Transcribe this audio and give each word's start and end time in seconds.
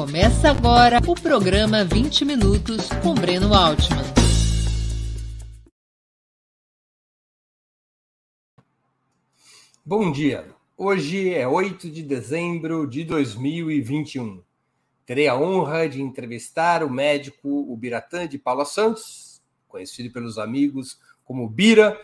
Começa 0.00 0.48
agora 0.48 0.98
o 1.06 1.14
programa 1.14 1.84
20 1.84 2.24
Minutos 2.24 2.88
com 3.02 3.12
Breno 3.12 3.52
Altman. 3.52 4.02
Bom 9.84 10.10
dia. 10.10 10.46
Hoje 10.74 11.34
é 11.34 11.46
8 11.46 11.90
de 11.90 12.02
dezembro 12.02 12.86
de 12.86 13.04
2021. 13.04 14.42
Terei 15.04 15.28
a 15.28 15.38
honra 15.38 15.86
de 15.86 16.00
entrevistar 16.00 16.82
o 16.82 16.88
médico 16.88 17.70
Ubiratã 17.70 18.26
de 18.26 18.38
Paula 18.38 18.64
Santos, 18.64 19.42
conhecido 19.68 20.10
pelos 20.10 20.38
amigos 20.38 20.98
como 21.26 21.46
Bira, 21.46 22.00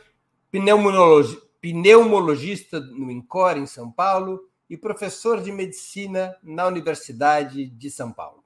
pneumologista 1.63 2.79
no 2.79 3.11
INCOR, 3.11 3.57
em 3.57 3.65
São 3.65 3.91
Paulo, 3.91 4.47
e 4.69 4.77
professor 4.77 5.41
de 5.41 5.53
medicina 5.53 6.37
na 6.43 6.66
Universidade 6.66 7.66
de 7.66 7.91
São 7.91 8.12
Paulo. 8.12 8.45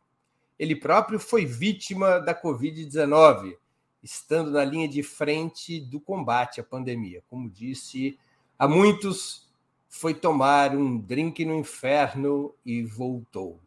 Ele 0.59 0.77
próprio 0.77 1.19
foi 1.19 1.47
vítima 1.47 2.19
da 2.19 2.35
Covid-19, 2.35 3.57
estando 4.03 4.51
na 4.51 4.65
linha 4.65 4.87
de 4.87 5.03
frente 5.03 5.81
do 5.81 5.99
combate 5.99 6.61
à 6.61 6.65
pandemia. 6.65 7.23
Como 7.29 7.49
disse 7.49 8.19
a 8.59 8.69
muitos, 8.69 9.49
foi 9.89 10.13
tomar 10.13 10.77
um 10.77 10.99
drink 10.99 11.45
no 11.45 11.55
inferno 11.55 12.55
e 12.65 12.83
voltou. 12.83 13.59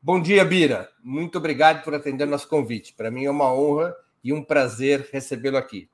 Bom 0.00 0.20
dia, 0.20 0.44
Bira. 0.44 0.90
Muito 1.02 1.38
obrigado 1.38 1.82
por 1.82 1.94
atender 1.94 2.26
nosso 2.26 2.48
convite. 2.48 2.92
Para 2.92 3.10
mim 3.10 3.24
é 3.24 3.30
uma 3.30 3.52
honra 3.52 3.96
e 4.22 4.32
um 4.32 4.44
prazer 4.44 5.08
recebê-lo 5.12 5.56
aqui. 5.56 5.88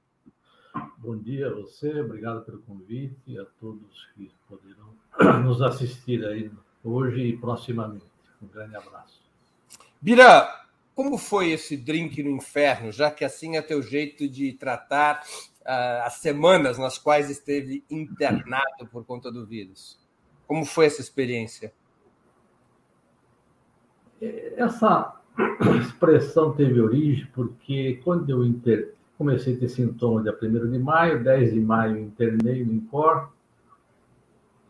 Bom 0.96 1.16
dia 1.16 1.48
a 1.48 1.54
você, 1.54 2.00
obrigado 2.00 2.44
pelo 2.44 2.60
convite 2.62 3.16
e 3.26 3.38
a 3.38 3.44
todos 3.60 4.08
que 4.14 4.30
poderão 4.48 4.92
nos 5.42 5.62
assistir 5.62 6.24
aí 6.26 6.50
hoje 6.82 7.20
e 7.20 7.36
proximamente. 7.36 8.06
Um 8.42 8.46
grande 8.46 8.76
abraço. 8.76 9.20
Bira, 10.00 10.48
como 10.98 11.16
foi 11.16 11.52
esse 11.52 11.76
drink 11.76 12.20
no 12.24 12.30
inferno, 12.30 12.90
já 12.90 13.08
que 13.08 13.24
assim 13.24 13.56
é 13.56 13.62
teu 13.62 13.80
jeito 13.80 14.28
de 14.28 14.52
tratar 14.54 15.22
uh, 15.60 16.02
as 16.04 16.14
semanas 16.14 16.76
nas 16.76 16.98
quais 16.98 17.30
esteve 17.30 17.84
internado 17.88 18.84
por 18.90 19.04
conta 19.04 19.30
do 19.30 19.46
vírus? 19.46 19.96
Como 20.44 20.64
foi 20.64 20.86
essa 20.86 21.00
experiência? 21.00 21.72
Essa 24.56 25.14
expressão 25.80 26.52
teve 26.52 26.80
origem 26.80 27.28
porque 27.32 28.00
quando 28.02 28.28
eu 28.30 28.44
inter... 28.44 28.92
comecei 29.16 29.54
a 29.54 29.58
ter 29.60 29.68
sintomas 29.68 30.24
dia 30.24 30.36
1 30.36 30.68
de 30.68 30.80
maio, 30.80 31.22
10 31.22 31.54
de 31.54 31.60
maio 31.60 31.96
internei 31.96 32.64
no 32.64 32.72
INCOR, 32.72 33.30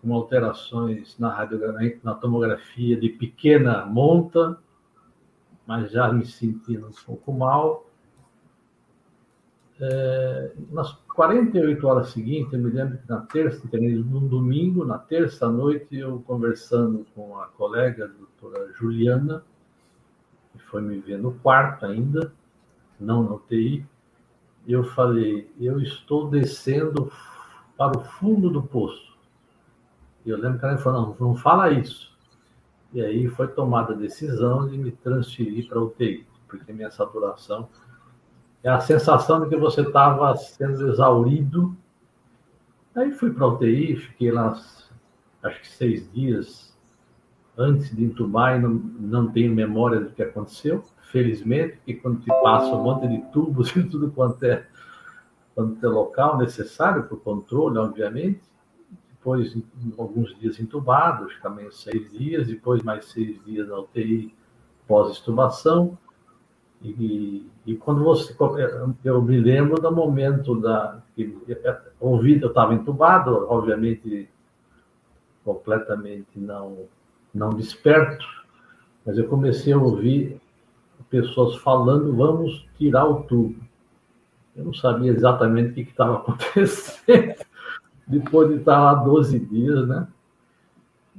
com 0.03 0.13
alterações 0.13 1.19
na, 1.19 1.49
na 2.05 2.13
tomografia 2.13 3.01
de 3.01 3.09
pequena 3.09 3.87
monta, 3.87 4.59
mas 5.69 5.91
já 5.93 6.11
me 6.11 6.25
sentindo 6.25 6.87
um 6.87 7.05
pouco 7.05 7.31
mal. 7.31 7.87
É, 9.79 10.53
nas 10.71 10.93
48 11.15 11.87
horas 11.87 12.09
seguintes, 12.09 12.55
eu 12.55 12.59
me 12.59 12.71
lembro 12.71 12.97
que 12.97 13.07
na 13.07 13.21
terça, 13.21 13.69
no 13.71 14.21
domingo, 14.21 14.87
na 14.87 14.97
terça 14.97 15.47
noite, 15.47 15.95
eu 15.95 16.21
conversando 16.27 17.07
com 17.15 17.39
a 17.39 17.49
colega, 17.49 18.07
a 18.07 18.09
doutora 18.09 18.73
Juliana, 18.73 19.45
que 20.53 20.59
foi 20.59 20.81
me 20.81 20.99
ver 21.01 21.19
no 21.19 21.33
quarto 21.35 21.85
ainda, 21.85 22.33
não 22.99 23.23
no 23.23 23.35
UTI, 23.35 23.87
eu 24.67 24.83
falei, 24.85 25.53
eu 25.61 25.79
estou 25.81 26.31
descendo 26.31 27.13
para 27.77 27.97
o 27.97 28.05
fundo 28.05 28.49
do 28.49 28.63
poço. 28.63 29.19
E 30.25 30.31
eu 30.31 30.39
lembro 30.39 30.59
que 30.59 30.65
ela 30.65 30.79
falou, 30.79 31.15
não, 31.21 31.29
não 31.29 31.37
fala 31.37 31.71
isso. 31.71 32.18
E 32.93 33.03
aí 33.03 33.29
foi 33.29 33.49
tomada 33.49 33.93
a 33.93 33.97
decisão 33.97 34.67
de 34.67 34.79
me 34.79 34.91
transferir 34.91 35.69
para 35.69 35.81
UTI, 35.81 36.27
porque 36.49 36.73
minha 36.73 36.91
saturação 36.91 37.69
é 38.63 38.71
a 38.71 38.81
sensação 38.81 39.43
de 39.43 39.49
que 39.49 39.57
você 39.57 39.83
estava 39.83 40.35
sendo 40.37 40.91
exaurido. 40.91 41.77
Aí 42.95 43.13
fui 43.13 43.33
para 43.33 43.47
UTI, 43.47 43.97
fiquei 43.97 44.31
lá 44.31 44.59
acho 45.43 45.61
que 45.61 45.69
seis 45.69 46.11
dias 46.13 46.77
antes 47.57 47.95
de 47.95 48.05
entubar 48.05 48.57
e 48.57 48.63
não, 48.63 48.71
não 48.71 49.33
tenho 49.33 49.53
memória 49.53 50.01
do 50.01 50.11
que 50.11 50.23
aconteceu, 50.23 50.85
felizmente, 51.11 51.77
porque 51.77 51.95
quando 51.95 52.21
te 52.21 52.29
passa 52.43 52.75
um 52.75 52.83
monte 52.83 53.09
de 53.09 53.19
tubos 53.33 53.75
e 53.77 53.83
tudo 53.83 54.13
quanto 54.13 54.45
é, 54.45 54.65
quanto 55.55 55.85
é 55.85 55.89
local 55.89 56.39
necessário 56.39 57.05
para 57.05 57.17
o 57.17 57.21
controle, 57.21 57.79
obviamente, 57.79 58.41
depois 59.19 59.57
alguns 59.99 60.39
dias 60.39 60.61
entubados, 60.61 61.35
também 61.43 61.71
seis 61.71 62.11
dias, 62.13 62.47
depois 62.47 62.83
mais 62.83 63.07
seis 63.07 63.43
dias 63.45 63.69
na 63.69 63.79
UTI 63.79 64.33
pós-extubação. 64.87 65.99
E, 66.81 67.45
e, 67.67 67.75
quando 67.75 68.05
você. 68.05 68.35
Eu 69.05 69.21
me 69.21 69.41
lembro 69.41 69.83
do 69.83 69.91
momento 69.91 70.61
da. 70.61 71.03
Que, 71.17 71.37
ouvido, 71.99 72.47
eu 72.47 72.49
estava 72.51 72.73
entubado, 72.73 73.47
obviamente 73.51 74.29
completamente 75.45 76.39
não, 76.39 76.85
não 77.35 77.51
desperto, 77.51 78.25
mas 79.05 79.19
eu 79.19 79.27
comecei 79.27 79.73
a 79.73 79.79
ouvir 79.79 80.41
pessoas 81.11 81.57
falando: 81.57 82.15
vamos 82.15 82.65
tirar 82.79 83.07
o 83.07 83.25
tubo. 83.25 83.57
Eu 84.55 84.67
não 84.67 84.75
sabia 84.75 85.11
exatamente 85.11 85.71
o 85.71 85.75
que 85.75 85.91
estava 85.91 86.19
acontecendo 86.19 87.48
depois 88.09 88.49
de 88.49 88.57
estar 88.57 88.79
lá 88.79 88.95
12 88.95 89.39
dias, 89.39 89.87
né? 89.87 90.09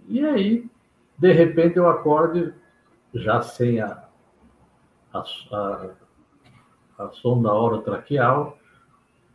E 0.08 0.26
aí, 0.26 0.70
de 1.18 1.32
repente, 1.32 1.78
eu 1.78 1.88
acordo 1.88 2.52
já 3.14 3.42
sem 3.42 3.80
a, 3.80 4.06
a, 5.14 5.24
a, 5.52 5.90
a 6.98 7.10
sonda 7.10 7.54
orotraqueal 7.54 8.58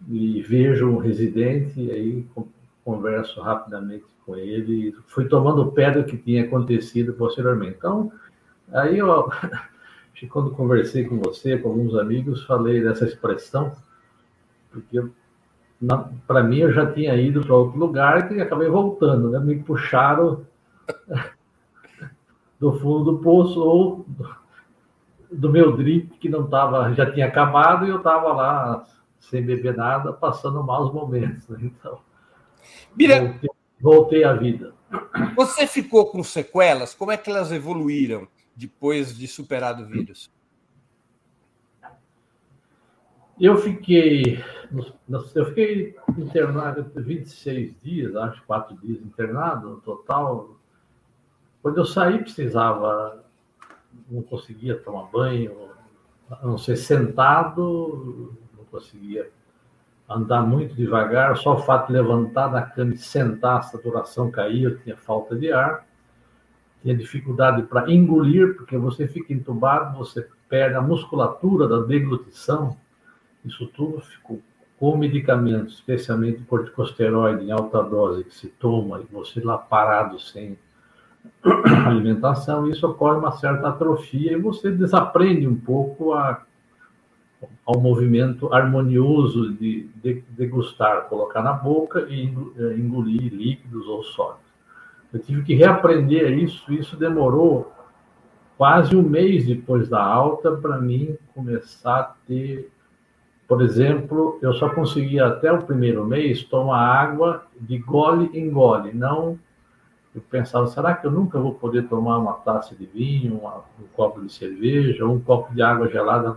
e 0.09 0.43
vejo 0.43 0.91
um 0.91 0.99
residente, 0.99 1.81
e 1.81 1.91
aí 1.91 2.27
converso 2.85 3.41
rapidamente 3.41 4.05
com 4.27 4.37
ele, 4.37 4.95
fui 5.07 5.27
tomando 5.27 5.73
pé 5.73 5.91
do 5.91 6.05
que 6.05 6.17
tinha 6.17 6.45
acontecido 6.45 7.13
posteriormente. 7.15 7.77
Então, 7.79 8.13
aí 8.73 8.99
eu, 8.99 9.29
quando 10.29 10.51
conversei 10.51 11.05
com 11.05 11.19
você, 11.19 11.57
com 11.59 11.69
alguns 11.69 11.95
amigos, 11.95 12.45
falei 12.45 12.83
dessa 12.83 13.07
expressão, 13.07 13.75
porque 14.71 15.03
para 16.27 16.43
mim, 16.43 16.59
eu 16.59 16.73
já 16.73 16.91
tinha 16.93 17.15
ido 17.17 17.43
para 17.43 17.55
outro 17.55 17.79
lugar 17.79 18.33
e 18.33 18.41
acabei 18.41 18.69
voltando, 18.69 19.31
né? 19.31 19.39
Me 19.39 19.63
puxaram 19.63 20.45
do 22.59 22.79
fundo 22.79 23.13
do 23.13 23.19
poço 23.19 23.61
ou 23.61 24.07
do 25.31 25.51
meu 25.51 25.77
drip 25.77 26.17
que 26.19 26.29
não 26.29 26.45
estava, 26.45 26.93
já 26.95 27.11
tinha 27.11 27.27
acabado 27.27 27.87
e 27.87 27.91
eu 27.91 27.99
estava 27.99 28.33
lá 28.33 28.85
sem 29.19 29.43
beber 29.43 29.77
nada, 29.77 30.13
passando 30.13 30.63
maus 30.63 30.93
momentos. 30.93 31.49
Né? 31.49 31.59
Então, 31.63 31.99
Bira, 32.95 33.35
Voltei 33.85 34.25
à 34.25 34.33
vida. 34.33 34.73
Você 35.37 35.67
ficou 35.67 36.07
com 36.07 36.23
sequelas? 36.23 36.95
Como 36.95 37.11
é 37.13 37.19
que 37.19 37.29
elas 37.29 37.53
evoluíram 37.53 38.27
depois 38.57 39.15
de 39.15 39.29
superado 39.29 39.83
o 39.83 39.87
vírus? 39.87 40.31
Eu 43.41 43.57
fiquei, 43.57 44.39
eu 45.35 45.47
fiquei 45.47 45.97
internado 46.17 46.87
26 46.95 47.75
dias, 47.83 48.15
acho, 48.15 48.43
quatro 48.45 48.77
dias 48.77 49.01
internado 49.03 49.71
no 49.71 49.77
total. 49.81 50.57
Quando 51.61 51.79
eu 51.79 51.85
saí, 51.85 52.19
precisava, 52.19 53.25
não 54.09 54.23
conseguia 54.23 54.77
tomar 54.79 55.11
banho, 55.11 55.69
a 56.31 56.47
não 56.47 56.57
ser 56.57 56.77
sentado, 56.77 58.37
não 58.57 58.65
conseguia 58.67 59.29
andar 60.09 60.43
muito 60.43 60.75
devagar, 60.75 61.37
só 61.37 61.55
o 61.55 61.63
fato 61.63 61.89
de 61.89 61.95
levantar 61.95 62.49
da 62.49 62.63
cama 62.63 62.95
e 62.95 62.99
sentar, 62.99 63.59
a 63.59 63.63
saturação 63.63 64.31
caía, 64.31 64.69
eu 64.69 64.79
tinha 64.79 64.97
falta 64.97 65.35
de 65.35 65.51
ar, 65.51 65.87
tinha 66.83 66.97
dificuldade 66.97 67.63
para 67.65 67.91
engolir, 67.91 68.55
porque 68.55 68.77
você 68.77 69.09
fica 69.09 69.33
entubado, 69.33 69.99
você 69.99 70.29
perde 70.49 70.77
a 70.77 70.83
musculatura 70.83 71.67
da 71.67 71.81
deglutição, 71.81 72.77
isso 73.45 73.67
tudo 73.67 74.01
ficou 74.01 74.41
com 74.79 74.97
medicamentos, 74.97 75.75
especialmente 75.75 76.43
corticosteroide 76.43 77.45
em 77.45 77.53
alta 77.53 77.83
dose, 77.83 78.25
que 78.25 78.35
se 78.35 78.49
toma 78.49 79.01
e 79.01 79.13
você 79.13 79.41
lá 79.41 79.57
parado 79.57 80.19
sem 80.19 80.59
alimentação, 81.87 82.69
isso 82.69 82.87
ocorre 82.87 83.19
uma 83.19 83.33
certa 83.33 83.69
atrofia 83.69 84.33
e 84.33 84.41
você 84.41 84.71
desaprende 84.71 85.47
um 85.47 85.57
pouco 85.57 86.13
a, 86.13 86.43
ao 87.65 87.81
movimento 87.81 88.53
harmonioso 88.53 89.53
de 89.55 89.89
degustar, 90.31 91.05
colocar 91.09 91.43
na 91.43 91.53
boca 91.53 92.07
e 92.11 92.27
eh, 92.27 92.75
engolir 92.77 93.33
líquidos 93.33 93.87
ou 93.87 94.03
sólidos. 94.03 94.45
Eu 95.13 95.21
tive 95.21 95.43
que 95.45 95.55
reaprender 95.55 96.37
isso, 96.37 96.73
isso 96.73 96.97
demorou 96.97 97.73
quase 98.59 98.97
um 98.97 99.03
mês 99.03 99.47
depois 99.47 99.89
da 99.89 100.03
alta 100.03 100.53
para 100.53 100.79
mim 100.79 101.17
começar 101.33 102.01
a 102.01 102.15
ter 102.27 102.71
por 103.47 103.61
exemplo, 103.61 104.39
eu 104.41 104.55
só 104.55 104.71
conseguia 104.71 105.27
até 105.27 105.53
o 105.53 105.63
primeiro 105.63 106.05
mês 106.05 106.43
tomar 106.43 106.81
água 106.81 107.47
de 107.61 107.79
gole 107.79 108.31
em 108.33 108.51
gole, 108.51 108.93
não. 108.93 109.39
Eu 110.15 110.23
pensava, 110.31 110.67
será 110.69 110.95
que 110.95 111.07
eu 111.07 111.11
nunca 111.11 111.39
vou 111.39 111.55
poder 111.55 111.87
tomar 111.89 112.19
uma 112.19 112.35
taça 112.35 112.75
de 112.75 112.87
vinho, 112.87 113.39
uma, 113.39 113.57
um 113.79 113.87
copo 113.95 114.21
de 114.21 114.33
cerveja, 114.33 115.05
um 115.05 115.21
copo 115.21 115.53
de 115.55 115.61
água 115.61 115.89
gelada 115.89 116.37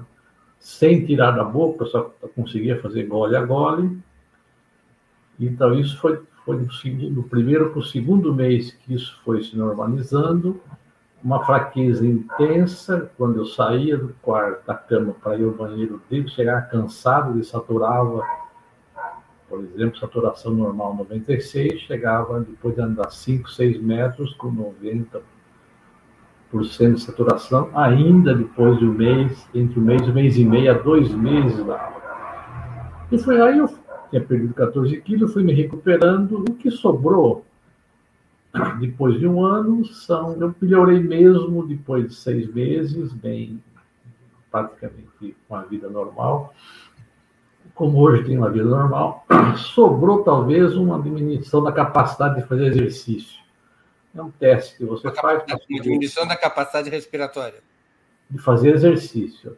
sem 0.60 1.06
tirar 1.06 1.32
da 1.32 1.44
boca, 1.44 1.84
eu 1.84 1.88
só 1.88 2.14
conseguia 2.36 2.82
fazer 2.82 3.04
gole 3.04 3.36
a 3.36 3.46
gole. 3.46 3.98
Então, 5.40 5.74
isso 5.80 5.98
foi, 6.00 6.20
foi 6.44 6.58
do, 6.58 6.74
segundo, 6.74 7.10
do 7.12 7.24
primeiro 7.24 7.70
para 7.70 7.80
o 7.80 7.86
segundo 7.86 8.34
mês 8.34 8.72
que 8.72 8.96
isso 8.96 9.18
foi 9.24 9.44
se 9.44 9.56
normalizando 9.56 10.60
uma 11.24 11.46
fraqueza 11.46 12.06
intensa. 12.06 13.12
Quando 13.18 13.38
eu 13.38 13.46
saía 13.46 13.98
do 13.98 14.14
quarto 14.22 14.66
da 14.66 14.76
cama 14.76 15.16
para 15.22 15.36
ir 15.38 15.46
ao 15.46 15.52
banheiro 15.52 16.02
dele, 16.10 16.28
chegar 16.30 16.70
cansado, 16.70 17.34
ele 17.34 17.44
saturava, 17.44 18.22
por 19.50 19.64
exemplo, 19.64 19.98
saturação 20.00 20.54
normal 20.54 20.96
96, 20.96 21.82
chegava 21.82 22.40
depois 22.42 22.76
de 22.76 22.82
andar 22.82 23.10
5, 23.10 23.50
6 23.50 23.82
metros 23.82 24.34
com 24.36 24.52
90% 24.52 25.22
de 26.94 27.02
saturação, 27.02 27.70
ainda 27.74 28.34
depois 28.34 28.78
de 28.78 28.86
um 28.86 28.94
mês, 28.94 29.48
entre 29.54 29.80
um 29.80 29.84
mês, 29.84 30.02
um 30.08 30.14
mês 30.14 30.38
e 30.38 30.46
meio 30.46 30.72
a 30.72 30.74
dois 30.76 31.12
meses 31.14 31.60
aula. 31.60 31.98
E 33.12 33.18
foi 33.18 33.42
aí 33.42 33.58
eu 33.58 33.70
tinha 34.10 34.22
perdido 34.22 34.54
14 34.54 35.02
quilos, 35.02 35.34
fui 35.34 35.44
me 35.44 35.54
recuperando, 35.54 36.40
o 36.48 36.54
que 36.54 36.72
sobrou 36.72 37.47
depois 38.80 39.20
de 39.20 39.28
um 39.28 39.44
ano, 39.44 39.86
são, 39.86 40.34
eu 40.40 40.54
melhorei 40.62 41.00
mesmo 41.00 41.66
depois 41.68 42.08
de 42.08 42.16
seis 42.16 42.52
meses, 42.54 43.14
bem, 43.14 43.62
praticamente 44.52 45.36
com 45.48 45.56
a 45.56 45.64
vida 45.64 45.90
normal. 45.90 46.54
Como 47.74 48.00
hoje 48.00 48.24
tenho 48.24 48.42
uma 48.42 48.50
vida 48.50 48.66
normal, 48.66 49.26
sobrou 49.58 50.24
talvez 50.24 50.76
uma 50.76 51.02
diminuição 51.02 51.64
da 51.64 51.72
capacidade 51.72 52.42
de 52.42 52.48
fazer 52.48 52.68
exercício. 52.68 53.38
É 54.16 54.22
um 54.22 54.32
teste 54.32 54.78
que 54.78 54.86
você 54.86 55.12
faz. 55.12 55.44
Uma 55.48 55.60
diminuição 55.84 56.28
da 56.28 56.36
capacidade 56.36 56.90
respiratória. 56.90 57.60
De 58.30 58.40
fazer 58.40 58.74
exercício, 58.74 59.56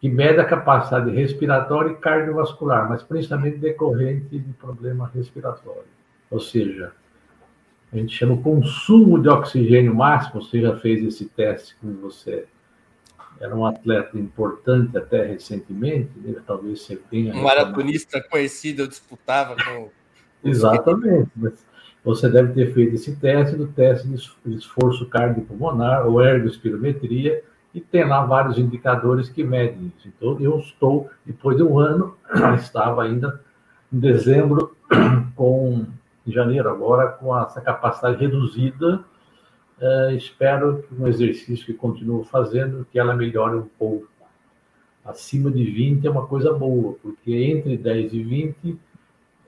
que 0.00 0.08
mede 0.08 0.40
a 0.40 0.44
capacidade 0.44 1.10
respiratória 1.10 1.92
e 1.92 1.96
cardiovascular, 1.96 2.88
mas 2.88 3.02
principalmente 3.02 3.58
decorrente 3.58 4.38
de 4.38 4.52
problema 4.54 5.10
respiratório. 5.12 5.84
Ou 6.30 6.38
seja, 6.38 6.92
a 7.92 7.96
gente 7.96 8.16
chama 8.16 8.34
o 8.34 8.42
consumo 8.42 9.20
de 9.20 9.28
oxigênio 9.28 9.94
máximo. 9.94 10.40
Você 10.40 10.60
já 10.60 10.76
fez 10.78 11.04
esse 11.04 11.26
teste 11.26 11.76
com 11.76 11.92
você 11.96 12.46
era 13.42 13.56
um 13.56 13.66
atleta 13.66 14.16
importante 14.16 14.96
até 14.96 15.26
recentemente, 15.26 16.10
né? 16.16 16.36
talvez 16.46 16.82
você 16.82 16.96
tenha. 17.10 17.34
Um 17.34 17.42
maratonista 17.42 18.22
conhecido, 18.30 18.82
eu 18.82 18.86
disputava 18.86 19.56
com. 19.56 19.90
Exatamente. 20.48 21.28
Você 22.04 22.28
deve 22.28 22.52
ter 22.52 22.72
feito 22.72 22.94
esse 22.94 23.16
teste 23.16 23.56
do 23.56 23.66
teste 23.66 24.08
de 24.08 24.56
esforço 24.56 25.06
cardiopulmonar 25.06 26.06
ou 26.06 26.20
ergospirometria 26.20 27.42
e 27.74 27.80
tem 27.80 28.04
lá 28.04 28.24
vários 28.24 28.58
indicadores 28.58 29.28
que 29.28 29.42
medem 29.42 29.92
isso. 29.96 30.08
Então, 30.08 30.38
eu 30.40 30.58
estou, 30.58 31.10
depois 31.24 31.56
de 31.56 31.62
um 31.62 31.78
ano, 31.78 32.16
estava 32.58 33.04
ainda 33.04 33.40
em 33.92 33.98
dezembro 33.98 34.76
com 35.34 35.86
em 36.26 36.32
janeiro 36.32 36.68
agora 36.68 37.08
com 37.08 37.36
essa 37.38 37.60
capacidade 37.60 38.18
reduzida. 38.18 39.04
Uh, 39.78 40.14
espero 40.14 40.82
que 40.82 40.94
um 40.94 41.06
exercício 41.08 41.66
que 41.66 41.74
continuo 41.74 42.24
fazendo, 42.24 42.86
que 42.90 42.98
ela 42.98 43.14
melhore 43.14 43.56
um 43.56 43.68
pouco. 43.78 44.08
Acima 45.04 45.50
de 45.50 45.64
20 45.64 46.06
é 46.06 46.10
uma 46.10 46.26
coisa 46.26 46.52
boa, 46.52 46.94
porque 47.02 47.32
entre 47.34 47.76
10 47.76 48.12
e 48.12 48.22
20 48.22 48.78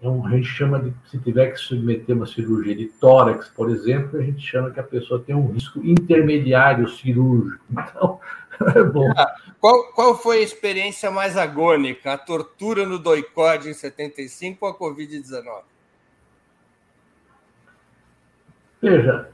é 0.03 0.09
um, 0.09 0.27
a 0.27 0.31
gente 0.31 0.47
chama 0.47 0.81
de, 0.81 0.93
se 1.09 1.19
tiver 1.19 1.53
que 1.53 1.59
submeter 1.59 2.17
uma 2.17 2.27
cirurgia 2.27 2.75
de 2.75 2.87
tórax, 2.87 3.49
por 3.49 3.71
exemplo, 3.71 4.19
a 4.19 4.23
gente 4.23 4.45
chama 4.45 4.71
que 4.71 4.81
a 4.81 4.85
pessoa 4.85 5.23
tem 5.25 5.35
um 5.35 5.53
risco 5.53 5.81
intermediário 5.85 6.89
cirúrgico. 6.89 7.65
Então, 7.71 8.21
é 8.75 8.83
bom. 8.83 9.11
Ah, 9.17 9.35
qual, 9.61 9.93
qual 9.93 10.19
foi 10.19 10.39
a 10.39 10.43
experiência 10.43 11.11
mais 11.11 11.37
agônica? 11.37 12.13
A 12.13 12.19
tortura 12.19 12.85
no 12.85 12.99
doicode 12.99 13.69
em 13.69 13.75
75 13.75 14.67
ou 14.67 14.73
a 14.73 14.79
Covid-19? 14.79 15.74
Veja, 18.85 19.31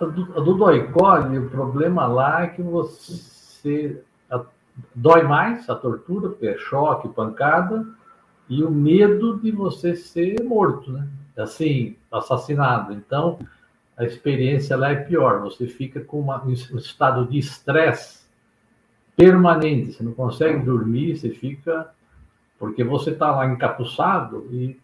a 0.00 0.04
do, 0.04 0.38
a 0.38 0.40
do 0.40 0.54
doicole, 0.54 1.36
o 1.36 1.50
problema 1.50 2.06
lá 2.06 2.44
é 2.44 2.46
que 2.46 2.62
você 2.62 4.00
dói 4.94 5.22
mais 5.22 5.68
a 5.68 5.74
tortura, 5.74 6.28
porque 6.28 6.46
é 6.46 6.56
choque, 6.56 7.08
pancada, 7.08 7.84
e 8.48 8.62
o 8.62 8.70
medo 8.70 9.36
de 9.40 9.50
você 9.50 9.96
ser 9.96 10.44
morto, 10.44 10.92
né? 10.92 11.08
Assim, 11.36 11.96
assassinado. 12.10 12.92
Então, 12.92 13.40
a 13.96 14.04
experiência 14.04 14.76
lá 14.76 14.90
é 14.90 14.94
pior. 14.94 15.40
Você 15.40 15.66
fica 15.66 16.00
com 16.00 16.20
uma, 16.20 16.44
um 16.44 16.52
estado 16.52 17.26
de 17.26 17.36
estresse 17.36 18.26
permanente. 19.16 19.92
Você 19.92 20.04
não 20.04 20.12
consegue 20.12 20.64
dormir, 20.64 21.16
você 21.16 21.30
fica. 21.30 21.90
Porque 22.60 22.84
você 22.84 23.10
está 23.10 23.32
lá 23.32 23.46
encapuçado 23.46 24.46
e, 24.52 24.80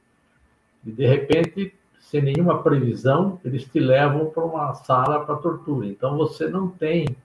e 0.84 0.90
de 0.90 1.06
repente 1.06 1.72
sem 2.10 2.20
nenhuma 2.20 2.62
previsão, 2.62 3.40
eles 3.44 3.64
te 3.64 3.80
levam 3.80 4.26
para 4.26 4.44
uma 4.44 4.74
sala 4.74 5.24
para 5.24 5.36
tortura. 5.36 5.86
Então 5.86 6.16
você 6.16 6.46
não 6.46 6.68
tem, 6.68 7.16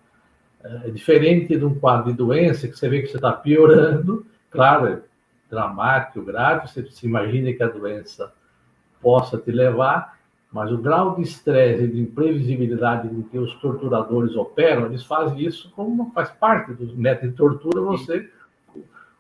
é 0.63 0.89
diferente 0.89 1.57
de 1.57 1.65
um 1.65 1.77
quadro 1.77 2.12
de 2.12 2.17
doença 2.17 2.67
que 2.67 2.77
você 2.77 2.88
vê 2.88 3.01
que 3.01 3.07
você 3.07 3.17
está 3.17 3.31
piorando, 3.31 4.25
claro, 4.50 4.88
é 4.88 5.00
dramático, 5.50 6.24
grave, 6.24 6.67
você 6.67 6.86
se 6.89 7.05
imagina 7.05 7.51
que 7.51 7.62
a 7.62 7.67
doença 7.67 8.31
possa 9.01 9.38
te 9.38 9.51
levar, 9.51 10.17
mas 10.51 10.71
o 10.71 10.77
grau 10.77 11.15
de 11.15 11.24
estresse 11.24 11.83
e 11.83 11.88
de 11.88 12.00
imprevisibilidade 12.00 13.09
com 13.09 13.24
que 13.24 13.38
os 13.38 13.53
torturadores 13.55 14.36
operam, 14.36 14.86
eles 14.86 15.03
fazem 15.03 15.41
isso 15.41 15.71
como 15.75 16.12
faz 16.13 16.31
parte 16.31 16.74
do 16.74 16.95
método 16.95 17.31
de 17.31 17.38
tortura, 17.38 17.81
você 17.81 18.29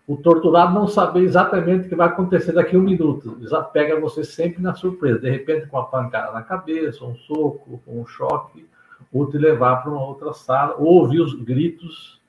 o 0.09 0.17
torturado 0.17 0.73
não 0.73 0.87
saber 0.87 1.19
exatamente 1.19 1.85
o 1.85 1.89
que 1.89 1.95
vai 1.95 2.07
acontecer 2.07 2.51
daqui 2.51 2.75
a 2.75 2.79
um 2.79 2.81
minuto. 2.81 3.37
Já 3.41 3.61
pega 3.61 3.99
você 3.99 4.23
sempre 4.23 4.59
na 4.59 4.73
surpresa. 4.73 5.19
De 5.19 5.29
repente, 5.29 5.67
com 5.67 5.77
uma 5.77 5.85
pancada 5.85 6.31
na 6.31 6.41
cabeça, 6.41 7.05
um 7.05 7.15
soco, 7.15 7.79
um 7.85 8.03
choque, 8.07 8.67
ou 9.13 9.29
te 9.29 9.37
levar 9.37 9.83
para 9.83 9.91
uma 9.91 10.03
outra 10.03 10.33
sala, 10.33 10.73
ou 10.79 11.01
ouvir 11.01 11.21
os 11.21 11.35
gritos 11.35 12.19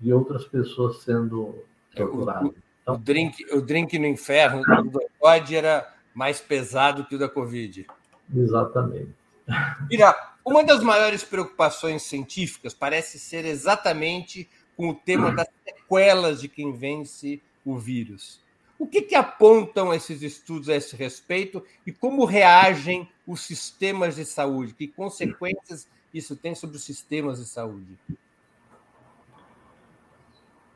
de 0.00 0.12
outras 0.12 0.44
pessoas 0.46 0.96
sendo 1.02 1.64
torturadas. 1.94 2.48
O, 2.48 2.54
então, 2.82 2.94
o, 2.96 2.98
drink, 2.98 3.46
o 3.52 3.62
drink 3.62 3.96
no 4.00 4.06
inferno 4.06 4.64
do 4.90 5.00
Doide 5.22 5.54
era 5.54 5.88
mais 6.12 6.40
pesado 6.40 7.04
que 7.04 7.14
o 7.14 7.18
da 7.20 7.28
Covid. 7.28 7.86
Exatamente. 8.34 9.14
Mira, 9.88 10.12
uma 10.44 10.64
das 10.64 10.82
maiores 10.82 11.22
preocupações 11.22 12.02
científicas 12.02 12.74
parece 12.74 13.20
ser 13.20 13.44
exatamente 13.44 14.50
com 14.76 14.88
o 14.90 14.94
tema 14.94 15.32
das 15.32 15.48
sequelas 15.64 16.40
de 16.40 16.48
quem 16.48 16.72
vence 16.72 17.40
o 17.64 17.78
vírus. 17.78 18.40
O 18.78 18.86
que, 18.86 19.02
que 19.02 19.14
apontam 19.14 19.94
esses 19.94 20.22
estudos 20.22 20.68
a 20.68 20.74
esse 20.74 20.96
respeito 20.96 21.62
e 21.86 21.92
como 21.92 22.24
reagem 22.24 23.08
os 23.26 23.42
sistemas 23.42 24.16
de 24.16 24.24
saúde? 24.24 24.74
Que 24.74 24.88
consequências 24.88 25.86
isso 26.12 26.34
tem 26.34 26.54
sobre 26.54 26.76
os 26.76 26.84
sistemas 26.84 27.38
de 27.38 27.44
saúde? 27.44 27.96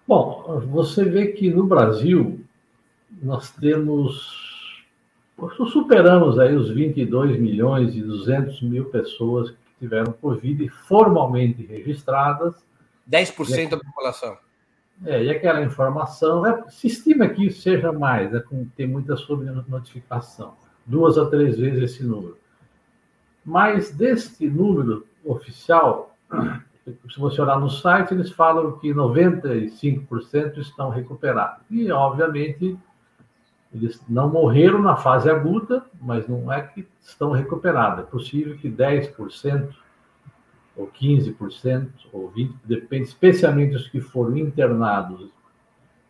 Bom, 0.07 0.61
você 0.71 1.05
vê 1.05 1.33
que 1.33 1.51
no 1.51 1.67
Brasil 1.67 2.41
nós 3.21 3.51
temos 3.51 4.47
superamos 5.73 6.39
aí 6.39 6.55
os 6.55 6.71
22 6.71 7.39
milhões 7.39 7.95
e 7.95 8.01
200 8.01 8.63
mil 8.63 8.87
pessoas 8.87 9.51
que 9.51 9.57
tiveram 9.81 10.13
Covid 10.13 10.69
formalmente 10.69 11.67
registradas. 11.67 12.55
10% 13.11 13.71
da 13.71 13.79
população. 13.79 14.37
É, 15.05 15.25
e 15.25 15.31
aquela 15.31 15.63
informação, 15.63 16.47
é, 16.47 16.65
se 16.71 16.87
estima 16.87 17.29
que 17.29 17.47
isso 17.47 17.61
seja 17.61 17.93
mais, 17.93 18.33
é, 18.33 18.43
tem 18.75 18.87
muita 18.87 19.15
notificação, 19.69 20.55
duas 20.87 21.19
a 21.19 21.27
três 21.27 21.59
vezes 21.59 21.83
esse 21.83 22.05
número. 22.05 22.39
Mas 23.45 23.91
deste 23.93 24.49
número 24.49 25.07
oficial, 25.25 26.17
se 27.13 27.19
você 27.19 27.41
olhar 27.43 27.61
no 27.61 27.69
site, 27.69 28.15
eles 28.15 28.31
falam 28.31 28.79
que 28.79 28.93
95% 28.93 30.59
estão 30.59 30.89
recuperados. 30.89 31.63
E, 31.71 31.91
obviamente, 31.91 32.79
eles 33.73 34.01
não 34.09 34.31
morreram 34.31 34.81
na 34.81 34.97
fase 34.97 35.29
aguda, 35.29 35.85
mas 36.01 36.27
não 36.27 36.51
é 36.51 36.63
que 36.63 36.87
estão 37.03 37.33
recuperados. 37.33 38.05
É 38.05 38.07
possível 38.07 38.57
que 38.57 38.71
10% 38.71 39.75
ou 40.77 40.89
15% 40.89 41.89
ou 42.13 42.31
20%, 42.31 42.53
depende, 42.65 43.05
especialmente 43.05 43.75
os 43.75 43.89
que 43.89 44.01
foram 44.01 44.37
internados, 44.37 45.31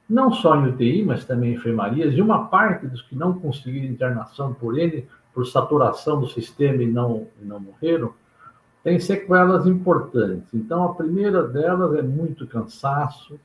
não 0.09 0.33
só 0.33 0.57
em 0.57 0.69
UTI, 0.69 1.05
mas 1.05 1.25
também 1.25 1.53
em 1.53 1.55
enfermarias, 1.55 2.15
e 2.15 2.21
uma 2.21 2.47
parte 2.49 2.87
dos 2.87 3.03
que 3.03 3.15
não 3.15 3.39
conseguiram 3.39 3.87
internação 3.87 4.55
por 4.55 4.79
ele, 4.79 5.07
por 5.33 5.47
saturação 5.47 6.21
do 6.21 6.29
sistema 6.29 6.83
e 6.83 6.87
não, 6.87 7.27
e 7.41 7.45
não 7.45 7.61
morreram, 7.61 8.13
tem 8.83 8.99
sequelas 9.01 9.67
importantes. 9.67 10.55
Então, 10.55 10.85
a 10.85 10.95
primeira 10.95 11.43
delas 11.43 11.95
é 11.99 12.03
muito 12.03 12.47
cansaço, 12.47 13.39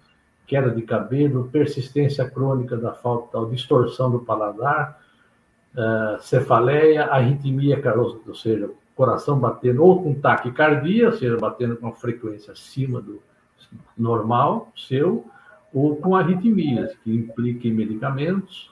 queda 0.45 0.69
de 0.69 0.83
cabelo, 0.83 1.49
persistência 1.51 2.29
crônica 2.29 2.77
da 2.77 2.93
falta, 2.93 3.43
distorção 3.49 4.11
do 4.11 4.19
paladar, 4.19 5.01
uh, 5.73 6.21
cefaleia, 6.21 7.05
arritmia, 7.05 7.81
ou 8.27 8.35
seja, 8.35 8.69
coração 8.95 9.39
batendo 9.39 9.83
ou 9.83 10.01
com 10.03 10.13
taquicardia, 10.13 11.07
ou 11.07 11.13
seja, 11.13 11.37
batendo 11.37 11.75
com 11.77 11.87
uma 11.87 11.95
frequência 11.95 12.53
acima 12.53 13.01
do 13.01 13.21
normal 13.97 14.71
seu, 14.75 15.25
ou 15.73 15.95
com 15.95 16.15
arritmias, 16.15 16.93
que 17.03 17.13
impliquem 17.13 17.71
medicamentos. 17.71 18.69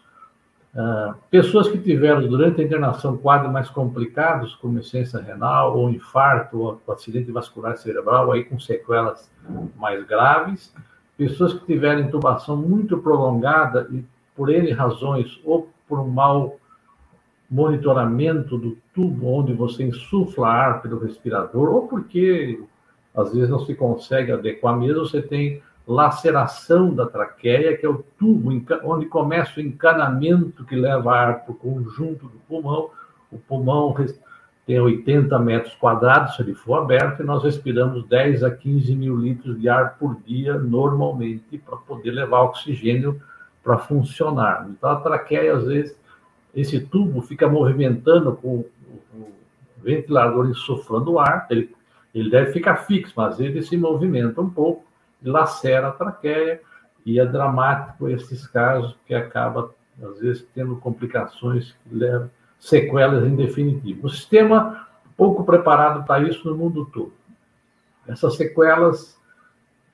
Uh, 0.76 1.16
pessoas 1.32 1.68
que 1.68 1.80
tiveram 1.80 2.28
durante 2.28 2.62
a 2.62 2.64
internação 2.64 3.18
quadros 3.18 3.52
mais 3.52 3.70
complicados, 3.70 4.54
como 4.56 4.78
insuficiência 4.78 5.20
renal, 5.20 5.78
ou 5.78 5.90
infarto, 5.90 6.60
ou 6.60 6.94
acidente 6.94 7.32
vascular 7.32 7.78
cerebral, 7.78 8.32
aí 8.32 8.44
com 8.44 8.60
sequelas 8.60 9.32
mais 9.76 10.06
graves 10.06 10.74
pessoas 11.20 11.54
que 11.54 11.66
tiveram 11.66 12.00
intubação 12.00 12.56
muito 12.56 12.98
prolongada 12.98 13.90
e 13.92 14.06
por 14.34 14.50
N 14.50 14.72
razões, 14.72 15.38
ou 15.44 15.70
por 15.86 16.00
um 16.00 16.08
mau 16.08 16.58
monitoramento 17.50 18.58
do 18.58 18.78
tubo 18.94 19.28
onde 19.28 19.54
você 19.54 19.84
insufla 19.84 20.48
ar 20.48 20.82
pelo 20.82 21.00
respirador, 21.00 21.70
ou 21.70 21.88
porque 21.88 22.62
às 23.16 23.34
vezes 23.34 23.50
não 23.50 23.66
se 23.66 23.74
consegue 23.74 24.32
adequar 24.32 24.78
mesmo, 24.78 25.06
você 25.06 25.22
tem 25.22 25.62
laceração 25.88 26.94
da 26.94 27.08
traqueia, 27.08 27.76
que 27.76 27.86
é 27.86 27.90
o 27.90 28.04
tubo 28.18 28.52
onde 28.84 29.08
começa 29.08 29.60
o 29.60 29.64
encanamento 29.64 30.64
que 30.64 30.76
leva 30.76 31.12
ar 31.16 31.44
para 31.44 31.52
o 31.52 31.56
conjunto 31.56 32.28
do 32.28 32.38
pulmão. 32.48 32.92
O 33.32 33.40
pulmão 33.40 33.96
tem 34.68 34.80
80 34.80 35.40
metros 35.40 35.74
quadrados, 35.74 36.36
se 36.36 36.44
ele 36.44 36.54
for 36.54 36.76
aberto, 36.76 37.24
e 37.24 37.26
nós 37.26 37.44
respiramos 37.44 38.06
10 38.08 38.44
a 38.44 38.52
15 38.52 38.96
mil 38.96 39.18
litros 39.18 39.60
de 39.60 39.68
ar 39.68 39.98
por 39.98 40.16
dia, 40.22 40.60
normalmente, 40.60 41.58
para 41.58 41.78
poder 41.78 42.12
levar 42.12 42.42
oxigênio 42.42 43.20
para 43.64 43.80
funcionar. 43.80 44.68
Então, 44.70 44.92
a 44.92 44.98
traqueia, 44.98 45.56
às 45.56 45.66
vezes, 45.66 45.99
esse 46.54 46.80
tubo 46.80 47.22
fica 47.22 47.48
movimentando 47.48 48.36
com 48.36 48.66
o 49.14 49.32
ventilador 49.78 50.50
insuflando 50.50 51.14
o 51.14 51.20
ar, 51.20 51.48
ele, 51.50 51.74
ele 52.14 52.30
deve 52.30 52.52
ficar 52.52 52.78
fixo, 52.78 53.14
mas 53.16 53.40
ele 53.40 53.62
se 53.62 53.78
movimenta 53.78 54.42
um 54.42 54.50
pouco, 54.50 54.86
lacera 55.24 55.90
a 55.90 55.92
traqueia, 55.92 56.62
e 57.06 57.20
é 57.20 57.26
dramático 57.26 58.10
esses 58.10 58.46
casos, 58.48 58.96
que 59.06 59.16
acaba, 59.16 59.74
às 60.02 60.20
vezes, 60.20 60.46
tendo 60.54 60.76
complicações 60.78 61.76
que 61.84 61.96
levam 61.96 62.30
sequelas 62.60 63.26
em 63.26 63.36
definitivo. 63.36 64.08
O 64.08 64.10
sistema 64.10 64.88
pouco 65.20 65.44
preparado 65.44 66.06
para 66.06 66.24
isso 66.24 66.48
no 66.48 66.56
mundo 66.56 66.86
todo. 66.86 67.14
Essas 68.08 68.38
sequelas 68.38 69.20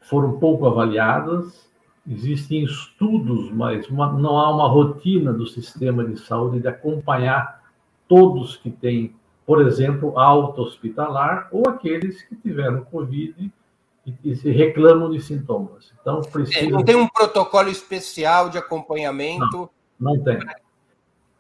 foram 0.01 0.39
pouco 0.39 0.67
avaliadas, 0.67 1.64
existem 2.07 2.63
estudos, 2.63 3.51
mas 3.51 3.87
uma, 3.89 4.11
não 4.13 4.37
há 4.37 4.53
uma 4.53 4.67
rotina 4.67 5.33
do 5.33 5.45
sistema 5.45 6.05
de 6.05 6.19
saúde 6.19 6.59
de 6.59 6.67
acompanhar 6.67 7.63
todos 8.07 8.57
que 8.57 8.69
têm, 8.69 9.15
por 9.45 9.61
exemplo, 9.61 10.17
alta 10.19 10.61
hospitalar 10.61 11.47
ou 11.51 11.67
aqueles 11.67 12.21
que 12.23 12.35
tiveram 12.35 12.85
Covid 12.85 13.51
e, 14.05 14.13
e 14.23 14.35
se 14.35 14.51
reclamam 14.51 15.09
de 15.09 15.19
sintomas. 15.19 15.91
Então, 15.99 16.21
precisa... 16.21 16.59
É, 16.59 16.69
não 16.69 16.83
tem 16.83 16.95
um 16.95 17.07
protocolo 17.07 17.69
especial 17.69 18.49
de 18.49 18.57
acompanhamento? 18.57 19.69
Não, 19.99 20.15
não 20.15 20.23
tem. 20.23 20.39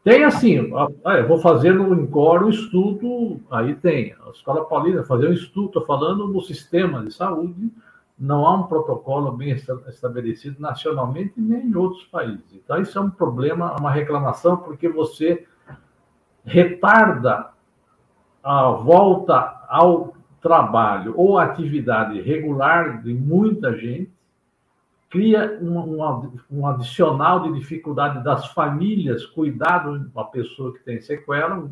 Tem 0.03 0.23
assim, 0.23 0.71
ah, 1.03 1.21
vou 1.23 1.39
fazer 1.39 1.73
no 1.73 1.91
Incor 1.95 2.43
um 2.43 2.49
estudo, 2.49 3.41
aí 3.49 3.73
tem, 3.73 4.13
a 4.23 4.29
Escola 4.29 4.63
Paulina 4.65 5.03
fazer 5.03 5.29
um 5.29 5.33
estudo, 5.33 5.65
estou 5.65 5.85
falando 5.85 6.27
no 6.27 6.41
sistema 6.41 7.03
de 7.03 7.11
saúde, 7.11 7.71
não 8.17 8.45
há 8.45 8.55
um 8.55 8.63
protocolo 8.63 9.31
bem 9.31 9.51
estabelecido 9.51 10.59
nacionalmente 10.59 11.33
nem 11.35 11.67
em 11.67 11.75
outros 11.75 12.05
países. 12.05 12.45
Então, 12.53 12.81
isso 12.81 12.97
é 12.97 13.01
um 13.01 13.09
problema, 13.09 13.75
uma 13.77 13.91
reclamação, 13.91 14.57
porque 14.57 14.87
você 14.87 15.45
retarda 16.45 17.49
a 18.41 18.69
volta 18.69 19.61
ao 19.67 20.15
trabalho 20.39 21.13
ou 21.17 21.39
atividade 21.39 22.21
regular 22.21 23.01
de 23.01 23.13
muita 23.13 23.75
gente, 23.75 24.13
cria 25.09 25.57
um, 25.61 25.79
um, 25.79 26.31
um, 26.51 26.67
adicional 26.67 27.41
de 27.41 27.59
dificuldade 27.59 28.23
das 28.23 28.47
famílias 28.51 29.25
cuidar 29.25 29.79
de 29.79 30.07
uma 30.13 30.25
pessoa 30.25 30.73
que 30.73 30.83
tem 30.83 31.01
sequela, 31.01 31.67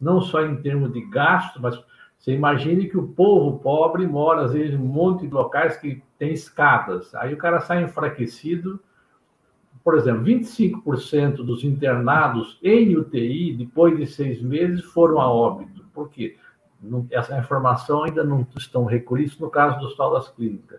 não 0.00 0.20
só 0.20 0.42
em 0.44 0.56
termos 0.56 0.92
de 0.92 1.00
gasto, 1.02 1.60
mas 1.62 1.80
você 2.18 2.32
imagine 2.32 2.88
que 2.88 2.98
o 2.98 3.08
povo 3.08 3.58
pobre 3.58 4.06
mora, 4.06 4.46
às 4.46 4.52
vezes, 4.52 4.74
em 4.74 4.82
um 4.82 4.86
monte 4.86 5.26
de 5.26 5.32
locais 5.32 5.76
que 5.76 6.02
tem 6.18 6.32
escadas. 6.32 7.14
Aí 7.14 7.32
o 7.32 7.38
cara 7.38 7.60
sai 7.60 7.84
enfraquecido. 7.84 8.80
Por 9.84 9.96
exemplo, 9.96 10.24
25% 10.24 11.36
dos 11.36 11.62
internados 11.62 12.58
em 12.62 12.96
UTI, 12.96 13.52
depois 13.52 13.96
de 13.96 14.06
seis 14.06 14.42
meses, 14.42 14.82
foram 14.84 15.20
a 15.20 15.30
óbito. 15.30 15.84
Por 15.94 16.08
quê? 16.08 16.36
essa 17.10 17.36
informação 17.38 18.04
ainda 18.04 18.22
não 18.22 18.46
estão 18.56 18.84
recolhidas 18.84 19.38
no 19.38 19.48
caso 19.48 19.78
do 19.78 19.86
Hospital 19.86 20.12
das 20.12 20.28
Clínicas 20.28 20.78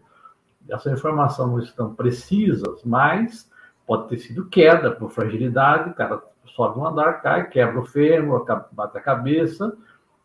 essa 0.70 0.92
informação 0.92 1.48
não 1.48 1.60
estão 1.60 1.94
precisas, 1.94 2.84
mas 2.84 3.50
pode 3.86 4.10
ter 4.10 4.18
sido 4.18 4.46
queda 4.46 4.92
por 4.92 5.10
fragilidade, 5.10 5.90
o 5.90 5.94
cara 5.94 6.22
sobe 6.48 6.80
um 6.80 6.86
andar, 6.86 7.22
cai, 7.22 7.48
quebra 7.50 7.80
o 7.80 7.86
fêmur, 7.86 8.46
bate 8.72 8.98
a 8.98 9.02
cabeça, 9.02 9.76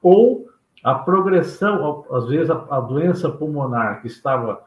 ou 0.00 0.48
a 0.82 0.94
progressão, 0.94 2.04
às 2.10 2.26
vezes 2.28 2.50
a, 2.50 2.80
doença 2.80 3.30
pulmonar 3.30 4.00
que 4.00 4.08
estava 4.08 4.64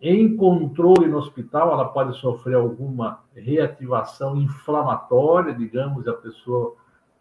em 0.00 0.36
controle 0.36 1.06
no 1.06 1.18
hospital, 1.18 1.72
ela 1.72 1.88
pode 1.88 2.16
sofrer 2.18 2.56
alguma 2.56 3.20
reativação 3.34 4.36
inflamatória, 4.36 5.54
digamos, 5.54 6.06
a 6.08 6.12
pessoa 6.14 6.74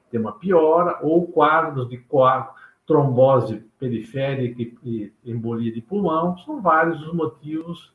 tem 0.10 0.20
uma 0.20 0.32
piora, 0.34 0.98
ou 1.02 1.28
quadros 1.28 1.88
de 1.88 1.98
coágulo 1.98 2.54
trombose 2.90 3.64
periférica 3.78 4.64
e 4.84 5.14
embolia 5.24 5.72
de 5.72 5.80
pulmão, 5.80 6.36
são 6.40 6.60
vários 6.60 7.00
os 7.06 7.14
motivos 7.14 7.94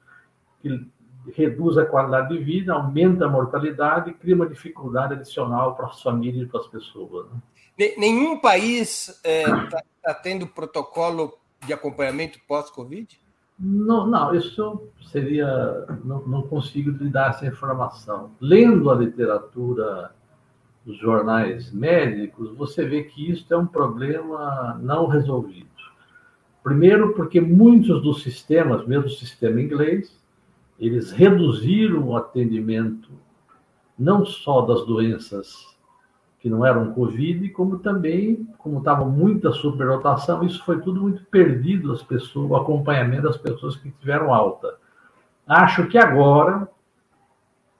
que 0.62 0.88
reduz 1.32 1.76
a 1.76 1.84
qualidade 1.84 2.28
de 2.28 2.38
vida, 2.38 2.72
aumenta 2.72 3.24
a 3.24 3.28
mortalidade 3.28 4.10
e 4.10 4.14
cria 4.14 4.36
uma 4.36 4.46
dificuldade 4.46 5.14
adicional 5.14 5.74
para 5.74 5.86
as 5.86 6.00
famílias 6.00 6.46
e 6.46 6.48
para 6.48 6.60
as 6.60 6.68
pessoas. 6.68 7.26
Né? 7.28 7.38
Nenhum 7.76 8.38
país 8.38 9.08
está 9.08 9.28
é, 9.28 9.44
tá, 9.68 9.82
tá 10.02 10.14
tendo 10.14 10.46
protocolo 10.46 11.34
de 11.66 11.72
acompanhamento 11.72 12.38
pós-Covid? 12.46 13.20
Não, 13.58 14.06
não, 14.06 14.34
isso 14.34 14.88
seria. 15.10 15.86
Não, 16.04 16.26
não 16.26 16.42
consigo 16.42 16.90
lhe 16.90 17.08
dar 17.08 17.30
essa 17.30 17.46
informação. 17.46 18.32
Lendo 18.40 18.90
a 18.90 18.94
literatura 18.94 20.12
os 20.86 20.98
jornais 20.98 21.72
médicos, 21.72 22.54
você 22.56 22.84
vê 22.84 23.04
que 23.04 23.30
isso 23.30 23.52
é 23.52 23.56
um 23.56 23.66
problema 23.66 24.78
não 24.82 25.06
resolvido. 25.06 25.68
Primeiro, 26.62 27.14
porque 27.14 27.40
muitos 27.40 28.02
dos 28.02 28.22
sistemas, 28.22 28.86
mesmo 28.86 29.06
o 29.06 29.10
sistema 29.10 29.60
inglês, 29.60 30.18
eles 30.78 31.10
reduziram 31.10 32.08
o 32.08 32.16
atendimento 32.16 33.10
não 33.98 34.24
só 34.24 34.62
das 34.62 34.84
doenças 34.84 35.73
que 36.44 36.50
não 36.50 36.62
eram 36.62 36.92
Covid, 36.92 37.48
como 37.48 37.78
também, 37.78 38.46
como 38.58 38.76
estava 38.76 39.02
muita 39.06 39.50
superlotação, 39.50 40.44
isso 40.44 40.62
foi 40.62 40.78
tudo 40.82 41.00
muito 41.00 41.24
perdido, 41.24 41.90
as 41.90 42.02
pessoas, 42.02 42.50
o 42.50 42.54
acompanhamento 42.54 43.22
das 43.22 43.38
pessoas 43.38 43.76
que 43.76 43.90
tiveram 43.90 44.34
alta. 44.34 44.74
Acho 45.46 45.86
que 45.86 45.96
agora, 45.96 46.68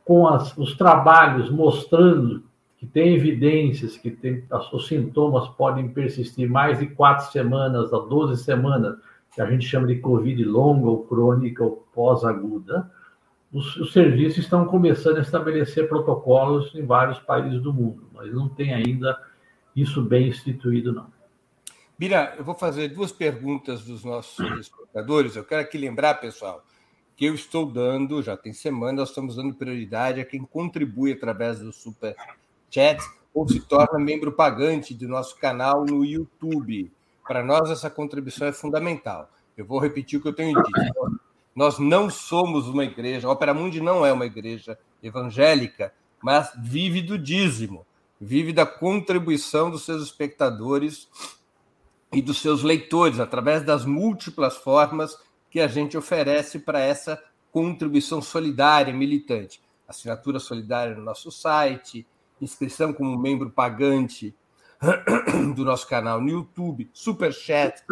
com 0.02 0.26
as, 0.26 0.56
os 0.56 0.74
trabalhos 0.78 1.50
mostrando 1.50 2.42
que 2.78 2.86
tem 2.86 3.14
evidências 3.14 3.98
que 3.98 4.10
tem, 4.10 4.42
os 4.72 4.88
sintomas 4.88 5.46
podem 5.58 5.90
persistir 5.90 6.48
mais 6.48 6.78
de 6.78 6.86
quatro 6.86 7.30
semanas 7.30 7.92
a 7.92 7.98
12 7.98 8.42
semanas, 8.42 8.96
que 9.34 9.42
a 9.42 9.46
gente 9.46 9.66
chama 9.66 9.86
de 9.86 9.96
Covid 9.96 10.42
longa 10.42 10.88
ou 10.88 11.04
crônica 11.04 11.62
ou 11.62 11.86
pós-aguda, 11.94 12.90
os, 13.54 13.76
os, 13.76 13.92
serviços 13.92 14.38
estão 14.38 14.66
começando 14.66 15.18
a 15.18 15.20
estabelecer 15.20 15.88
protocolos 15.88 16.74
em 16.74 16.84
vários 16.84 17.20
países 17.20 17.62
do 17.62 17.72
mundo, 17.72 18.10
mas 18.12 18.32
não 18.34 18.48
tem 18.48 18.74
ainda 18.74 19.16
isso 19.76 20.02
bem 20.02 20.28
instituído, 20.28 20.92
não. 20.92 21.06
Bira, 21.96 22.34
eu 22.36 22.44
vou 22.44 22.56
fazer 22.56 22.88
duas 22.88 23.12
perguntas 23.12 23.84
dos 23.84 24.04
nossos 24.04 24.44
espectadores. 24.58 25.36
Eu 25.36 25.44
quero 25.44 25.62
aqui 25.62 25.78
lembrar, 25.78 26.14
pessoal, 26.14 26.64
que 27.16 27.24
eu 27.24 27.34
estou 27.34 27.64
dando, 27.64 28.20
já 28.20 28.36
tem 28.36 28.52
semana, 28.52 29.00
nós 29.00 29.10
estamos 29.10 29.36
dando 29.36 29.54
prioridade 29.54 30.20
a 30.20 30.24
quem 30.24 30.42
contribui 30.44 31.12
através 31.12 31.60
do 31.60 31.72
Super 31.72 32.16
Chat 32.68 33.00
ou 33.32 33.48
se 33.48 33.60
torna 33.60 34.00
membro 34.00 34.32
pagante 34.32 34.92
do 34.92 35.06
nosso 35.06 35.38
canal 35.38 35.84
no 35.84 36.04
YouTube. 36.04 36.90
Para 37.26 37.44
nós, 37.44 37.70
essa 37.70 37.88
contribuição 37.88 38.48
é 38.48 38.52
fundamental. 38.52 39.30
Eu 39.56 39.64
vou 39.64 39.78
repetir 39.78 40.18
o 40.18 40.22
que 40.22 40.28
eu 40.28 40.34
tenho 40.34 40.60
dito. 40.60 41.20
Nós 41.54 41.78
não 41.78 42.10
somos 42.10 42.66
uma 42.66 42.84
igreja, 42.84 43.28
a 43.28 43.30
Opera 43.30 43.54
Mundi 43.54 43.80
não 43.80 44.04
é 44.04 44.12
uma 44.12 44.26
igreja 44.26 44.78
evangélica, 45.02 45.92
mas 46.22 46.52
vive 46.58 47.00
do 47.00 47.18
dízimo, 47.18 47.86
vive 48.20 48.52
da 48.52 48.66
contribuição 48.66 49.70
dos 49.70 49.84
seus 49.84 50.02
espectadores 50.02 51.08
e 52.12 52.20
dos 52.20 52.40
seus 52.40 52.62
leitores, 52.62 53.20
através 53.20 53.62
das 53.62 53.84
múltiplas 53.84 54.56
formas 54.56 55.16
que 55.50 55.60
a 55.60 55.68
gente 55.68 55.96
oferece 55.96 56.58
para 56.58 56.80
essa 56.80 57.22
contribuição 57.52 58.20
solidária, 58.20 58.92
militante. 58.92 59.60
Assinatura 59.86 60.40
solidária 60.40 60.96
no 60.96 61.02
nosso 61.02 61.30
site, 61.30 62.06
inscrição 62.40 62.92
como 62.92 63.16
membro 63.16 63.50
pagante 63.50 64.34
do 65.54 65.64
nosso 65.64 65.86
canal 65.86 66.20
no 66.20 66.28
YouTube, 66.28 66.90
super 66.92 67.32
chat, 67.32 67.82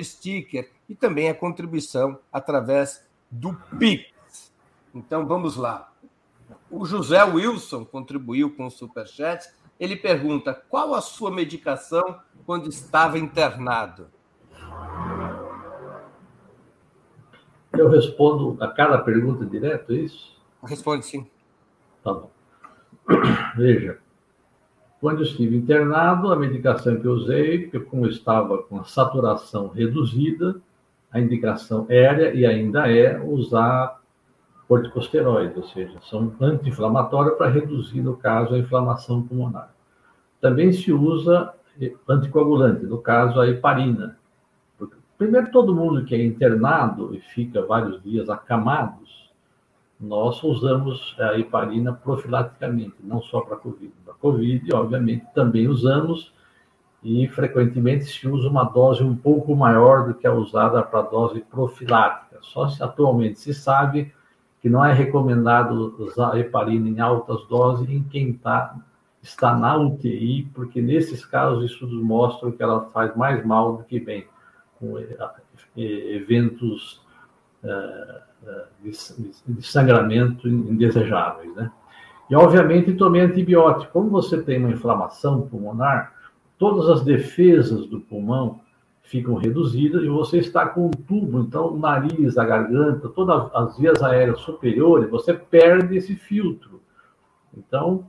sticker 0.00 0.70
e 0.92 0.94
também 0.94 1.30
a 1.30 1.34
contribuição 1.34 2.18
através 2.30 3.02
do 3.30 3.54
Pix. 3.78 4.52
Então 4.94 5.26
vamos 5.26 5.56
lá. 5.56 5.90
O 6.70 6.84
José 6.84 7.24
Wilson 7.24 7.82
contribuiu 7.82 8.54
com 8.54 8.66
o 8.66 8.70
Superchat. 8.70 9.50
Ele 9.80 9.96
pergunta: 9.96 10.52
qual 10.68 10.94
a 10.94 11.00
sua 11.00 11.30
medicação 11.30 12.20
quando 12.44 12.68
estava 12.68 13.18
internado? 13.18 14.08
Eu 17.72 17.88
respondo 17.88 18.62
a 18.62 18.68
cada 18.68 18.98
pergunta 18.98 19.46
direto, 19.46 19.92
é 19.92 19.96
isso? 19.96 20.38
Responde 20.62 21.06
sim. 21.06 21.26
Tá 22.04 22.12
bom. 22.12 22.30
Veja, 23.56 23.98
quando 25.00 25.20
eu 25.20 25.24
estive 25.24 25.56
internado, 25.56 26.30
a 26.30 26.36
medicação 26.36 27.00
que 27.00 27.06
eu 27.06 27.12
usei, 27.12 27.60
porque 27.62 27.80
como 27.80 28.04
eu 28.04 28.10
estava 28.10 28.62
com 28.62 28.78
a 28.78 28.84
saturação 28.84 29.68
reduzida, 29.68 30.60
a 31.12 31.20
indicação 31.20 31.86
era 31.88 32.34
e 32.34 32.46
ainda 32.46 32.90
é 32.90 33.20
usar 33.22 34.00
corticosteroides, 34.66 35.56
ou 35.56 35.64
seja, 35.64 35.98
são 36.08 36.32
anti-inflamatórios 36.40 37.36
para 37.36 37.50
reduzir, 37.50 38.00
no 38.00 38.16
caso, 38.16 38.54
a 38.54 38.58
inflamação 38.58 39.22
pulmonar. 39.22 39.74
Também 40.40 40.72
se 40.72 40.90
usa 40.90 41.52
anticoagulante, 42.08 42.86
no 42.86 42.98
caso, 42.98 43.38
a 43.38 43.46
heparina. 43.46 44.16
Primeiro, 45.18 45.50
todo 45.52 45.74
mundo 45.74 46.04
que 46.04 46.14
é 46.14 46.24
internado 46.24 47.14
e 47.14 47.20
fica 47.20 47.64
vários 47.64 48.02
dias 48.02 48.30
acamados, 48.30 49.30
nós 50.00 50.42
usamos 50.42 51.14
a 51.20 51.38
heparina 51.38 51.92
profilaticamente, 51.92 52.96
não 53.04 53.20
só 53.20 53.42
para 53.42 53.54
a 53.54 53.58
Covid. 53.58 53.92
Para 54.04 54.14
a 54.14 54.16
Covid, 54.16 54.74
obviamente, 54.74 55.26
também 55.34 55.68
usamos, 55.68 56.32
e 57.02 57.26
frequentemente 57.28 58.04
se 58.04 58.28
usa 58.28 58.48
uma 58.48 58.64
dose 58.64 59.02
um 59.02 59.16
pouco 59.16 59.56
maior 59.56 60.06
do 60.06 60.14
que 60.14 60.26
a 60.26 60.32
usada 60.32 60.82
para 60.82 61.02
dose 61.02 61.40
profilática. 61.40 62.38
Só 62.42 62.68
se 62.68 62.82
atualmente 62.82 63.40
se 63.40 63.52
sabe 63.52 64.12
que 64.60 64.68
não 64.68 64.84
é 64.84 64.92
recomendado 64.92 65.96
usar 65.98 66.38
heparina 66.38 66.88
em 66.88 67.00
altas 67.00 67.44
doses 67.48 67.90
em 67.90 68.04
quem 68.04 68.32
tá, 68.32 68.76
está 69.20 69.56
na 69.56 69.76
UTI, 69.76 70.48
porque 70.54 70.80
nesses 70.80 71.24
casos 71.24 71.68
estudos 71.68 72.00
mostram 72.00 72.52
que 72.52 72.62
ela 72.62 72.82
faz 72.90 73.16
mais 73.16 73.44
mal 73.44 73.76
do 73.78 73.82
que 73.82 73.98
bem, 73.98 74.24
com 74.78 74.98
eh, 74.98 75.16
eventos 75.76 77.02
eh, 77.64 78.20
eh, 78.46 78.64
de 78.84 79.66
sangramento 79.66 80.48
indesejáveis, 80.48 81.52
né? 81.56 81.72
E, 82.30 82.34
obviamente, 82.36 82.94
tomei 82.94 83.20
antibiótico. 83.20 83.92
Como 83.92 84.08
você 84.08 84.40
tem 84.40 84.58
uma 84.58 84.70
inflamação 84.70 85.42
pulmonar, 85.42 86.12
todas 86.62 86.88
as 86.88 87.04
defesas 87.04 87.88
do 87.88 88.00
pulmão 88.00 88.60
ficam 89.02 89.34
reduzidas 89.34 90.04
e 90.04 90.08
você 90.08 90.38
está 90.38 90.64
com 90.64 90.86
um 90.86 90.90
tubo, 90.92 91.40
então 91.40 91.74
o 91.74 91.76
nariz, 91.76 92.38
a 92.38 92.44
garganta, 92.44 93.08
todas 93.08 93.50
as 93.52 93.76
vias 93.76 94.00
aéreas 94.00 94.38
superiores, 94.42 95.10
você 95.10 95.34
perde 95.34 95.96
esse 95.96 96.14
filtro. 96.14 96.80
Então, 97.58 98.08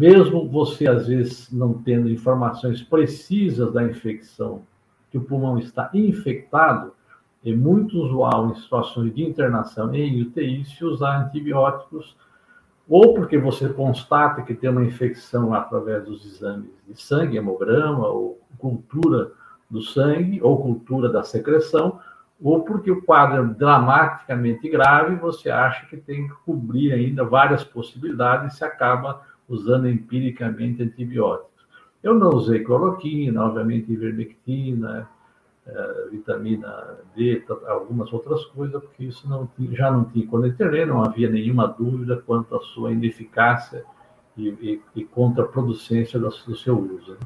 mesmo 0.00 0.48
você 0.48 0.88
às 0.88 1.06
vezes 1.06 1.52
não 1.52 1.74
tendo 1.74 2.08
informações 2.08 2.80
precisas 2.80 3.70
da 3.74 3.84
infecção, 3.84 4.62
que 5.10 5.18
o 5.18 5.22
pulmão 5.22 5.58
está 5.58 5.90
infectado, 5.92 6.94
é 7.44 7.54
muito 7.54 7.98
usual 7.98 8.48
em 8.48 8.54
situações 8.54 9.14
de 9.14 9.22
internação 9.22 9.94
em 9.94 10.22
UTI 10.22 10.64
se 10.64 10.82
usar 10.82 11.26
antibióticos 11.26 12.16
ou 12.88 13.14
porque 13.14 13.38
você 13.38 13.68
constata 13.68 14.42
que 14.42 14.54
tem 14.54 14.70
uma 14.70 14.84
infecção 14.84 15.54
através 15.54 16.04
dos 16.04 16.24
exames 16.24 16.70
de 16.86 17.00
sangue, 17.00 17.36
hemograma, 17.36 18.06
ou 18.08 18.40
cultura 18.58 19.32
do 19.70 19.80
sangue, 19.80 20.40
ou 20.42 20.60
cultura 20.60 21.08
da 21.08 21.22
secreção, 21.22 21.98
ou 22.42 22.62
porque 22.62 22.90
o 22.90 23.02
quadro 23.02 23.42
é 23.42 23.54
dramaticamente 23.54 24.68
grave, 24.68 25.14
você 25.14 25.48
acha 25.48 25.86
que 25.86 25.96
tem 25.96 26.26
que 26.26 26.34
cobrir 26.44 26.92
ainda 26.92 27.24
várias 27.24 27.62
possibilidades 27.62 28.54
e 28.54 28.56
se 28.58 28.64
acaba 28.64 29.22
usando 29.48 29.88
empiricamente 29.88 30.82
antibióticos. 30.82 31.52
Eu 32.02 32.14
não 32.14 32.30
usei 32.30 32.64
cloroquina, 32.64 33.44
obviamente 33.44 33.92
ivermectina, 33.92 35.08
é, 35.64 36.08
vitamina 36.10 36.98
D, 37.14 37.44
algumas 37.68 38.12
outras 38.12 38.44
coisas, 38.46 38.82
porque 38.82 39.04
isso 39.04 39.28
não 39.28 39.48
já 39.70 39.92
não 39.92 40.04
tinha 40.06 40.28
eu 40.28 40.86
não 40.88 41.04
havia 41.04 41.30
nenhuma 41.30 41.68
dúvida 41.68 42.20
quanto 42.26 42.56
à 42.56 42.60
sua 42.60 42.90
ineficácia 42.90 43.84
e, 44.36 44.48
e, 44.48 44.82
e 44.96 45.04
contraproducência 45.04 46.18
do, 46.18 46.28
do 46.28 46.56
seu 46.56 46.76
uso. 46.76 47.12
Né? 47.12 47.18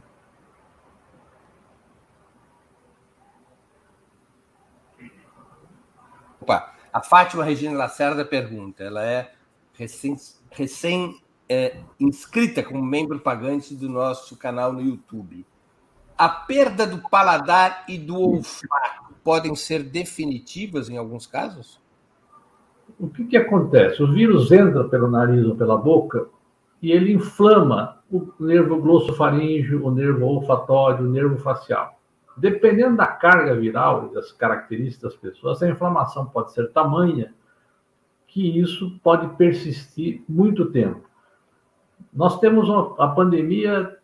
Opa, 6.38 6.75
a 6.92 7.03
Fátima 7.03 7.42
Regina 7.42 7.75
Lacerda 7.75 8.22
pergunta, 8.22 8.85
ela 8.85 9.03
é 9.03 9.33
recém, 9.72 10.14
recém 10.51 11.22
é, 11.49 11.81
inscrita 11.99 12.62
como 12.62 12.85
membro 12.85 13.18
pagante 13.18 13.75
do 13.75 13.88
nosso 13.88 14.37
canal 14.37 14.75
no 14.75 14.83
YouTube 14.83 15.46
a 16.16 16.29
perda 16.29 16.87
do 16.87 16.98
paladar 17.09 17.85
e 17.88 17.98
do 17.98 18.18
olfato 18.18 19.14
podem 19.22 19.55
ser 19.55 19.83
definitivas 19.83 20.88
em 20.88 20.96
alguns 20.96 21.26
casos? 21.26 21.81
O 22.98 23.09
que, 23.09 23.24
que 23.24 23.37
acontece? 23.37 24.02
O 24.02 24.12
vírus 24.12 24.50
entra 24.52 24.85
pelo 24.85 25.11
nariz 25.11 25.44
ou 25.44 25.57
pela 25.57 25.76
boca 25.76 26.26
e 26.81 26.92
ele 26.92 27.12
inflama 27.12 27.98
o 28.11 28.33
nervo 28.38 28.81
glossofaríngeo, 28.81 29.85
o 29.85 29.90
nervo 29.90 30.24
olfatório, 30.24 31.05
o 31.05 31.11
nervo 31.11 31.37
facial. 31.38 31.98
Dependendo 32.37 32.96
da 32.96 33.07
carga 33.07 33.55
viral 33.57 34.09
e 34.11 34.14
das 34.14 34.31
características 34.33 35.12
das 35.12 35.20
pessoas, 35.20 35.62
a 35.62 35.68
inflamação 35.68 36.26
pode 36.26 36.52
ser 36.52 36.70
tamanha 36.70 37.35
que 38.26 38.59
isso 38.61 39.00
pode 39.02 39.26
persistir 39.37 40.22
muito 40.29 40.66
tempo. 40.66 41.09
Nós 42.12 42.38
temos 42.38 42.68
uma, 42.68 42.94
a 42.98 43.09
pandemia 43.09 43.96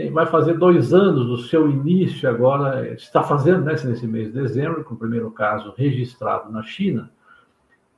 tem, 0.00 0.10
vai 0.10 0.24
fazer 0.24 0.54
dois 0.54 0.94
anos 0.94 1.26
do 1.26 1.36
seu 1.36 1.70
início 1.70 2.26
agora, 2.26 2.90
está 2.94 3.22
fazendo 3.22 3.64
né, 3.64 3.72
nesse 3.72 4.06
mês 4.06 4.32
de 4.32 4.40
dezembro, 4.40 4.82
com 4.82 4.94
o 4.94 4.98
primeiro 4.98 5.30
caso 5.30 5.74
registrado 5.76 6.50
na 6.50 6.62
China, 6.62 7.10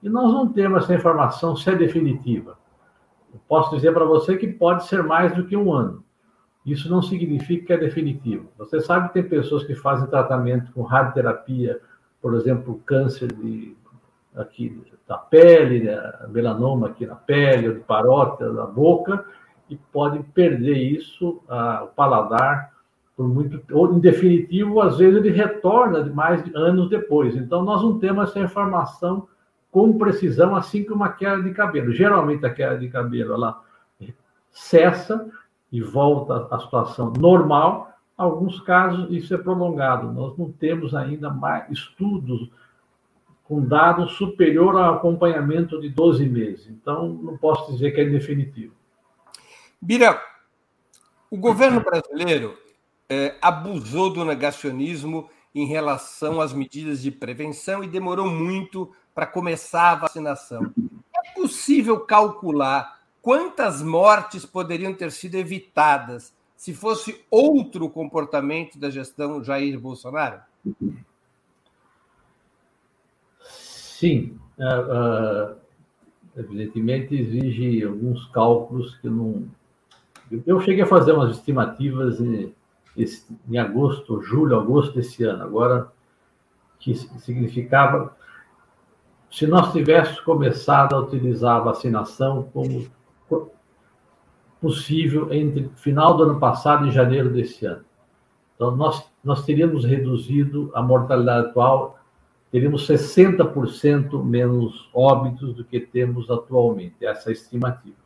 e 0.03 0.09
nós 0.09 0.33
não 0.33 0.53
temos 0.53 0.83
essa 0.83 0.95
informação 0.95 1.55
se 1.55 1.71
é 1.71 1.77
definitiva. 1.77 2.59
Eu 3.33 3.41
posso 3.47 3.77
dizer 3.77 3.95
para 3.95 4.05
você 4.05 4.37
que 4.37 4.49
pode 4.49 4.85
ser 4.87 5.01
mais 5.05 5.33
do 5.37 5.47
que 5.47 5.57
um 5.57 5.73
ano. 5.73 6.03
Isso 6.67 6.91
não 6.91 7.01
significa 7.01 7.67
que 7.67 7.73
é 7.73 7.77
definitivo. 7.77 8.49
Você 8.59 8.81
sabe 8.81 9.09
que 9.09 9.15
tem 9.15 9.23
pessoas 9.23 9.63
que 9.63 9.75
fazem 9.77 10.09
tratamento 10.09 10.73
com 10.73 10.83
radioterapia, 10.83 11.81
por 12.21 12.35
exemplo, 12.35 12.83
câncer 12.85 13.33
de 13.33 13.77
aqui 14.35 14.83
da 15.07 15.19
pele, 15.19 15.85
né, 15.85 16.13
melanoma 16.31 16.89
aqui 16.89 17.07
na 17.07 17.15
pele, 17.15 17.75
de 17.75 17.81
parótida, 17.81 18.53
da 18.53 18.67
boca, 18.67 19.25
e 19.73 19.79
pode 19.91 20.23
perder 20.35 20.77
isso, 20.77 21.41
o 21.49 21.87
paladar, 21.89 22.73
por 23.17 23.27
muito, 23.27 23.63
ou 23.73 23.93
em 23.93 23.99
definitivo, 23.99 24.81
às 24.81 24.99
vezes 24.99 25.17
ele 25.17 25.31
retorna 25.31 26.05
mais 26.07 26.43
anos 26.55 26.91
depois. 26.91 27.35
Então, 27.35 27.63
nós 27.63 27.83
não 27.83 27.99
temos 27.99 28.29
essa 28.29 28.41
informação 28.41 29.27
com 29.71 29.97
precisão, 29.97 30.55
assim 30.55 30.85
como 30.85 30.97
uma 30.97 31.09
queda 31.09 31.43
de 31.43 31.53
cabelo. 31.53 31.93
Geralmente, 31.93 32.45
a 32.45 32.53
queda 32.53 32.79
de 32.79 32.89
cabelo 32.89 33.35
ela 33.35 33.63
cessa 34.51 35.31
e 35.71 35.81
volta 35.81 36.47
à 36.51 36.59
situação 36.59 37.13
normal. 37.19 37.91
Alguns 38.17 38.61
casos, 38.61 39.11
isso 39.11 39.35
é 39.35 39.39
prolongado. 39.39 40.13
Nós 40.13 40.37
não 40.37 40.53
temos 40.53 40.95
ainda 40.95 41.31
mais 41.31 41.71
estudos 41.71 42.51
com 43.45 43.63
dados 43.63 44.13
superior 44.13 44.77
ao 44.77 44.95
acompanhamento 44.95 45.81
de 45.81 45.89
12 45.89 46.29
meses. 46.29 46.69
Então, 46.69 47.09
não 47.09 47.39
posso 47.39 47.73
dizer 47.73 47.93
que 47.93 48.01
é 48.01 48.05
definitivo. 48.05 48.75
Bira, 49.83 50.23
o 51.29 51.37
governo 51.37 51.81
brasileiro 51.83 52.57
é, 53.09 53.37
abusou 53.43 54.13
do 54.13 54.25
negacionismo 54.25 55.29
em 55.53 55.67
relação 55.67 56.41
às 56.41 56.53
medidas 56.53 57.03
de 57.03 57.11
prevenção 57.11 57.83
e 57.83 57.89
demorou 57.89 58.31
muito 58.31 58.93
para 59.13 59.27
começar 59.27 59.91
a 59.91 59.97
vacinação. 59.97 60.73
É 61.15 61.35
possível 61.35 62.01
calcular 62.01 63.01
quantas 63.21 63.83
mortes 63.83 64.47
poderiam 64.47 64.95
ter 64.95 65.11
sido 65.11 65.35
evitadas 65.35 66.33
se 66.57 66.73
fosse 66.73 67.21
outro 67.29 67.91
comportamento 67.91 68.79
da 68.79 68.89
gestão 68.89 69.43
Jair 69.43 69.81
Bolsonaro? 69.81 70.41
Sim, 73.41 74.39
uh, 74.59 75.55
uh, 75.55 75.57
evidentemente 76.37 77.17
exige 77.17 77.85
alguns 77.85 78.27
cálculos 78.27 78.97
que 78.99 79.09
não. 79.11 79.49
Eu 80.47 80.61
cheguei 80.61 80.83
a 80.83 80.87
fazer 80.87 81.13
umas 81.13 81.37
estimativas 81.37 82.21
em, 82.21 82.55
em 83.49 83.59
agosto, 83.59 84.21
julho, 84.23 84.59
agosto 84.59 84.95
desse 84.95 85.25
ano, 85.25 85.43
agora 85.43 85.93
que 86.79 86.95
significava 86.95 88.17
se 89.31 89.47
nós 89.47 89.73
tivéssemos 89.73 90.21
começado 90.21 90.95
a 90.95 91.01
utilizar 91.01 91.57
a 91.57 91.65
vacinação 91.65 92.49
como 92.53 92.87
possível 94.61 95.33
entre 95.33 95.71
final 95.77 96.17
do 96.17 96.25
ano 96.25 96.39
passado 96.39 96.87
e 96.87 96.91
janeiro 96.91 97.31
desse 97.31 97.65
ano. 97.67 97.85
Então, 98.55 98.77
nós, 98.77 99.05
nós 99.25 99.45
teríamos 99.45 99.85
reduzido 99.85 100.71
a 100.75 100.83
mortalidade 100.83 101.49
atual 101.49 101.99
teríamos 102.53 102.87
60% 102.87 104.23
menos 104.23 104.91
óbitos 104.93 105.55
do 105.55 105.65
que 105.65 105.81
temos 105.81 106.31
atualmente, 106.31 106.95
essa 107.01 107.31
é 107.31 107.33
a 107.33 107.33
estimativa. 107.33 108.02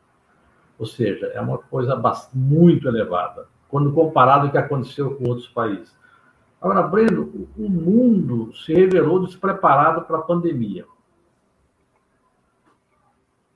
Ou 0.79 0.87
seja, 0.87 1.27
é 1.29 1.41
uma 1.41 1.59
coisa 1.59 2.01
muito 2.35 2.87
elevada, 2.87 3.47
quando 3.69 3.93
comparado 3.93 4.43
com 4.43 4.49
o 4.49 4.53
que 4.53 4.59
aconteceu 4.59 5.15
com 5.17 5.29
outros 5.29 5.49
países. 5.49 5.97
Agora, 6.61 6.83
Breno, 6.83 7.49
o 7.57 7.69
mundo 7.69 8.55
se 8.55 8.75
revelou 8.75 9.25
despreparado 9.25 10.03
para 10.03 10.19
a 10.19 10.23
pandemia. 10.23 10.85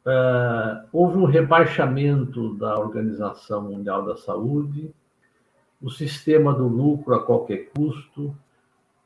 Uh, 0.06 0.88
houve 0.92 1.18
um 1.18 1.26
rebaixamento 1.26 2.54
da 2.54 2.78
Organização 2.78 3.62
Mundial 3.62 4.04
da 4.04 4.16
Saúde, 4.16 4.94
o 5.80 5.90
sistema 5.90 6.54
do 6.54 6.66
lucro 6.66 7.14
a 7.14 7.22
qualquer 7.22 7.70
custo, 7.70 8.34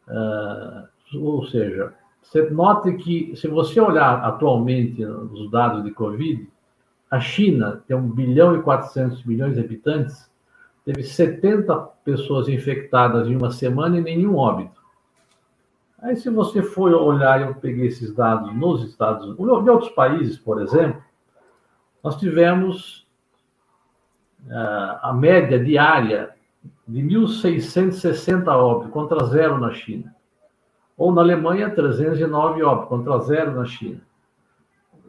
uh, 0.08 0.88
ou 1.18 1.44
seja, 1.46 1.94
você 2.22 2.48
note 2.48 2.92
que, 2.94 3.34
se 3.36 3.46
você 3.48 3.80
olhar 3.80 4.24
atualmente 4.24 5.04
os 5.04 5.50
dados 5.50 5.84
de 5.84 5.90
Covid, 5.90 6.48
a 7.10 7.20
China 7.20 7.82
tem 7.86 7.96
1 7.96 8.10
bilhão 8.10 8.56
e 8.56 8.62
400 8.62 9.24
milhões 9.24 9.54
de 9.54 9.60
habitantes, 9.60 10.30
teve 10.84 11.02
70 11.02 11.74
pessoas 12.04 12.48
infectadas 12.48 13.28
em 13.28 13.36
uma 13.36 13.50
semana 13.50 13.98
e 13.98 14.02
nenhum 14.02 14.36
óbito. 14.36 14.82
Aí, 16.02 16.16
se 16.16 16.28
você 16.28 16.62
for 16.62 16.92
olhar, 16.92 17.40
eu 17.40 17.54
peguei 17.54 17.86
esses 17.86 18.12
dados 18.12 18.54
nos 18.54 18.84
Estados 18.84 19.24
Unidos, 19.24 19.66
em 19.66 19.70
outros 19.70 19.90
países, 19.92 20.36
por 20.36 20.60
exemplo, 20.60 21.02
nós 22.02 22.16
tivemos 22.16 23.06
uh, 24.46 24.98
a 25.00 25.12
média 25.14 25.58
diária 25.58 26.34
de 26.86 27.00
1.660 27.00 28.46
óbitos 28.48 28.92
contra 28.92 29.24
zero 29.24 29.58
na 29.58 29.72
China. 29.72 30.14
Ou 30.96 31.10
na 31.12 31.22
Alemanha, 31.22 31.70
309 31.70 32.62
óbitos, 32.62 32.88
contra 32.88 33.18
zero 33.20 33.54
na 33.54 33.64
China. 33.64 34.02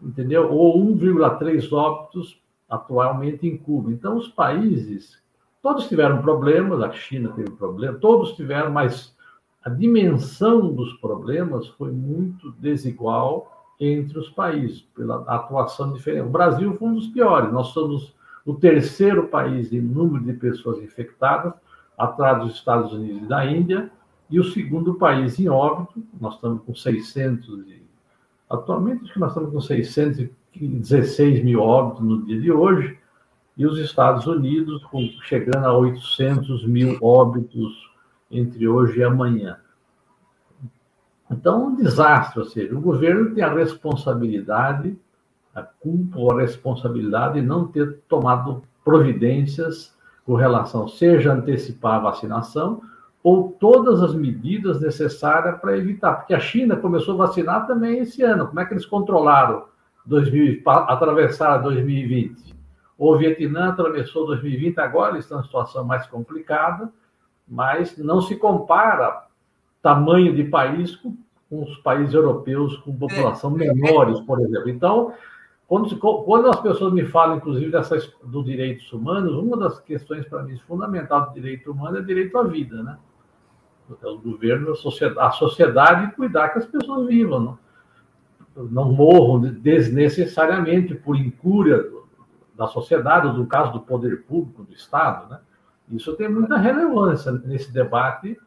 Entendeu? 0.02 0.52
Ou 0.52 0.78
1,3 0.80 1.72
óbitos 1.72 2.42
atualmente 2.70 3.48
em 3.48 3.58
Cuba. 3.58 3.92
Então, 3.92 4.18
os 4.18 4.28
países, 4.28 5.22
todos 5.62 5.88
tiveram 5.88 6.22
problemas, 6.22 6.82
a 6.82 6.92
China 6.92 7.32
teve 7.36 7.52
problema, 7.52 7.98
todos 7.98 8.34
tiveram, 8.34 8.72
mas 8.72 9.16
a 9.64 9.70
dimensão 9.70 10.74
dos 10.74 10.94
problemas 10.94 11.68
foi 11.70 11.92
muito 11.92 12.52
desigual 12.54 13.52
entre 13.80 14.18
os 14.18 14.30
países, 14.30 14.82
pela 14.96 15.24
atuação 15.28 15.92
diferente. 15.92 16.28
O 16.28 16.32
Brasil 16.32 16.76
foi 16.78 16.88
um 16.88 16.94
dos 16.94 17.08
piores, 17.08 17.52
nós 17.52 17.68
somos 17.68 18.16
o 18.46 18.54
terceiro 18.54 19.28
país 19.28 19.74
em 19.74 19.82
número 19.82 20.24
de 20.24 20.34
pessoas 20.34 20.82
infectadas, 20.82 21.54
atrás 21.98 22.44
dos 22.44 22.56
Estados 22.56 22.94
Unidos 22.94 23.24
e 23.24 23.26
da 23.26 23.46
Índia, 23.46 23.92
e 24.30 24.40
o 24.40 24.44
segundo 24.44 24.96
país 24.96 25.40
em 25.40 25.50
óbito, 25.50 26.04
nós 26.20 26.36
estamos 26.36 26.62
com 26.64 26.76
600, 26.76 27.68
e, 27.68 27.85
atualmente 28.50 29.04
acho 29.04 29.14
que 29.14 29.20
nós 29.20 29.32
estamos 29.32 29.52
com 29.52 29.62
616 29.62 31.44
mil 31.44 31.62
óbitos 31.62 32.04
no 32.04 32.26
dia 32.26 32.40
de 32.40 32.52
hoje, 32.52 32.98
e 33.58 33.66
os 33.66 33.78
Estados 33.80 34.28
Unidos 34.28 34.84
com, 34.86 35.08
chegando 35.24 35.66
a 35.66 35.78
800 35.78 36.66
mil 36.66 36.98
óbitos 37.02 37.90
entre 38.30 38.68
hoje 38.68 39.00
e 39.00 39.04
amanhã. 39.04 39.58
Então, 41.32 41.68
um 41.68 41.76
desastre, 41.76 42.40
ou 42.40 42.46
seja, 42.46 42.76
o 42.76 42.82
governo 42.82 43.34
tem 43.34 43.44
a 43.44 43.54
responsabilidade, 43.54 44.98
a 45.54 45.64
culpa 45.64 46.20
ou 46.20 46.32
a 46.32 46.42
responsabilidade 46.42 47.40
de 47.40 47.48
não 47.48 47.68
ter 47.68 48.00
tomado 48.08 48.62
providências 48.84 49.96
com 50.26 50.36
relação, 50.36 50.88
seja 50.88 51.34
antecipar 51.34 51.96
a 51.96 52.00
vacinação, 52.00 52.82
ou 53.26 53.58
todas 53.60 54.04
as 54.04 54.14
medidas 54.14 54.80
necessárias 54.80 55.60
para 55.60 55.76
evitar, 55.76 56.14
porque 56.14 56.36
a 56.36 56.40
China 56.40 56.76
começou 56.76 57.16
a 57.16 57.26
vacinar 57.26 57.66
também 57.66 57.98
esse 57.98 58.22
ano. 58.22 58.46
Como 58.46 58.60
é 58.60 58.66
que 58.66 58.72
eles 58.76 58.86
controlaram 58.86 59.66
2000, 60.06 60.62
atravessaram 60.64 61.64
2020? 61.64 62.56
O 62.96 63.18
Vietnã 63.18 63.70
atravessou 63.70 64.28
2020, 64.28 64.78
agora 64.78 65.14
eles 65.14 65.26
estão 65.26 65.40
em 65.40 65.44
situação 65.44 65.84
mais 65.84 66.06
complicada, 66.06 66.94
mas 67.48 67.98
não 67.98 68.22
se 68.22 68.36
compara 68.36 69.24
tamanho 69.82 70.36
de 70.36 70.44
país 70.44 70.96
com, 70.96 71.18
com 71.50 71.64
os 71.64 71.76
países 71.80 72.14
europeus 72.14 72.78
com 72.78 72.96
população 72.96 73.50
menores, 73.50 74.20
por 74.20 74.40
exemplo. 74.40 74.70
Então, 74.70 75.14
quando, 75.68 75.98
quando 75.98 76.48
as 76.48 76.62
pessoas 76.62 76.94
me 76.94 77.06
falam, 77.06 77.38
inclusive, 77.38 77.72
dessas, 77.72 78.08
dos 78.24 78.46
direitos 78.46 78.94
humanos, 78.94 79.34
uma 79.34 79.58
das 79.58 79.80
questões 79.80 80.28
para 80.28 80.44
mim 80.44 80.60
fundamental 80.68 81.26
do 81.26 81.34
direito 81.34 81.72
humano 81.72 81.98
é 81.98 82.02
o 82.02 82.06
direito 82.06 82.38
à 82.38 82.44
vida, 82.44 82.84
né? 82.84 83.00
É 84.02 84.08
o 84.08 84.18
governo, 84.18 84.72
a 84.72 84.76
sociedade, 84.76 85.20
a 85.20 85.32
sociedade 85.32 86.16
cuidar 86.16 86.50
que 86.50 86.60
as 86.60 86.66
pessoas 86.66 87.08
vivam, 87.08 87.40
não, 87.40 87.60
não 88.56 88.92
morram 88.92 89.42
desnecessariamente 89.42 90.96
por 90.96 91.16
incúria 91.16 91.86
da 92.56 92.68
sociedade, 92.68 93.28
ou 93.28 93.34
no 93.34 93.46
caso 93.46 93.74
do 93.74 93.82
poder 93.82 94.24
público, 94.24 94.64
do 94.64 94.74
Estado. 94.74 95.30
Né? 95.30 95.40
Isso 95.92 96.16
tem 96.16 96.30
muita 96.30 96.58
relevância 96.58 97.32
nesse 97.32 97.72
debate, 97.72 98.40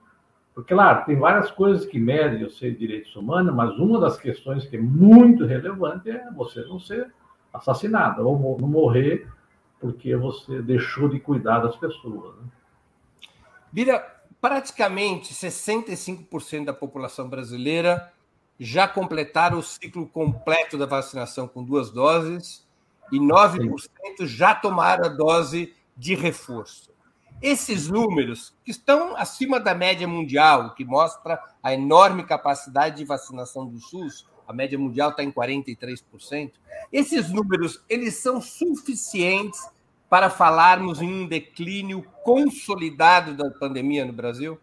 porque, 0.55 0.75
claro, 0.75 1.05
tem 1.05 1.17
várias 1.17 1.51
coisas 1.53 1.87
que 1.87 2.01
medem 2.01 2.45
os 2.45 2.59
seus 2.59 2.77
direitos 2.77 3.15
humanos, 3.15 3.55
mas 3.55 3.79
uma 3.79 4.01
das 4.01 4.19
questões 4.19 4.67
que 4.67 4.77
é 4.77 4.81
muito 4.81 5.45
relevante 5.45 6.11
é 6.11 6.31
você 6.33 6.63
não 6.63 6.81
ser 6.81 7.13
assassinado, 7.53 8.27
ou 8.27 8.59
não 8.59 8.67
morrer 8.67 9.29
porque 9.81 10.17
você 10.17 10.61
deixou 10.61 11.09
de 11.09 11.21
cuidar 11.21 11.61
das 11.61 11.77
pessoas. 11.77 12.35
Né? 12.37 12.49
Bira, 13.73 14.18
praticamente 14.41 15.35
65% 15.35 16.65
da 16.65 16.73
população 16.73 17.29
brasileira 17.29 18.13
já 18.59 18.89
completaram 18.89 19.59
o 19.59 19.63
ciclo 19.63 20.07
completo 20.07 20.77
da 20.77 20.87
vacinação 20.87 21.47
com 21.47 21.63
duas 21.63 21.91
doses 21.91 22.67
e 23.13 23.19
9% 23.19 23.81
já 24.27 24.55
tomaram 24.55 25.07
a 25.07 25.09
dose 25.09 25.75
de 25.97 26.15
reforço. 26.15 26.91
Esses 27.41 27.89
números, 27.89 28.53
que 28.65 28.73
estão 28.73 29.17
acima 29.17 29.61
da 29.61 29.75
média 29.75 30.09
mundial, 30.09 30.75
que 30.75 30.85
mostra 30.85 31.41
a 31.63 31.73
enorme 31.73 32.25
capacidade 32.25 32.97
de 32.97 33.05
vacinação 33.05 33.65
do 33.65 33.79
SUS, 33.79 34.27
a 34.47 34.53
média 34.53 34.79
mundial 34.79 35.11
está 35.11 35.23
em 35.23 35.31
43%, 35.31 36.53
esses 36.93 37.31
números 37.31 37.85
eles 37.89 38.17
são 38.17 38.41
suficientes 38.41 39.61
para 40.09 40.31
falarmos 40.31 41.03
em 41.03 41.23
um 41.23 41.27
declínio 41.27 42.05
consolidado 42.25 43.35
da 43.35 43.51
pandemia 43.51 44.05
no 44.05 44.13
Brasil? 44.13 44.59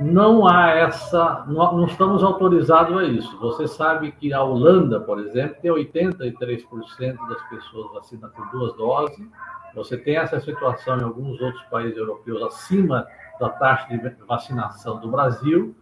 não 0.00 0.46
há 0.46 0.70
essa, 0.70 1.44
não, 1.48 1.86
estamos 1.86 2.22
autorizados 2.22 2.96
a 2.96 3.04
isso. 3.04 3.38
Você 3.38 3.66
sabe 3.66 4.12
que 4.12 4.32
a 4.32 4.42
Holanda, 4.42 5.00
por 5.00 5.18
exemplo, 5.18 5.56
tem 5.60 5.70
83% 5.70 7.28
das 7.28 7.42
pessoas 7.48 7.92
vacinadas 7.92 8.36
por 8.36 8.50
duas 8.50 8.76
doses. 8.76 9.26
Você 9.74 9.96
tem 9.96 10.16
essa 10.16 10.40
situação 10.40 10.98
em 10.98 11.02
alguns 11.02 11.40
outros 11.40 11.62
países 11.64 11.96
europeus 11.96 12.42
acima 12.42 13.06
da 13.38 13.48
taxa 13.50 13.88
de 13.88 14.24
vacinação 14.26 14.98
do 15.00 15.08
Brasil 15.08 15.74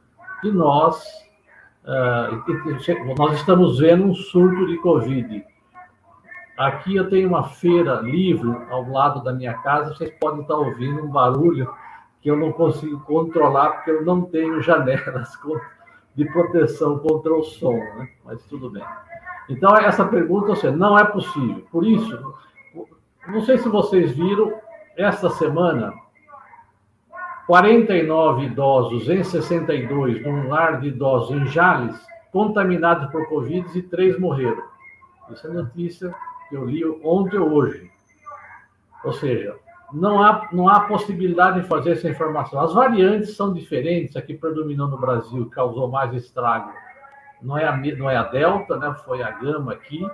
e 0.42 0.50
nós 0.50 1.04
uh, 1.84 3.16
nós 3.16 3.38
estamos 3.38 3.78
vendo 3.78 4.04
um 4.04 4.14
surto 4.14 4.66
de 4.66 4.76
Covid. 4.78 5.44
Aqui 6.56 6.94
eu 6.94 7.10
tenho 7.10 7.28
uma 7.28 7.42
feira 7.42 7.94
livre 8.00 8.56
ao 8.70 8.88
lado 8.88 9.22
da 9.24 9.32
minha 9.32 9.54
casa. 9.54 9.92
Vocês 9.92 10.12
podem 10.20 10.42
estar 10.42 10.54
ouvindo 10.54 11.02
um 11.02 11.08
barulho 11.08 11.72
que 12.20 12.30
eu 12.30 12.36
não 12.36 12.52
consigo 12.52 13.00
controlar 13.00 13.70
porque 13.70 13.90
eu 13.90 14.04
não 14.04 14.22
tenho 14.22 14.62
janelas 14.62 15.32
de 16.14 16.24
proteção 16.26 16.98
contra 17.00 17.34
o 17.34 17.42
som, 17.42 17.74
né? 17.74 18.08
mas 18.24 18.42
tudo 18.44 18.70
bem. 18.70 18.84
Então, 19.48 19.76
essa 19.76 20.04
pergunta 20.04 20.54
seja, 20.54 20.74
não 20.74 20.96
é 20.96 21.04
possível. 21.04 21.66
Por 21.72 21.84
isso, 21.84 22.34
não 23.26 23.42
sei 23.42 23.58
se 23.58 23.68
vocês 23.68 24.12
viram, 24.12 24.54
esta 24.96 25.28
semana, 25.30 25.92
49 27.48 28.46
idosos 28.46 29.08
em 29.08 29.24
62, 29.24 30.22
num 30.22 30.48
lar 30.48 30.80
de 30.80 30.88
idosos 30.88 31.36
em 31.36 31.46
Jales, 31.46 32.00
contaminados 32.32 33.10
por 33.10 33.28
Covid 33.28 33.76
e 33.76 33.82
três 33.82 34.18
morreram. 34.18 34.62
Isso 35.30 35.46
é 35.46 35.50
notícia 35.50 36.14
eu 36.54 36.64
li 36.64 36.84
ontem 36.84 37.38
ou 37.38 37.52
hoje. 37.52 37.90
Ou 39.04 39.12
seja, 39.12 39.56
não 39.92 40.22
há, 40.22 40.48
não 40.52 40.68
há 40.68 40.80
possibilidade 40.80 41.60
de 41.60 41.68
fazer 41.68 41.92
essa 41.92 42.08
informação. 42.08 42.60
As 42.60 42.72
variantes 42.72 43.36
são 43.36 43.52
diferentes, 43.52 44.16
a 44.16 44.22
que 44.22 44.34
predominou 44.34 44.88
no 44.88 44.98
Brasil, 44.98 45.48
causou 45.50 45.88
mais 45.88 46.12
estrago. 46.14 46.72
Não 47.40 47.56
é 47.56 47.66
a, 47.66 47.76
não 47.76 48.10
é 48.10 48.16
a 48.16 48.22
Delta, 48.22 48.76
né? 48.76 48.94
foi 49.04 49.22
a 49.22 49.30
Gama 49.30 49.72
aqui. 49.72 50.06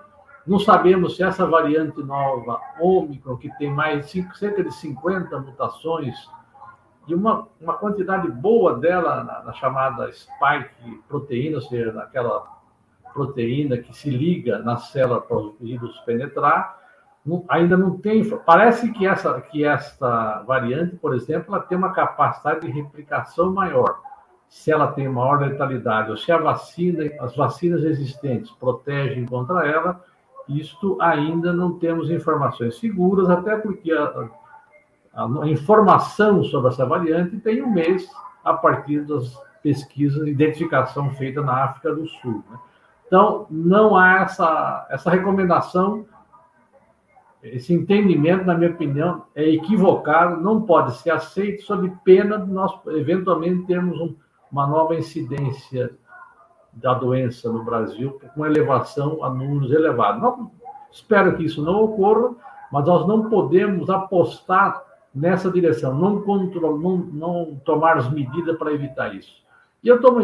Não 0.47 0.59
sabemos 0.59 1.17
se 1.17 1.23
essa 1.23 1.47
variante 1.47 2.03
nova, 2.03 2.61
Ômicron, 2.81 3.37
que 3.37 3.51
tem 3.59 3.71
mais 3.71 4.11
cerca 4.35 4.65
de 4.65 4.75
50 4.75 5.39
mutações, 5.39 6.17
e 7.07 7.15
uma, 7.15 7.49
uma 7.61 7.75
quantidade 7.75 8.31
boa 8.31 8.79
dela 8.79 9.25
na, 9.25 9.43
na 9.43 9.53
chamada 9.53 10.13
spike 10.13 11.03
proteína, 11.09 11.57
ou 11.57 11.63
seja, 11.63 11.93
naquela 11.93 12.60
proteína 13.13 13.79
que 13.79 13.97
se 13.97 14.11
liga 14.11 14.59
na 14.59 14.77
célula 14.77 15.21
para 15.21 15.37
os 15.37 15.59
vírus 15.61 15.99
penetrar, 16.01 16.79
não, 17.25 17.45
ainda 17.49 17.77
não 17.77 17.99
tem. 17.99 18.29
Parece 18.41 18.91
que 18.93 19.07
essa, 19.07 19.41
que 19.41 19.65
esta 19.65 20.43
variante, 20.43 20.97
por 20.97 21.15
exemplo, 21.15 21.55
ela 21.55 21.65
tem 21.65 21.77
uma 21.77 21.93
capacidade 21.93 22.61
de 22.61 22.71
replicação 22.71 23.53
maior. 23.53 23.99
Se 24.49 24.73
ela 24.73 24.89
tem 24.89 25.09
maior 25.09 25.41
letalidade, 25.41 26.11
ou 26.11 26.17
se 26.17 26.33
a 26.33 26.39
vacina, 26.39 27.05
as 27.21 27.37
vacinas 27.37 27.85
existentes 27.85 28.51
protegem 28.53 29.25
contra 29.27 29.67
ela, 29.67 30.05
isto 30.49 31.01
ainda 31.01 31.53
não 31.53 31.79
temos 31.79 32.11
informações 32.11 32.79
seguras, 32.79 33.31
até 33.31 33.57
porque 33.57 33.93
a, 33.93 34.29
a, 35.15 35.25
a 35.43 35.49
informação 35.49 36.43
sobre 36.43 36.71
essa 36.73 36.85
variante 36.85 37.39
tem 37.39 37.63
um 37.63 37.71
mês 37.71 38.09
a 38.45 38.55
partir 38.55 39.03
das 39.03 39.39
pesquisas 39.63 40.25
de 40.25 40.31
identificação 40.31 41.11
feita 41.11 41.43
na 41.43 41.65
África 41.65 41.95
do 41.95 42.09
Sul. 42.09 42.43
Né? 42.51 42.59
Então, 43.11 43.45
não 43.51 43.97
há 43.97 44.21
essa, 44.21 44.87
essa 44.89 45.11
recomendação 45.11 46.07
esse 47.43 47.73
entendimento, 47.73 48.45
na 48.45 48.55
minha 48.55 48.71
opinião, 48.71 49.25
é 49.35 49.49
equivocado, 49.49 50.41
não 50.43 50.63
pode 50.63 50.95
ser 50.99 51.11
aceito 51.11 51.63
sob 51.63 51.91
pena 52.05 52.39
de 52.39 52.51
nós, 52.51 52.79
eventualmente, 52.89 53.67
termos 53.67 53.99
um, 53.99 54.15
uma 54.53 54.67
nova 54.67 54.95
incidência 54.95 55.91
da 56.73 56.93
doença 56.93 57.51
no 57.51 57.65
Brasil, 57.65 58.21
com 58.35 58.45
elevação 58.45 59.25
a 59.25 59.31
números 59.31 59.73
elevados. 59.73 60.21
Não, 60.21 60.51
espero 60.93 61.35
que 61.37 61.45
isso 61.45 61.63
não 61.63 61.83
ocorra, 61.83 62.35
mas 62.71 62.85
nós 62.85 63.09
não 63.09 63.31
podemos 63.31 63.89
apostar 63.89 64.85
nessa 65.15 65.51
direção, 65.51 65.95
não, 65.95 66.21
control, 66.21 66.79
não, 66.79 66.97
não 66.99 67.61
tomar 67.65 67.97
as 67.97 68.11
medidas 68.11 68.57
para 68.59 68.73
evitar 68.73 69.15
isso. 69.15 69.43
E 69.83 69.89
eu 69.89 70.01
tomo 70.01 70.21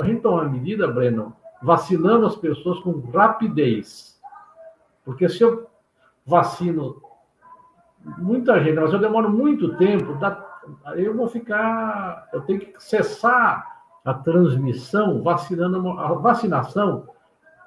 a 0.00 0.04
gente 0.04 0.22
toma 0.22 0.44
medida, 0.44 0.88
Breno, 0.88 1.36
vacinando 1.62 2.26
as 2.26 2.36
pessoas 2.36 2.78
com 2.80 3.00
rapidez. 3.10 4.20
Porque 5.04 5.28
se 5.28 5.42
eu 5.42 5.66
vacino 6.26 7.00
muita 8.18 8.62
gente, 8.62 8.78
mas 8.78 8.92
eu 8.92 8.98
demoro 8.98 9.30
muito 9.30 9.76
tempo, 9.76 10.18
eu 10.96 11.14
vou 11.14 11.28
ficar, 11.28 12.28
eu 12.32 12.40
tenho 12.42 12.60
que 12.60 12.72
cessar 12.78 13.82
a 14.04 14.12
transmissão 14.12 15.22
vacinando, 15.22 15.88
a 15.98 16.12
vacinação 16.12 17.08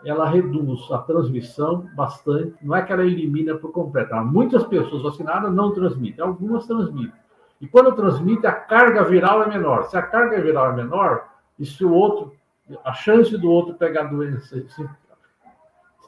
ela 0.05 0.29
reduz 0.29 0.91
a 0.91 0.99
transmissão 0.99 1.89
bastante, 1.95 2.55
não 2.61 2.75
é 2.75 2.83
que 2.83 2.93
ela 2.93 3.03
elimina 3.03 3.55
por 3.55 3.71
completo. 3.71 4.15
Muitas 4.17 4.63
pessoas 4.65 5.01
vacinadas 5.01 5.51
não 5.51 5.73
transmitem, 5.73 6.23
algumas 6.23 6.67
transmitem. 6.67 7.19
E 7.59 7.67
quando 7.67 7.95
transmite, 7.95 8.45
a 8.45 8.51
carga 8.51 9.03
viral 9.03 9.43
é 9.43 9.47
menor. 9.47 9.85
Se 9.85 9.97
a 9.97 10.01
carga 10.03 10.39
viral 10.39 10.71
é 10.71 10.75
menor, 10.75 11.27
e 11.57 11.65
se 11.65 11.83
o 11.83 11.91
outro, 11.91 12.33
a 12.83 12.93
chance 12.93 13.37
do 13.37 13.49
outro 13.49 13.75
pegar 13.75 14.01
a 14.01 14.07
doença, 14.07 14.63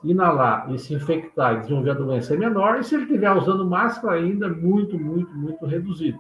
inalar 0.03 0.71
e 0.71 0.79
se 0.79 0.93
infectar 0.93 1.55
e 1.55 1.59
desenvolver 1.61 1.91
a 1.91 1.95
doença 1.95 2.33
é 2.33 2.37
menor, 2.37 2.79
e 2.79 2.83
se 2.83 2.95
ele 2.95 3.03
estiver 3.03 3.31
usando 3.31 3.65
máscara, 3.65 4.15
ainda 4.15 4.47
muito, 4.47 4.97
muito, 4.97 5.33
muito 5.35 5.65
reduzido. 5.65 6.19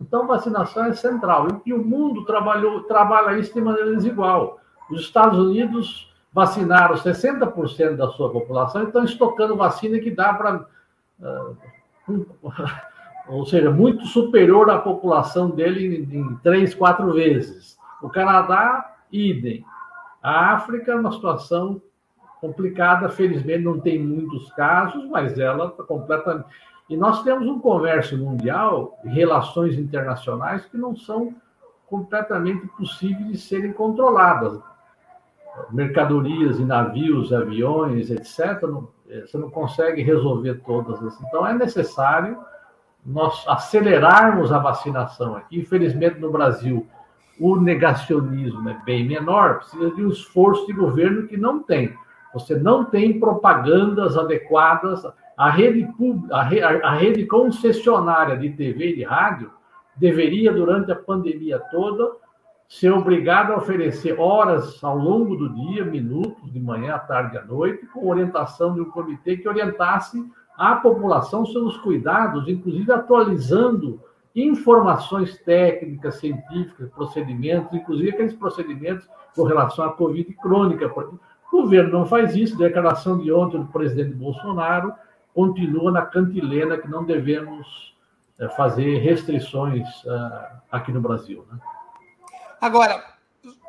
Então, 0.00 0.26
vacinação 0.26 0.86
é 0.86 0.94
central. 0.94 1.62
E 1.64 1.72
o 1.72 1.82
mundo 1.82 2.24
trabalhou, 2.24 2.82
trabalha 2.84 3.38
isso 3.38 3.54
de 3.54 3.60
maneira 3.60 3.94
desigual. 3.94 4.58
Os 4.90 5.00
Estados 5.00 5.38
Unidos 5.38 6.12
vacinaram 6.32 6.96
60% 6.96 7.96
da 7.96 8.08
sua 8.08 8.30
população 8.30 8.82
e 8.82 8.86
estão 8.86 9.04
estocando 9.04 9.56
vacina 9.56 9.98
que 10.00 10.10
dá 10.10 10.34
para. 10.34 10.66
Uh, 11.20 11.56
um, 12.08 12.26
ou 13.28 13.46
seja, 13.46 13.70
muito 13.70 14.04
superior 14.06 14.68
à 14.70 14.78
população 14.78 15.50
dele 15.50 16.08
em, 16.10 16.18
em 16.18 16.36
três, 16.42 16.74
quatro 16.74 17.12
vezes. 17.12 17.78
O 18.02 18.08
Canadá, 18.08 18.91
idem. 19.12 19.64
A 20.22 20.52
África, 20.52 20.96
uma 20.96 21.12
situação 21.12 21.80
complicada, 22.40 23.08
felizmente 23.08 23.62
não 23.62 23.78
tem 23.78 23.98
muitos 23.98 24.50
casos, 24.52 25.08
mas 25.08 25.38
ela 25.38 25.66
está 25.66 25.84
completamente. 25.84 26.46
E 26.88 26.96
nós 26.96 27.22
temos 27.22 27.46
um 27.46 27.60
comércio 27.60 28.18
mundial, 28.18 28.98
relações 29.04 29.78
internacionais 29.78 30.64
que 30.66 30.76
não 30.76 30.96
são 30.96 31.34
completamente 31.86 32.66
possíveis 32.68 33.28
de 33.28 33.38
serem 33.38 33.72
controladas. 33.72 34.58
Mercadorias 35.70 36.58
e 36.58 36.64
navios, 36.64 37.32
aviões, 37.32 38.10
etc., 38.10 38.62
eh, 39.08 39.20
você 39.20 39.36
não 39.36 39.50
consegue 39.50 40.02
resolver 40.02 40.62
todas. 40.64 40.98
Então, 41.20 41.46
é 41.46 41.52
necessário 41.52 42.38
nós 43.04 43.44
acelerarmos 43.46 44.52
a 44.52 44.58
vacinação 44.58 45.36
aqui. 45.36 45.58
Infelizmente, 45.60 46.18
no 46.18 46.30
Brasil, 46.30 46.86
o 47.42 47.56
negacionismo 47.56 48.68
é 48.68 48.80
bem 48.84 49.04
menor, 49.04 49.58
precisa 49.58 49.90
de 49.90 50.04
um 50.04 50.10
esforço 50.10 50.64
de 50.64 50.72
governo 50.72 51.26
que 51.26 51.36
não 51.36 51.60
tem. 51.60 51.92
Você 52.32 52.54
não 52.54 52.84
tem 52.84 53.18
propagandas 53.18 54.16
adequadas. 54.16 55.04
A 55.36 55.50
rede, 55.50 55.88
a, 56.30 56.42
rede, 56.44 56.62
a 56.62 56.94
rede 56.94 57.26
concessionária 57.26 58.36
de 58.36 58.50
TV 58.50 58.90
e 58.90 58.96
de 58.96 59.02
rádio 59.02 59.50
deveria, 59.96 60.52
durante 60.52 60.92
a 60.92 60.96
pandemia 60.96 61.58
toda, 61.72 62.12
ser 62.68 62.92
obrigada 62.92 63.54
a 63.54 63.56
oferecer 63.56 64.20
horas 64.20 64.82
ao 64.84 64.96
longo 64.96 65.34
do 65.34 65.52
dia, 65.52 65.84
minutos, 65.84 66.52
de 66.52 66.60
manhã, 66.60 66.94
à 66.94 67.00
tarde, 67.00 67.38
à 67.38 67.44
noite, 67.44 67.84
com 67.86 68.08
orientação 68.08 68.72
de 68.72 68.80
um 68.80 68.90
comitê 68.90 69.36
que 69.36 69.48
orientasse 69.48 70.24
a 70.56 70.76
população 70.76 71.44
sobre 71.44 71.70
os 71.70 71.78
cuidados, 71.78 72.48
inclusive 72.48 72.92
atualizando 72.92 74.00
informações 74.34 75.38
técnicas, 75.38 76.16
científicas, 76.16 76.90
procedimentos, 76.90 77.72
inclusive 77.74 78.10
aqueles 78.10 78.34
procedimentos 78.34 79.08
com 79.34 79.42
relação 79.44 79.84
à 79.84 79.92
Covid 79.92 80.32
crônica, 80.34 80.86
o 80.86 81.18
governo 81.50 81.90
não 81.90 82.06
faz 82.06 82.34
isso. 82.34 82.56
Declaração 82.56 83.18
de 83.18 83.30
ontem 83.32 83.58
do 83.58 83.66
presidente 83.66 84.14
Bolsonaro 84.14 84.94
continua 85.34 85.90
na 85.90 86.02
cantilena 86.02 86.78
que 86.78 86.88
não 86.88 87.04
devemos 87.04 87.94
é, 88.38 88.48
fazer 88.50 88.98
restrições 88.98 89.86
uh, 90.04 90.56
aqui 90.70 90.92
no 90.92 91.00
Brasil. 91.00 91.46
Né? 91.50 91.58
Agora, 92.60 93.02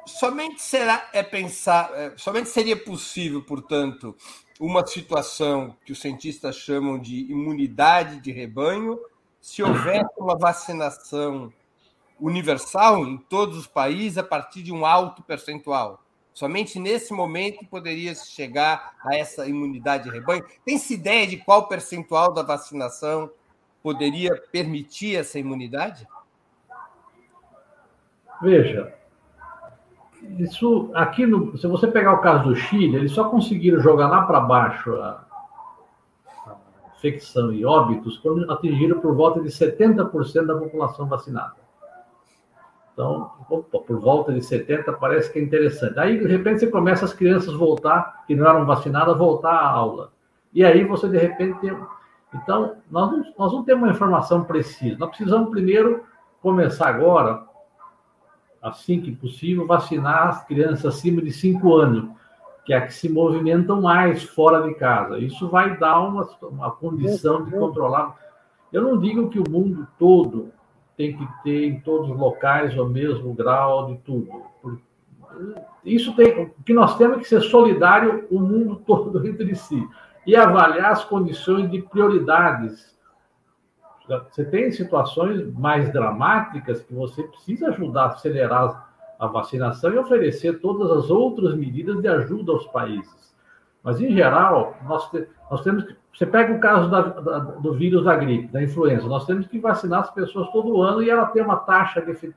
somente 0.05 0.61
será 0.61 1.09
é 1.13 1.23
pensar, 1.23 1.91
é, 1.93 2.13
somente 2.17 2.49
seria 2.49 2.75
possível, 2.75 3.41
portanto, 3.41 4.15
uma 4.59 4.85
situação 4.85 5.75
que 5.85 5.91
os 5.91 5.99
cientistas 5.99 6.55
chamam 6.55 6.99
de 6.99 7.31
imunidade 7.31 8.19
de 8.19 8.31
rebanho, 8.31 8.99
se 9.43 9.61
houvesse 9.61 10.09
uma 10.17 10.37
vacinação 10.37 11.51
universal 12.17 13.05
em 13.05 13.17
todos 13.17 13.57
os 13.57 13.67
países 13.67 14.17
a 14.17 14.23
partir 14.23 14.63
de 14.63 14.71
um 14.71 14.85
alto 14.85 15.21
percentual. 15.21 16.01
Somente 16.33 16.79
nesse 16.79 17.13
momento 17.13 17.65
poderia 17.65 18.15
chegar 18.15 18.93
a 19.05 19.17
essa 19.17 19.45
imunidade 19.45 20.05
de 20.05 20.11
rebanho. 20.11 20.45
Tem-se 20.65 20.93
ideia 20.93 21.27
de 21.27 21.35
qual 21.35 21.67
percentual 21.67 22.31
da 22.31 22.41
vacinação 22.41 23.29
poderia 23.83 24.33
permitir 24.49 25.17
essa 25.17 25.37
imunidade? 25.37 26.07
Veja, 28.41 28.95
isso 30.39 30.89
aqui 30.93 31.25
no, 31.25 31.57
se 31.57 31.67
você 31.67 31.87
pegar 31.87 32.13
o 32.13 32.21
caso 32.21 32.45
do 32.45 32.55
Chile, 32.55 32.95
eles 32.95 33.11
só 33.11 33.25
conseguiram 33.25 33.81
jogar 33.81 34.07
lá 34.07 34.21
para 34.21 34.39
baixo 34.39 34.95
a, 34.95 35.25
infecção 37.03 37.51
e 37.51 37.65
óbitos 37.65 38.17
quando 38.17 38.49
atingiram 38.49 38.99
por 38.99 39.13
volta 39.13 39.41
de 39.41 39.49
70% 39.49 40.45
da 40.45 40.55
população 40.55 41.05
vacinada. 41.05 41.55
Então, 42.93 43.31
opa, 43.49 43.79
por 43.79 43.99
volta 43.99 44.31
de 44.31 44.41
70 44.41 44.93
parece 44.93 45.31
que 45.31 45.39
é 45.39 45.41
interessante. 45.41 45.99
Aí, 45.99 46.19
de 46.19 46.27
repente, 46.27 46.61
você 46.61 46.67
começa 46.67 47.03
as 47.03 47.13
crianças 47.13 47.53
voltar, 47.53 48.23
que 48.25 48.35
não 48.35 48.47
eram 48.47 48.65
vacinadas, 48.65 49.17
voltar 49.17 49.51
à 49.51 49.69
aula. 49.69 50.11
E 50.53 50.63
aí 50.63 50.83
você, 50.85 51.09
de 51.09 51.17
repente, 51.17 51.59
tem... 51.59 51.75
Então, 52.35 52.77
nós 52.89 53.11
não, 53.11 53.33
nós 53.37 53.51
não 53.51 53.63
temos 53.63 53.83
uma 53.83 53.91
informação 53.91 54.43
precisa. 54.43 54.97
Nós 54.97 55.09
precisamos 55.09 55.49
primeiro 55.49 56.03
começar 56.41 56.87
agora 56.87 57.43
assim 58.61 59.01
que 59.01 59.11
possível, 59.11 59.67
vacinar 59.67 60.29
as 60.29 60.45
crianças 60.45 60.85
acima 60.85 61.21
de 61.21 61.31
5 61.31 61.75
anos, 61.75 62.09
que 62.65 62.73
é 62.73 62.81
que 62.81 62.93
se 62.93 63.09
movimentam 63.09 63.81
mais 63.81 64.23
fora 64.23 64.61
de 64.67 64.73
casa. 64.75 65.19
Isso 65.19 65.49
vai 65.49 65.77
dar 65.77 65.99
uma, 65.99 66.27
uma 66.43 66.71
condição 66.71 67.43
de 67.43 67.51
controlar. 67.51 68.15
Eu 68.71 68.81
não 68.81 68.97
digo 68.97 69.29
que 69.29 69.39
o 69.39 69.49
mundo 69.49 69.87
todo 69.99 70.51
tem 70.95 71.17
que 71.17 71.27
ter 71.43 71.65
em 71.65 71.79
todos 71.79 72.09
os 72.09 72.17
locais 72.17 72.77
o 72.77 72.85
mesmo 72.85 73.33
grau 73.33 73.87
de 73.87 73.97
tudo. 73.97 74.43
Isso 75.83 76.15
tem, 76.15 76.43
o 76.43 76.63
que 76.63 76.73
nós 76.73 76.97
temos 76.97 77.17
é 77.17 77.19
que 77.19 77.27
ser 77.27 77.41
solidário 77.41 78.27
o 78.29 78.39
mundo 78.39 78.77
todo 78.85 79.25
entre 79.27 79.55
si 79.55 79.85
e 80.25 80.35
avaliar 80.35 80.91
as 80.91 81.03
condições 81.03 81.69
de 81.69 81.81
prioridades 81.81 82.93
você 84.07 84.43
tem 84.43 84.71
situações 84.71 85.51
mais 85.53 85.91
dramáticas 85.91 86.81
que 86.81 86.93
você 86.93 87.23
precisa 87.23 87.69
ajudar 87.69 88.03
a 88.03 88.07
acelerar 88.07 88.92
a 89.19 89.27
vacinação 89.27 89.93
e 89.93 89.97
oferecer 89.97 90.59
todas 90.59 90.91
as 90.91 91.09
outras 91.09 91.55
medidas 91.55 92.01
de 92.01 92.07
ajuda 92.07 92.51
aos 92.51 92.65
países. 92.67 93.33
Mas, 93.83 93.99
em 93.99 94.13
geral, 94.13 94.77
nós, 94.85 95.09
te, 95.09 95.27
nós 95.49 95.61
temos 95.61 95.83
que. 95.83 95.95
Você 96.13 96.25
pega 96.27 96.53
o 96.53 96.59
caso 96.59 96.89
da, 96.91 97.01
da, 97.01 97.39
do 97.39 97.73
vírus 97.73 98.03
da 98.03 98.15
gripe, 98.15 98.47
da 98.47 98.61
influenza, 98.61 99.07
nós 99.07 99.25
temos 99.25 99.47
que 99.47 99.59
vacinar 99.59 100.01
as 100.01 100.11
pessoas 100.11 100.47
todo 100.51 100.81
ano 100.81 101.01
e 101.01 101.09
ela 101.09 101.25
tem 101.25 101.41
uma 101.41 101.57
taxa 101.57 102.01
de 102.01 102.33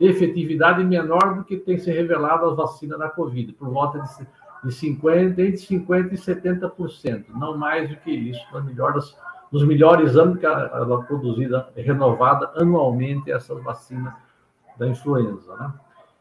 efetividade 0.00 0.82
menor 0.82 1.36
do 1.36 1.44
que 1.44 1.58
tem 1.58 1.76
se 1.76 1.90
revelado 1.90 2.46
as 2.46 2.56
vacinas 2.56 2.98
da 2.98 3.10
Covid, 3.10 3.52
por 3.52 3.68
volta 3.68 4.00
de, 4.00 4.26
de 4.64 4.74
50%, 4.74 5.38
entre 5.38 5.52
50% 5.52 6.12
e 6.12 6.16
70%, 6.16 7.24
não 7.34 7.58
mais 7.58 7.90
do 7.90 7.96
que 7.96 8.10
isso, 8.10 8.42
na 8.50 8.62
melhor 8.62 8.94
das 8.94 9.14
nos 9.50 9.64
melhores 9.64 10.16
anos 10.16 10.38
que 10.38 10.46
ela 10.46 10.66
é 10.66 11.06
produzida, 11.06 11.68
renovada 11.74 12.52
anualmente 12.54 13.30
essas 13.30 13.62
vacinas 13.62 14.12
da 14.76 14.86
influenza. 14.86 15.54
Né? 15.56 15.72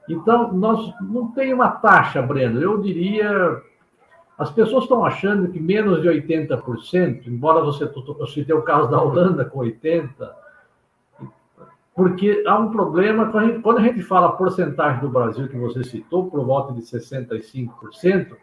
Então, 0.07 0.53
nós 0.53 0.93
não 1.01 1.31
tem 1.31 1.53
uma 1.53 1.69
taxa, 1.69 2.21
Breno. 2.21 2.61
Eu 2.61 2.81
diria. 2.81 3.61
As 4.37 4.51
pessoas 4.51 4.83
estão 4.83 5.03
achando 5.03 5.51
que 5.51 5.59
menos 5.59 6.01
de 6.01 6.07
80%, 6.07 7.25
embora 7.25 7.59
você 7.59 7.91
citei 8.31 8.55
o 8.55 8.61
caso 8.61 8.87
da 8.87 9.01
Holanda 9.01 9.43
com 9.43 9.59
80%, 9.59 10.29
porque 11.95 12.43
há 12.45 12.55
um 12.59 12.69
problema 12.69 13.31
quando 13.63 13.79
a 13.79 13.81
gente, 13.81 14.03
fala 14.03 14.33
porcentagem 14.33 15.01
do 15.01 15.09
Brasil 15.09 15.47
que 15.47 15.57
você 15.57 15.83
citou, 15.83 16.29
por 16.29 16.45
volta 16.45 16.71
de 16.71 16.81
65%, 16.81 18.37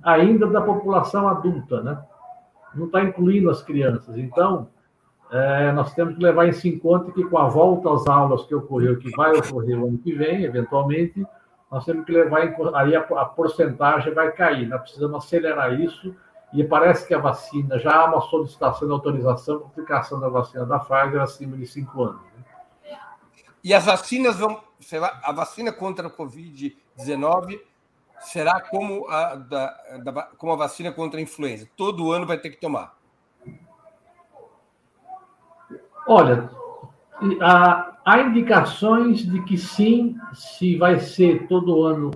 ainda 0.00 0.46
da 0.46 0.60
população 0.60 1.26
adulta, 1.26 1.82
né? 1.82 2.00
não 2.74 2.86
está 2.86 3.02
incluindo 3.02 3.50
as 3.50 3.62
crianças. 3.62 4.16
Então, 4.16 4.68
é, 5.32 5.72
nós 5.72 5.94
temos 5.94 6.14
que 6.14 6.22
levar 6.22 6.46
isso 6.46 6.68
em 6.68 6.78
conta 6.78 7.10
que 7.10 7.24
com 7.24 7.38
a 7.38 7.48
volta 7.48 7.90
às 7.90 8.06
aulas 8.06 8.44
que 8.44 8.54
ocorreu, 8.54 8.98
que 8.98 9.10
vai 9.16 9.32
ocorrer 9.34 9.80
o 9.80 9.88
ano 9.88 9.96
que 9.96 10.12
vem, 10.12 10.44
eventualmente, 10.44 11.26
nós 11.70 11.86
temos 11.86 12.04
que 12.04 12.12
levar 12.12 12.44
em 12.46 12.54
aí 12.74 12.94
a, 12.94 13.00
a 13.00 13.24
porcentagem 13.24 14.12
vai 14.12 14.30
cair. 14.32 14.68
Nós 14.68 14.82
precisamos 14.82 15.24
acelerar 15.24 15.80
isso 15.80 16.14
e 16.52 16.62
parece 16.62 17.08
que 17.08 17.14
a 17.14 17.18
vacina, 17.18 17.78
já 17.78 17.94
há 17.94 18.04
uma 18.04 18.20
solicitação 18.20 18.86
de 18.86 18.92
autorização 18.92 19.58
para 19.58 19.68
aplicação 19.68 20.20
da 20.20 20.28
vacina 20.28 20.66
da 20.66 20.78
Pfizer 20.78 21.22
acima 21.22 21.56
de 21.56 21.66
cinco 21.66 22.02
anos. 22.02 22.20
Né? 22.36 22.98
E 23.64 23.72
as 23.72 23.86
vacinas 23.86 24.36
vão. 24.36 24.60
A 25.22 25.32
vacina 25.32 25.72
contra 25.72 26.08
a 26.08 26.10
Covid-19 26.10 27.58
será 28.20 28.60
como 28.60 29.08
a, 29.08 29.36
da, 29.36 29.66
da, 30.02 30.22
como 30.36 30.52
a 30.52 30.56
vacina 30.56 30.92
contra 30.92 31.18
a 31.18 31.22
influenza. 31.22 31.66
Todo 31.74 32.12
ano 32.12 32.26
vai 32.26 32.36
ter 32.36 32.50
que 32.50 32.60
tomar. 32.60 33.00
Olha, 36.06 36.50
há, 37.40 37.92
há 38.04 38.20
indicações 38.20 39.20
de 39.20 39.42
que 39.42 39.56
sim, 39.56 40.16
se 40.32 40.76
vai 40.76 40.98
ser 40.98 41.46
todo 41.46 41.84
ano 41.84 42.10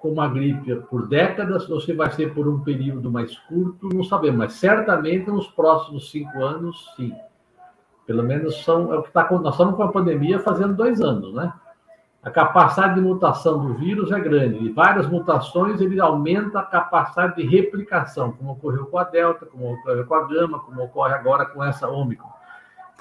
como 0.00 0.20
a 0.20 0.28
gripe 0.28 0.76
por 0.88 1.08
décadas, 1.08 1.68
ou 1.68 1.80
se 1.80 1.92
vai 1.92 2.10
ser 2.12 2.32
por 2.32 2.46
um 2.46 2.60
período 2.60 3.10
mais 3.10 3.36
curto, 3.40 3.88
não 3.88 4.04
sabemos, 4.04 4.38
mas 4.38 4.52
certamente 4.52 5.28
nos 5.28 5.48
próximos 5.48 6.10
cinco 6.10 6.44
anos, 6.44 6.92
sim. 6.96 7.12
Pelo 8.06 8.22
menos 8.22 8.62
são, 8.62 8.92
é 8.92 8.98
o 8.98 9.02
que 9.02 9.08
está 9.08 9.28
nós 9.30 9.54
estamos 9.54 9.74
com 9.74 9.82
a 9.82 9.90
pandemia 9.90 10.38
fazendo 10.38 10.74
dois 10.74 11.00
anos, 11.00 11.34
né? 11.34 11.52
a 12.26 12.30
capacidade 12.30 12.96
de 12.96 13.00
mutação 13.00 13.64
do 13.64 13.74
vírus 13.74 14.10
é 14.10 14.18
grande. 14.18 14.58
E 14.58 14.72
várias 14.72 15.06
mutações, 15.06 15.80
ele 15.80 16.00
aumenta 16.00 16.58
a 16.58 16.64
capacidade 16.64 17.36
de 17.36 17.46
replicação, 17.46 18.32
como 18.32 18.50
ocorreu 18.50 18.86
com 18.86 18.98
a 18.98 19.04
Delta, 19.04 19.46
como 19.46 19.74
ocorreu 19.74 20.04
com 20.04 20.14
a 20.16 20.26
Gama, 20.26 20.58
como 20.58 20.82
ocorre 20.82 21.14
agora 21.14 21.46
com 21.46 21.62
essa 21.62 21.88
Ômicron. 21.88 22.28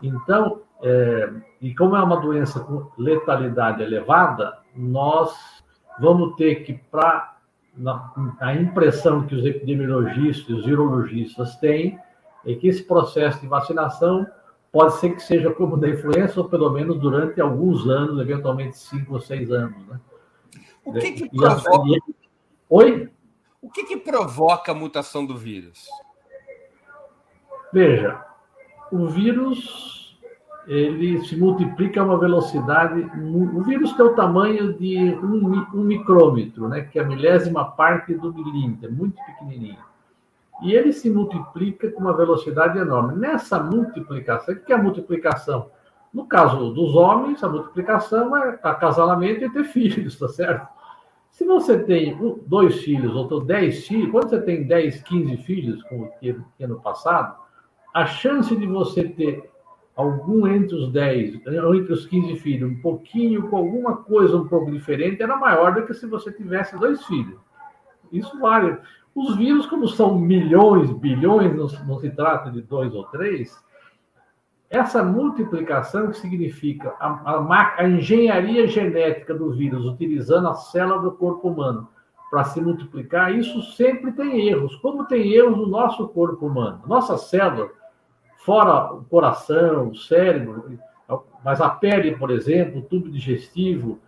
Então, 0.03 0.61
é, 0.81 1.33
e 1.61 1.73
como 1.73 1.95
é 1.95 2.03
uma 2.03 2.19
doença 2.19 2.59
com 2.59 2.91
letalidade 2.97 3.81
elevada, 3.81 4.57
nós 4.75 5.63
vamos 5.99 6.35
ter 6.35 6.63
que, 6.63 6.73
para 6.73 7.37
a 8.39 8.53
impressão 8.53 9.25
que 9.25 9.35
os 9.35 9.45
epidemiologistas 9.45 10.47
e 10.49 10.53
os 10.53 10.65
virologistas 10.65 11.55
têm, 11.57 11.99
é 12.45 12.53
que 12.53 12.67
esse 12.67 12.83
processo 12.83 13.41
de 13.41 13.47
vacinação 13.47 14.27
pode 14.71 14.95
ser 14.95 15.15
que 15.15 15.21
seja 15.21 15.51
como 15.51 15.77
da 15.77 15.87
influenza, 15.87 16.39
ou 16.39 16.49
pelo 16.49 16.69
menos 16.69 16.99
durante 16.99 17.39
alguns 17.39 17.87
anos, 17.87 18.19
eventualmente 18.19 18.77
cinco 18.77 19.13
ou 19.13 19.19
seis 19.21 19.49
anos. 19.51 19.87
Né? 19.87 19.99
O 20.83 20.93
que, 20.93 21.11
que 21.13 21.29
provoca... 21.29 21.99
Oi? 22.69 23.09
O 23.61 23.69
que, 23.69 23.83
que 23.85 23.97
provoca 23.97 24.73
a 24.73 24.75
mutação 24.75 25.25
do 25.25 25.35
vírus? 25.35 25.87
Veja, 27.71 28.23
o 28.91 29.07
vírus 29.07 30.17
ele 30.67 31.23
se 31.25 31.35
multiplica 31.35 32.01
a 32.01 32.03
uma 32.03 32.17
velocidade. 32.17 33.01
O 33.21 33.61
vírus 33.63 33.93
tem 33.93 34.05
o 34.05 34.15
tamanho 34.15 34.73
de 34.73 34.97
um, 35.23 35.65
um 35.73 35.83
micrômetro, 35.83 36.67
né, 36.67 36.81
que 36.81 36.97
é 36.97 37.03
a 37.03 37.07
milésima 37.07 37.65
parte 37.71 38.15
do 38.15 38.33
milímetro, 38.33 38.87
é 38.87 38.91
muito 38.91 39.15
pequenininho 39.25 39.77
e 40.61 40.73
ele 40.73 40.93
se 40.93 41.09
multiplica 41.09 41.91
com 41.91 42.01
uma 42.01 42.15
velocidade 42.15 42.77
enorme. 42.77 43.15
Nessa 43.15 43.59
multiplicação, 43.59 44.53
o 44.53 44.59
que 44.59 44.71
é 44.71 44.75
a 44.75 44.81
multiplicação? 44.81 45.69
No 46.13 46.25
caso 46.27 46.71
dos 46.71 46.95
homens, 46.95 47.43
a 47.43 47.49
multiplicação 47.49 48.35
é 48.37 48.57
acasalamento 48.63 49.43
e 49.43 49.49
ter 49.51 49.65
filhos, 49.65 50.17
tá 50.17 50.27
certo? 50.29 50.67
Se 51.29 51.43
você 51.43 51.77
tem 51.79 52.17
dois 52.47 52.75
filhos 52.75 53.13
ou 53.13 53.41
dez 53.41 53.85
filhos, 53.85 54.09
quando 54.09 54.29
você 54.29 54.41
tem 54.41 54.65
10, 54.65 55.03
15 55.03 55.37
filhos, 55.37 55.83
como 55.83 56.09
teve 56.21 56.41
ano 56.61 56.79
passado, 56.79 57.35
a 57.95 58.05
chance 58.05 58.53
de 58.53 58.67
você 58.67 59.05
ter 59.05 59.49
algum 59.95 60.45
entre 60.45 60.75
os 60.75 60.91
10, 60.91 61.47
ou 61.63 61.73
entre 61.73 61.93
os 61.93 62.05
15 62.05 62.35
filhos, 62.41 62.69
um 62.69 62.81
pouquinho 62.81 63.47
com 63.47 63.55
alguma 63.55 63.95
coisa 63.95 64.35
um 64.35 64.45
pouco 64.45 64.69
diferente, 64.69 65.23
era 65.23 65.37
maior 65.37 65.73
do 65.73 65.85
que 65.85 65.93
se 65.93 66.05
você 66.05 66.29
tivesse 66.29 66.77
dois 66.77 67.05
filhos. 67.05 67.39
Isso 68.11 68.37
vale. 68.37 68.77
Os 69.15 69.37
vírus, 69.37 69.65
como 69.65 69.87
são 69.87 70.19
milhões, 70.19 70.91
bilhões, 70.91 71.55
não, 71.55 71.67
não 71.87 71.97
se 71.97 72.09
trata 72.09 72.51
de 72.51 72.61
dois 72.61 72.93
ou 72.93 73.05
três, 73.05 73.57
essa 74.69 75.01
multiplicação 75.01 76.07
que 76.09 76.17
significa 76.17 76.93
a, 76.99 77.07
a, 77.31 77.75
a, 77.77 77.87
engenharia 77.87 78.67
genética 78.67 79.33
do 79.33 79.53
vírus, 79.53 79.85
utilizando 79.85 80.49
a 80.49 80.55
célula 80.55 81.01
do 81.01 81.13
corpo 81.13 81.47
humano 81.47 81.87
para 82.29 82.43
se 82.43 82.59
multiplicar, 82.59 83.33
isso 83.33 83.61
sempre 83.71 84.11
tem 84.11 84.49
erros, 84.49 84.75
como 84.77 85.05
tem 85.05 85.31
erros 85.31 85.55
no 85.55 85.67
nosso 85.67 86.09
corpo 86.09 86.47
humano. 86.47 86.81
Nossa 86.85 87.17
célula, 87.17 87.69
fora 88.45 88.93
o 88.93 89.03
coração, 89.05 89.89
o 89.89 89.95
cérebro, 89.95 90.77
mas 91.43 91.59
a 91.59 91.67
pele, 91.67 92.15
por 92.15 92.29
exemplo, 92.29 92.79
o 92.79 92.83
tubo 92.83 93.09
digestivo, 93.09 93.99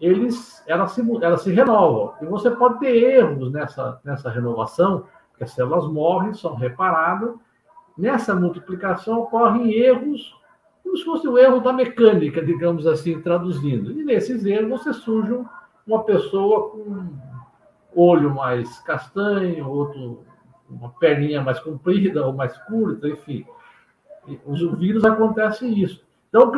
eles, 0.00 0.62
elas, 0.66 0.92
se, 0.92 1.02
elas 1.22 1.42
se 1.42 1.52
renovam. 1.52 2.14
E 2.20 2.26
você 2.26 2.50
pode 2.50 2.80
ter 2.80 2.96
erros 2.96 3.52
nessa, 3.52 4.00
nessa 4.04 4.28
renovação, 4.30 5.04
porque 5.30 5.44
as 5.44 5.52
células 5.52 5.86
morrem, 5.90 6.34
são 6.34 6.54
reparadas. 6.54 7.34
Nessa 7.96 8.34
multiplicação 8.34 9.20
ocorrem 9.20 9.72
erros, 9.72 10.36
como 10.82 10.96
se 10.96 11.04
fosse 11.04 11.28
o 11.28 11.38
erro 11.38 11.60
da 11.60 11.72
mecânica, 11.72 12.44
digamos 12.44 12.86
assim, 12.86 13.20
traduzindo. 13.20 13.92
E 13.92 14.04
nesses 14.04 14.44
erros 14.44 14.82
você 14.82 14.92
surge 14.92 15.38
uma 15.86 16.02
pessoa 16.04 16.70
com 16.70 17.08
olho 17.94 18.34
mais 18.34 18.78
castanho, 18.80 19.68
outro 19.68 20.24
uma 20.68 20.90
perninha 20.90 21.40
mais 21.40 21.58
comprida 21.58 22.26
ou 22.26 22.32
mais 22.32 22.56
curta, 22.58 23.08
enfim. 23.08 23.46
Os 24.44 24.60
vírus 24.78 25.04
acontece 25.04 25.66
isso. 25.66 26.06
Então, 26.28 26.50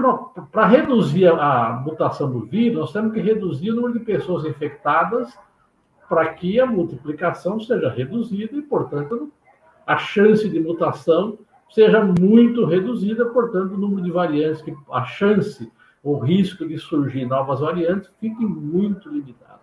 para 0.51 0.67
reduzir 0.67 1.29
a 1.29 1.81
mutação 1.85 2.31
do 2.31 2.41
vírus, 2.41 2.79
nós 2.79 2.93
temos 2.93 3.13
que 3.13 3.21
reduzir 3.21 3.71
o 3.71 3.77
número 3.77 3.99
de 3.99 4.05
pessoas 4.05 4.45
infectadas 4.45 5.33
para 6.09 6.35
que 6.35 6.59
a 6.59 6.67
multiplicação 6.67 7.61
seja 7.61 7.89
reduzida 7.89 8.57
e, 8.57 8.63
portanto, 8.63 9.33
a 9.87 9.97
chance 9.97 10.49
de 10.49 10.59
mutação 10.59 11.39
seja 11.71 12.03
muito 12.03 12.65
reduzida, 12.65 13.27
portanto, 13.27 13.75
o 13.75 13.79
número 13.79 14.03
de 14.03 14.11
variantes, 14.11 14.61
que 14.61 14.75
a 14.91 15.05
chance, 15.05 15.71
o 16.03 16.19
risco 16.19 16.67
de 16.67 16.77
surgir 16.79 17.27
novas 17.27 17.61
variantes 17.61 18.11
fique 18.19 18.45
muito 18.45 19.09
limitado. 19.09 19.61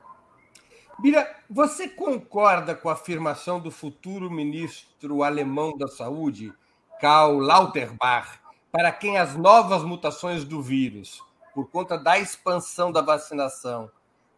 Bira, 1.00 1.28
você 1.50 1.90
concorda 1.90 2.74
com 2.74 2.90
a 2.90 2.94
afirmação 2.94 3.60
do 3.60 3.70
futuro 3.70 4.32
ministro 4.32 5.22
alemão 5.22 5.78
da 5.78 5.88
Saúde, 5.88 6.54
Karl 7.00 7.40
Lauterbach, 7.40 8.40
para 8.72 8.92
quem 8.92 9.18
as 9.18 9.36
novas 9.36 9.84
mutações 9.84 10.44
do 10.44 10.62
vírus, 10.62 11.24
por 11.54 11.70
conta 11.70 11.98
da 11.98 12.18
expansão 12.18 12.92
da 12.92 13.02
vacinação, 13.02 13.90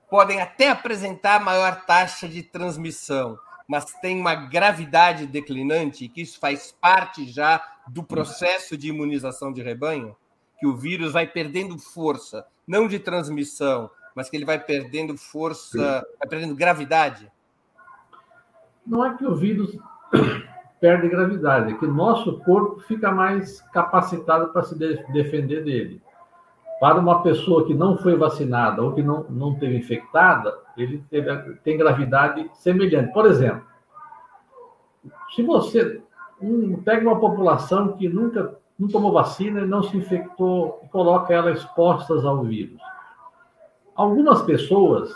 podem 0.10 0.42
até 0.42 0.70
apresentar 0.70 1.44
maior 1.44 1.86
taxa 1.86 2.28
de 2.28 2.44
transmissão, 2.44 3.38
mas 3.68 3.86
tem 4.02 4.20
uma 4.20 4.36
gravidade 4.36 5.26
declinante, 5.26 6.08
que 6.08 6.22
isso 6.22 6.40
faz 6.40 6.72
parte 6.72 7.26
já 7.26 7.62
do 7.88 8.04
processo 8.04 8.78
de 8.78 8.90
imunização 8.90 9.54
de 9.54 9.62
rebanho, 9.62 10.16
que 10.60 10.68
o 10.68 10.76
vírus 10.76 11.14
vai 11.14 11.28
perdendo 11.28 11.78
força, 11.78 12.46
não 12.68 12.88
de 12.88 13.00
transmissão, 13.00 13.90
mas 14.16 14.30
que 14.30 14.36
ele 14.36 14.46
vai 14.46 14.60
perdendo 14.60 15.18
força, 15.18 16.06
vai 16.20 16.28
perdendo 16.28 16.56
gravidade? 16.56 17.32
Não 18.86 19.06
é 19.06 19.16
que 19.16 19.26
o 19.26 19.36
vírus 19.36 19.78
perde 20.80 21.10
gravidade, 21.10 21.74
é 21.74 21.78
que 21.78 21.86
nosso 21.86 22.40
corpo 22.40 22.80
fica 22.82 23.12
mais 23.12 23.62
capacitado 23.74 24.48
para 24.50 24.64
se 24.64 24.76
defender 25.12 25.64
dele. 25.64 26.02
Para 26.80 27.00
uma 27.00 27.22
pessoa 27.22 27.66
que 27.66 27.74
não 27.74 27.98
foi 27.98 28.16
vacinada 28.16 28.82
ou 28.82 28.94
que 28.94 29.04
não, 29.04 29.26
não 29.30 29.56
teve 29.56 29.78
infectada, 29.78 30.58
ele 30.78 31.04
teve, 31.10 31.56
tem 31.64 31.78
gravidade 31.78 32.50
semelhante. 32.54 33.12
Por 33.12 33.26
exemplo, 33.26 33.64
se 35.36 35.44
você 35.44 36.02
um, 36.42 36.82
pega 36.82 37.08
uma 37.08 37.20
população 37.20 37.98
que 37.98 38.08
nunca 38.08 38.58
não 38.80 38.88
tomou 38.88 39.12
vacina 39.12 39.60
e 39.60 39.68
não 39.68 39.84
se 39.84 39.98
infectou 39.98 40.80
e 40.86 40.88
coloca 40.88 41.34
ela 41.34 41.52
expostas 41.52 42.24
ao 42.24 42.44
vírus. 42.44 42.80
Algumas 43.94 44.42
pessoas, 44.44 45.14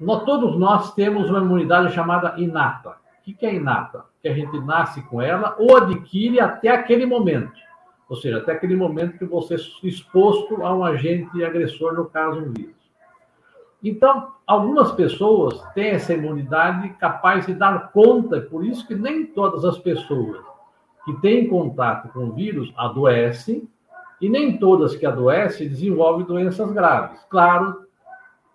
nós, 0.00 0.24
todos 0.24 0.58
nós 0.58 0.94
temos 0.94 1.28
uma 1.28 1.40
imunidade 1.40 1.92
chamada 1.92 2.34
inata. 2.38 2.96
O 3.26 3.34
que 3.34 3.44
é 3.44 3.54
inata? 3.54 4.04
Que 4.22 4.28
a 4.28 4.34
gente 4.34 4.58
nasce 4.60 5.02
com 5.02 5.20
ela 5.20 5.56
ou 5.58 5.76
adquire 5.76 6.38
até 6.38 6.68
aquele 6.68 7.04
momento. 7.04 7.52
Ou 8.08 8.14
seja, 8.16 8.38
até 8.38 8.52
aquele 8.52 8.76
momento 8.76 9.18
que 9.18 9.24
você 9.24 9.54
é 9.54 9.58
exposto 9.82 10.62
a 10.62 10.72
um 10.72 10.84
agente 10.84 11.44
agressor, 11.44 11.94
no 11.94 12.04
caso, 12.04 12.38
um 12.38 12.52
vírus. 12.52 12.76
Então, 13.82 14.32
algumas 14.46 14.92
pessoas 14.92 15.60
têm 15.74 15.88
essa 15.88 16.14
imunidade 16.14 16.90
capaz 17.00 17.46
de 17.46 17.54
dar 17.54 17.90
conta, 17.90 18.40
por 18.40 18.64
isso 18.64 18.86
que 18.86 18.94
nem 18.94 19.26
todas 19.26 19.64
as 19.64 19.78
pessoas 19.78 20.38
que 21.04 21.12
têm 21.20 21.48
contato 21.48 22.08
com 22.12 22.26
o 22.26 22.32
vírus 22.32 22.72
adoecem, 22.76 23.68
e 24.20 24.28
nem 24.28 24.56
todas 24.56 24.96
que 24.96 25.04
adoecem 25.04 25.68
desenvolvem 25.68 26.26
doenças 26.26 26.72
graves. 26.72 27.24
Claro, 27.28 27.86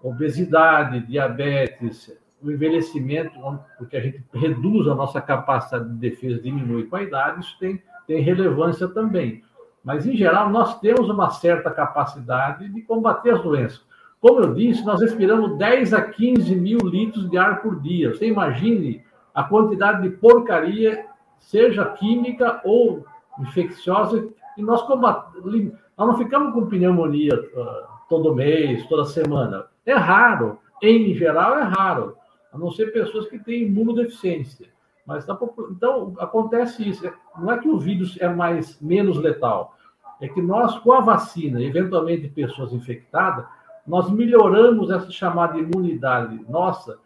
obesidade, 0.02 1.06
diabetes, 1.06 2.12
o 2.44 2.52
envelhecimento, 2.52 3.40
porque 3.78 3.98
a 3.98 4.02
gente 4.02 4.24
reduz 4.34 4.88
a 4.88 4.96
nossa 4.96 5.22
capacidade 5.22 5.90
de 5.90 5.96
defesa, 5.96 6.42
diminui 6.42 6.86
com 6.86 6.96
a 6.96 7.04
idade, 7.04 7.42
isso 7.42 7.58
tem 7.60 7.82
tem 8.12 8.22
relevância 8.22 8.88
também. 8.88 9.42
Mas, 9.84 10.06
em 10.06 10.16
geral, 10.16 10.50
nós 10.50 10.80
temos 10.80 11.10
uma 11.10 11.30
certa 11.30 11.72
capacidade 11.72 12.68
de 12.70 12.82
combater 12.82 13.32
as 13.32 13.42
doenças. 13.42 13.82
Como 14.20 14.42
eu 14.42 14.54
disse, 14.54 14.86
nós 14.86 15.02
respiramos 15.02 15.58
10 15.58 15.94
a 15.94 16.02
15 16.02 16.56
mil 16.56 16.78
litros 16.84 17.30
de 17.30 17.38
ar 17.38 17.62
por 17.62 17.80
dia. 17.80 18.14
Você 18.14 18.28
imagine 18.28 19.04
a 19.34 19.44
quantidade 19.44 20.04
de 20.04 20.10
porcaria, 20.10 21.06
seja 21.40 21.86
química 21.86 22.62
ou 22.64 23.06
infecciosa, 23.40 24.28
e 24.58 24.62
nós 24.62 24.84
combatemos. 24.84 25.72
Nós 25.98 26.08
não 26.08 26.18
ficamos 26.18 26.54
com 26.54 26.68
pneumonia 26.68 27.34
uh, 27.34 27.88
todo 28.08 28.36
mês, 28.36 28.86
toda 28.88 29.06
semana. 29.06 29.66
É 29.86 29.94
raro. 29.94 30.60
Em 30.84 31.14
geral, 31.16 31.58
é 31.58 31.64
raro. 31.64 32.16
A 32.52 32.58
não 32.58 32.72
ser 32.72 32.92
pessoas 32.92 33.28
que 33.28 33.40
têm 33.40 33.64
imunodeficiência. 33.64 34.70
Mas 35.06 35.26
tá, 35.26 35.38
então 35.72 36.14
acontece 36.20 36.88
isso. 36.88 37.12
Não 37.38 37.52
é 37.52 37.58
que 37.58 37.68
o 37.68 37.80
vírus 37.80 38.18
é 38.20 38.28
mais 38.28 38.80
menos 38.82 39.18
letal, 39.18 39.76
é 40.20 40.28
que 40.28 40.42
nós 40.42 40.78
com 40.80 40.94
a 40.94 41.02
vacina, 41.02 41.62
eventualmente 41.62 42.28
pessoas 42.30 42.72
infectadas, 42.74 43.46
nós 43.86 44.12
melhoramos 44.12 44.92
essa 44.92 45.10
chamada 45.10 45.58
imunidade 45.58 46.46
nossa 46.48 47.00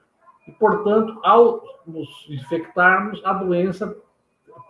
e, 0.47 0.51
portanto, 0.51 1.19
ao 1.23 1.63
nos 1.87 2.27
infectarmos, 2.29 3.21
a 3.23 3.33
doença 3.33 3.95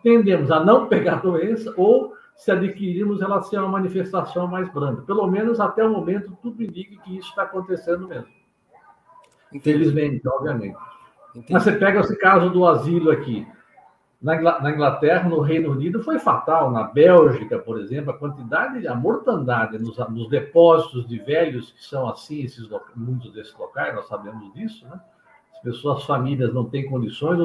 tendemos 0.04 0.52
a 0.52 0.64
não 0.64 0.88
pegar 0.88 1.14
a 1.14 1.22
doença 1.22 1.74
ou 1.78 2.14
se 2.36 2.52
adquirirmos 2.52 3.22
ela 3.22 3.42
ser 3.42 3.60
uma 3.60 3.70
manifestação 3.70 4.48
mais 4.48 4.72
branda. 4.72 5.02
Pelo 5.02 5.26
menos 5.28 5.60
até 5.60 5.84
o 5.84 5.90
momento 5.90 6.38
tudo 6.42 6.62
indica 6.62 7.02
que 7.02 7.18
isso 7.18 7.30
está 7.30 7.44
acontecendo 7.44 8.08
mesmo. 8.08 8.28
Infelizmente, 9.56 10.28
obviamente. 10.28 10.76
Entendi. 11.32 11.54
Mas 11.54 11.64
você 11.64 11.72
pega 11.74 12.02
esse 12.02 12.18
caso 12.18 12.50
do 12.50 12.66
asilo 12.66 13.12
aqui. 13.12 13.48
Na 14.22 14.72
Inglaterra, 14.72 15.30
no 15.30 15.40
Reino 15.40 15.72
Unido, 15.72 16.02
foi 16.04 16.18
fatal. 16.18 16.72
Na 16.72 16.84
Bélgica, 16.84 17.60
por 17.60 17.80
exemplo, 17.80 18.12
a 18.12 18.18
quantidade, 18.18 18.88
a 18.88 18.96
mortandade 18.96 19.78
nos, 19.78 19.98
nos 20.10 20.30
depósitos 20.30 21.08
de 21.08 21.20
velhos, 21.20 21.72
que 21.72 21.84
são 21.84 22.10
assim, 22.10 22.44
esses, 22.44 22.68
muitos 22.96 23.32
desses 23.34 23.56
locais, 23.58 23.94
nós 23.94 24.08
sabemos 24.08 24.52
disso, 24.54 24.88
né? 24.88 25.00
As 25.54 25.62
pessoas, 25.62 26.00
as 26.00 26.06
famílias 26.06 26.54
não 26.54 26.66
têm 26.66 26.90
condições, 26.90 27.40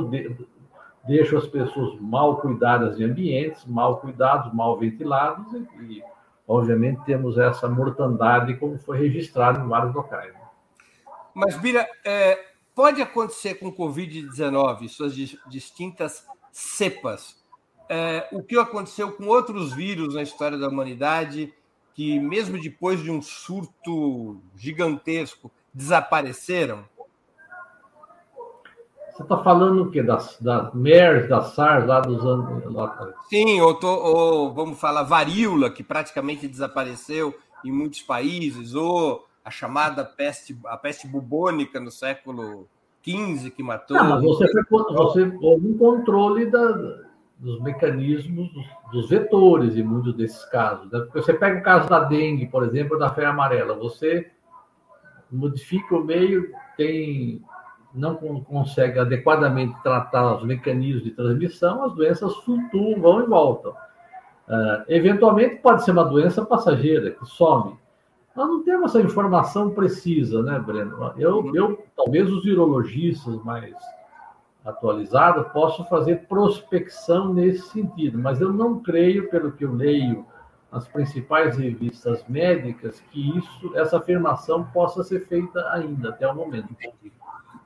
deixam 1.06 1.38
as 1.38 1.46
pessoas 1.46 2.00
mal 2.00 2.38
cuidadas 2.38 2.98
em 2.98 3.04
ambientes, 3.04 3.66
mal 3.66 3.98
cuidados, 3.98 4.52
mal 4.54 4.78
ventilados, 4.78 5.52
e, 5.52 5.82
e 5.82 6.02
obviamente 6.48 7.04
temos 7.04 7.36
essa 7.36 7.68
mortandade, 7.68 8.56
como 8.56 8.78
foi 8.78 8.98
registrado 8.98 9.60
em 9.60 9.68
vários 9.68 9.94
locais. 9.94 10.39
Mas, 11.34 11.56
Bira, 11.56 11.88
é, 12.04 12.38
pode 12.74 13.00
acontecer 13.02 13.54
com 13.54 13.68
o 13.68 13.72
Covid-19 13.72 14.88
suas 14.88 15.14
distintas 15.14 16.26
cepas. 16.52 17.36
É, 17.88 18.28
o 18.32 18.42
que 18.42 18.56
aconteceu 18.58 19.12
com 19.12 19.26
outros 19.26 19.72
vírus 19.72 20.14
na 20.14 20.22
história 20.22 20.56
da 20.56 20.68
humanidade, 20.68 21.52
que, 21.94 22.18
mesmo 22.18 22.60
depois 22.60 23.02
de 23.02 23.10
um 23.10 23.20
surto 23.20 24.40
gigantesco, 24.56 25.50
desapareceram? 25.74 26.84
Você 29.10 29.22
está 29.24 29.36
falando 29.42 29.82
o 29.82 29.90
quê? 29.90 30.02
Das, 30.02 30.38
da 30.40 30.70
MERS, 30.72 31.28
da 31.28 31.42
SARS, 31.42 31.86
lá 31.86 32.00
dos 32.00 32.24
anos. 32.24 32.72
Lá... 32.72 33.12
Sim, 33.28 33.60
ou, 33.60 33.74
tô, 33.74 33.92
ou 33.92 34.54
vamos 34.54 34.80
falar 34.80 35.02
varíola, 35.02 35.70
que 35.70 35.82
praticamente 35.82 36.48
desapareceu 36.48 37.36
em 37.64 37.70
muitos 37.70 38.00
países, 38.00 38.74
ou 38.74 39.26
a 39.44 39.50
chamada 39.50 40.04
peste, 40.04 40.58
a 40.66 40.76
peste 40.76 41.06
bubônica 41.06 41.80
no 41.80 41.90
século 41.90 42.68
XV 43.04 43.50
que 43.50 43.62
matou. 43.62 43.96
Não, 43.96 44.10
mas 44.10 44.22
você, 44.22 44.46
você 44.92 45.38
houve 45.40 45.68
um 45.68 45.78
controle 45.78 46.46
da, 46.46 46.68
dos 47.38 47.60
mecanismos, 47.62 48.52
dos, 48.52 48.66
dos, 48.92 49.08
vetores 49.08 49.76
em 49.76 49.82
muitos 49.82 50.14
desses 50.14 50.44
casos. 50.46 50.90
Né? 50.90 51.06
Você 51.14 51.32
pega 51.32 51.58
o 51.58 51.62
caso 51.62 51.88
da 51.88 52.00
dengue, 52.00 52.46
por 52.46 52.64
exemplo, 52.64 52.98
da 52.98 53.08
febre 53.08 53.30
amarela, 53.30 53.74
você 53.74 54.30
modifica 55.30 55.96
o 55.96 56.04
meio, 56.04 56.52
tem 56.76 57.42
não 57.92 58.14
consegue 58.14 59.00
adequadamente 59.00 59.74
tratar 59.82 60.36
os 60.36 60.44
mecanismos 60.44 61.02
de 61.02 61.10
transmissão, 61.10 61.84
as 61.84 61.92
doenças 61.92 62.36
flutuam, 62.44 63.00
vão 63.00 63.24
e 63.24 63.26
voltam. 63.26 63.72
Uh, 63.72 64.84
eventualmente 64.88 65.56
pode 65.56 65.84
ser 65.84 65.90
uma 65.90 66.04
doença 66.04 66.44
passageira 66.44 67.10
que 67.10 67.24
some, 67.26 67.76
nós 68.40 68.48
não 68.48 68.62
temos 68.62 68.94
essa 68.94 69.04
informação 69.04 69.68
precisa, 69.68 70.42
né, 70.42 70.58
Breno? 70.58 71.12
Eu, 71.18 71.40
uhum. 71.40 71.54
eu 71.54 71.84
talvez 71.94 72.32
os 72.32 72.42
virologistas 72.42 73.36
mais 73.44 73.74
atualizados 74.64 75.52
possam 75.52 75.84
fazer 75.84 76.26
prospecção 76.26 77.34
nesse 77.34 77.68
sentido, 77.68 78.18
mas 78.18 78.40
eu 78.40 78.50
não 78.50 78.80
creio, 78.80 79.28
pelo 79.28 79.52
que 79.52 79.62
eu 79.62 79.74
leio 79.74 80.24
nas 80.72 80.88
principais 80.88 81.58
revistas 81.58 82.24
médicas, 82.28 83.02
que 83.10 83.36
isso, 83.36 83.76
essa 83.76 83.98
afirmação 83.98 84.64
possa 84.72 85.04
ser 85.04 85.26
feita 85.26 85.60
ainda 85.72 86.08
até 86.08 86.26
o 86.26 86.34
momento. 86.34 86.74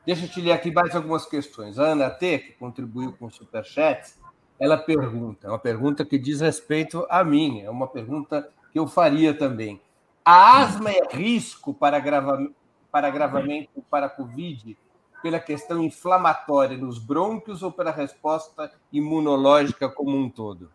Deixa 0.04 0.24
eu 0.24 0.28
te 0.28 0.40
ler 0.40 0.52
aqui 0.52 0.72
mais 0.72 0.94
algumas 0.96 1.24
questões. 1.24 1.78
A 1.78 1.92
Ana 1.92 2.10
T, 2.10 2.38
que 2.38 2.52
contribuiu 2.54 3.12
com 3.12 3.26
o 3.26 3.30
Superchat, 3.30 4.14
ela 4.58 4.76
pergunta, 4.76 5.46
é 5.46 5.50
uma 5.50 5.58
pergunta 5.58 6.04
que 6.04 6.18
diz 6.18 6.40
respeito 6.40 7.06
a 7.08 7.22
mim, 7.22 7.60
é 7.60 7.70
uma 7.70 7.86
pergunta 7.86 8.48
que 8.72 8.78
eu 8.78 8.88
faria 8.88 9.32
também. 9.32 9.80
A 10.24 10.62
asma 10.62 10.90
é 10.90 11.00
risco 11.10 11.74
para, 11.74 11.98
agrava, 11.98 12.50
para 12.90 13.08
agravamento 13.08 13.84
para 13.90 14.08
Covid 14.08 14.76
pela 15.22 15.38
questão 15.38 15.82
inflamatória 15.82 16.76
nos 16.76 16.98
brônquios 16.98 17.62
ou 17.62 17.70
pela 17.70 17.90
resposta 17.90 18.70
imunológica 18.92 19.88
como 19.88 20.16
um 20.16 20.30
todo? 20.30 20.70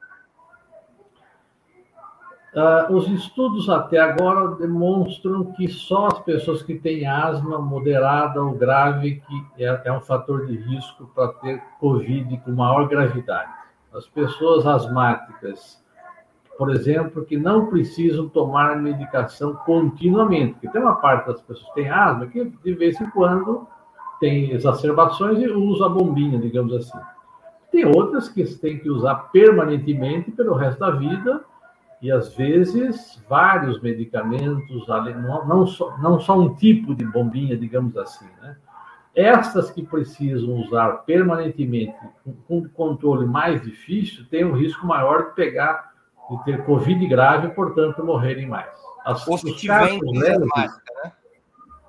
Uh, 2.53 2.93
os 2.95 3.07
estudos 3.07 3.69
até 3.69 3.99
agora 3.99 4.55
demonstram 4.55 5.51
que 5.53 5.67
só 5.67 6.07
as 6.07 6.19
pessoas 6.19 6.63
que 6.63 6.79
têm 6.79 7.05
asma 7.05 7.59
moderada 7.59 8.41
ou 8.41 8.55
grave 8.55 9.21
que 9.55 9.63
é, 9.63 9.81
é 9.85 9.93
um 9.93 10.01
fator 10.01 10.47
de 10.47 10.57
risco 10.57 11.05
para 11.13 11.27
ter 11.33 11.61
Covid 11.79 12.37
com 12.39 12.51
maior 12.51 12.87
gravidade. 12.87 13.51
As 13.93 14.07
pessoas 14.07 14.65
asmáticas, 14.65 15.79
por 16.59 16.71
exemplo, 16.71 17.23
que 17.23 17.37
não 17.37 17.67
precisam 17.67 18.27
tomar 18.27 18.75
medicação 18.75 19.55
continuamente, 19.65 20.55
porque 20.55 20.67
tem 20.67 20.81
uma 20.81 20.97
parte 20.97 21.27
das 21.27 21.41
pessoas 21.41 21.69
que 21.69 21.75
têm 21.75 21.89
asma 21.89 22.27
que 22.27 22.43
de 22.43 22.73
vez 22.73 22.99
em 22.99 23.09
quando 23.11 23.65
tem 24.19 24.51
exacerbações 24.51 25.39
e 25.39 25.47
usa 25.47 25.85
a 25.85 25.89
bombinha, 25.89 26.37
digamos 26.37 26.73
assim. 26.73 26.99
Tem 27.71 27.85
outras 27.85 28.27
que 28.27 28.43
têm 28.57 28.77
que 28.77 28.89
usar 28.89 29.15
permanentemente 29.31 30.31
pelo 30.31 30.53
resto 30.53 30.81
da 30.81 30.91
vida 30.91 31.45
e 32.01 32.11
às 32.11 32.35
vezes 32.35 33.23
vários 33.29 33.81
medicamentos, 33.81 34.85
não 35.47 35.65
só, 35.65 35.97
não 35.99 36.19
só 36.19 36.37
um 36.37 36.55
tipo 36.55 36.93
de 36.93 37.05
bombinha, 37.05 37.55
digamos 37.55 37.95
assim, 37.95 38.27
né? 38.41 38.57
Estas 39.15 39.71
que 39.71 39.81
precisam 39.81 40.55
usar 40.55 40.89
permanentemente 41.05 41.95
com 42.45 42.57
um 42.57 42.67
controle 42.67 43.25
mais 43.25 43.61
difícil 43.61 44.25
têm 44.29 44.43
um 44.43 44.57
risco 44.57 44.85
maior 44.85 45.29
de 45.29 45.35
pegar, 45.35 45.88
de 46.29 46.43
ter 46.43 46.65
Covid 46.65 47.07
grave 47.07 47.47
e, 47.47 47.51
portanto, 47.51 48.03
morrerem 48.03 48.47
mais. 48.47 48.69
As, 49.05 49.27
Ou 49.27 49.37
se 49.37 49.49
estiver 49.49 49.89
em 49.89 49.99
crise 49.99 50.29
asmática, 50.29 50.93
né? 51.03 51.11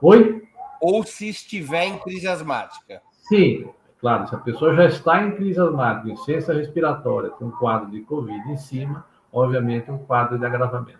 Oi? 0.00 0.42
Ou 0.80 1.04
se 1.04 1.28
estiver 1.28 1.84
em 1.84 1.98
crise 1.98 2.26
asmática. 2.26 3.02
Sim, 3.28 3.68
claro. 4.00 4.26
Se 4.28 4.34
a 4.34 4.38
pessoa 4.38 4.74
já 4.74 4.86
está 4.86 5.22
em 5.22 5.32
crise 5.32 5.60
asmática, 5.60 6.08
licença 6.08 6.54
respiratória, 6.54 7.30
tem 7.30 7.46
um 7.46 7.50
quadro 7.50 7.90
de 7.90 8.00
Covid 8.00 8.50
em 8.50 8.56
cima, 8.56 9.04
obviamente, 9.32 9.90
um 9.90 9.98
quadro 9.98 10.38
de 10.38 10.46
agravamento. 10.46 10.98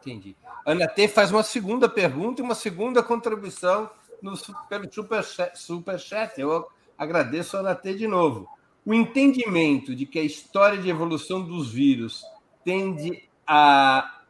Entendi. 0.00 0.36
Ana 0.64 0.86
T 0.86 1.08
faz 1.08 1.30
uma 1.32 1.42
segunda 1.42 1.88
pergunta 1.88 2.40
e 2.40 2.44
uma 2.44 2.54
segunda 2.54 3.02
contribuição 3.02 3.90
no, 4.20 4.32
pelo 4.68 4.92
superchat, 4.92 5.58
superchat. 5.58 6.40
Eu 6.40 6.68
agradeço 6.96 7.56
a 7.56 7.60
Ana 7.60 7.74
T 7.74 7.94
de 7.94 8.06
novo. 8.06 8.48
O 8.84 8.92
entendimento 8.92 9.94
de 9.94 10.06
que 10.06 10.18
a 10.18 10.24
história 10.24 10.78
de 10.78 10.90
evolução 10.90 11.42
dos 11.42 11.72
vírus 11.72 12.24
tende 12.64 13.28
a 13.46 14.20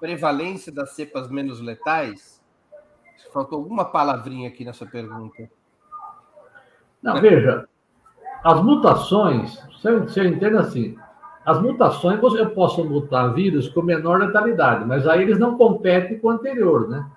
prevalência 0.00 0.72
das 0.72 0.90
cepas 0.90 1.30
menos 1.30 1.60
letais? 1.60 2.42
Faltou 3.32 3.58
alguma 3.58 3.84
palavrinha 3.84 4.48
aqui 4.48 4.64
nessa 4.64 4.84
pergunta. 4.84 5.48
Não, 7.00 7.20
veja, 7.20 7.68
as 8.44 8.62
mutações, 8.62 9.56
você, 9.70 9.96
você 9.96 10.26
entende 10.26 10.56
assim, 10.56 10.98
as 11.46 11.60
mutações, 11.62 12.20
eu 12.20 12.50
posso 12.50 12.84
mutar 12.84 13.32
vírus 13.32 13.68
com 13.68 13.82
menor 13.82 14.20
letalidade, 14.20 14.84
mas 14.84 15.06
aí 15.06 15.22
eles 15.22 15.38
não 15.38 15.56
competem 15.56 16.18
com 16.18 16.28
o 16.28 16.30
anterior, 16.30 16.88
né? 16.88 17.08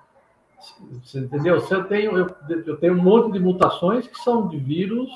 Você 1.04 1.20
entendeu? 1.20 1.60
Se 1.62 1.74
eu 1.74 1.84
tenho, 1.86 2.18
eu, 2.18 2.36
eu 2.66 2.78
tenho 2.78 2.93
um 2.93 3.02
monte 3.02 3.34
de 3.34 3.39
mutações 3.39 4.08
que 4.08 4.18
são 4.20 4.48
de 4.48 4.58
vírus 4.58 5.10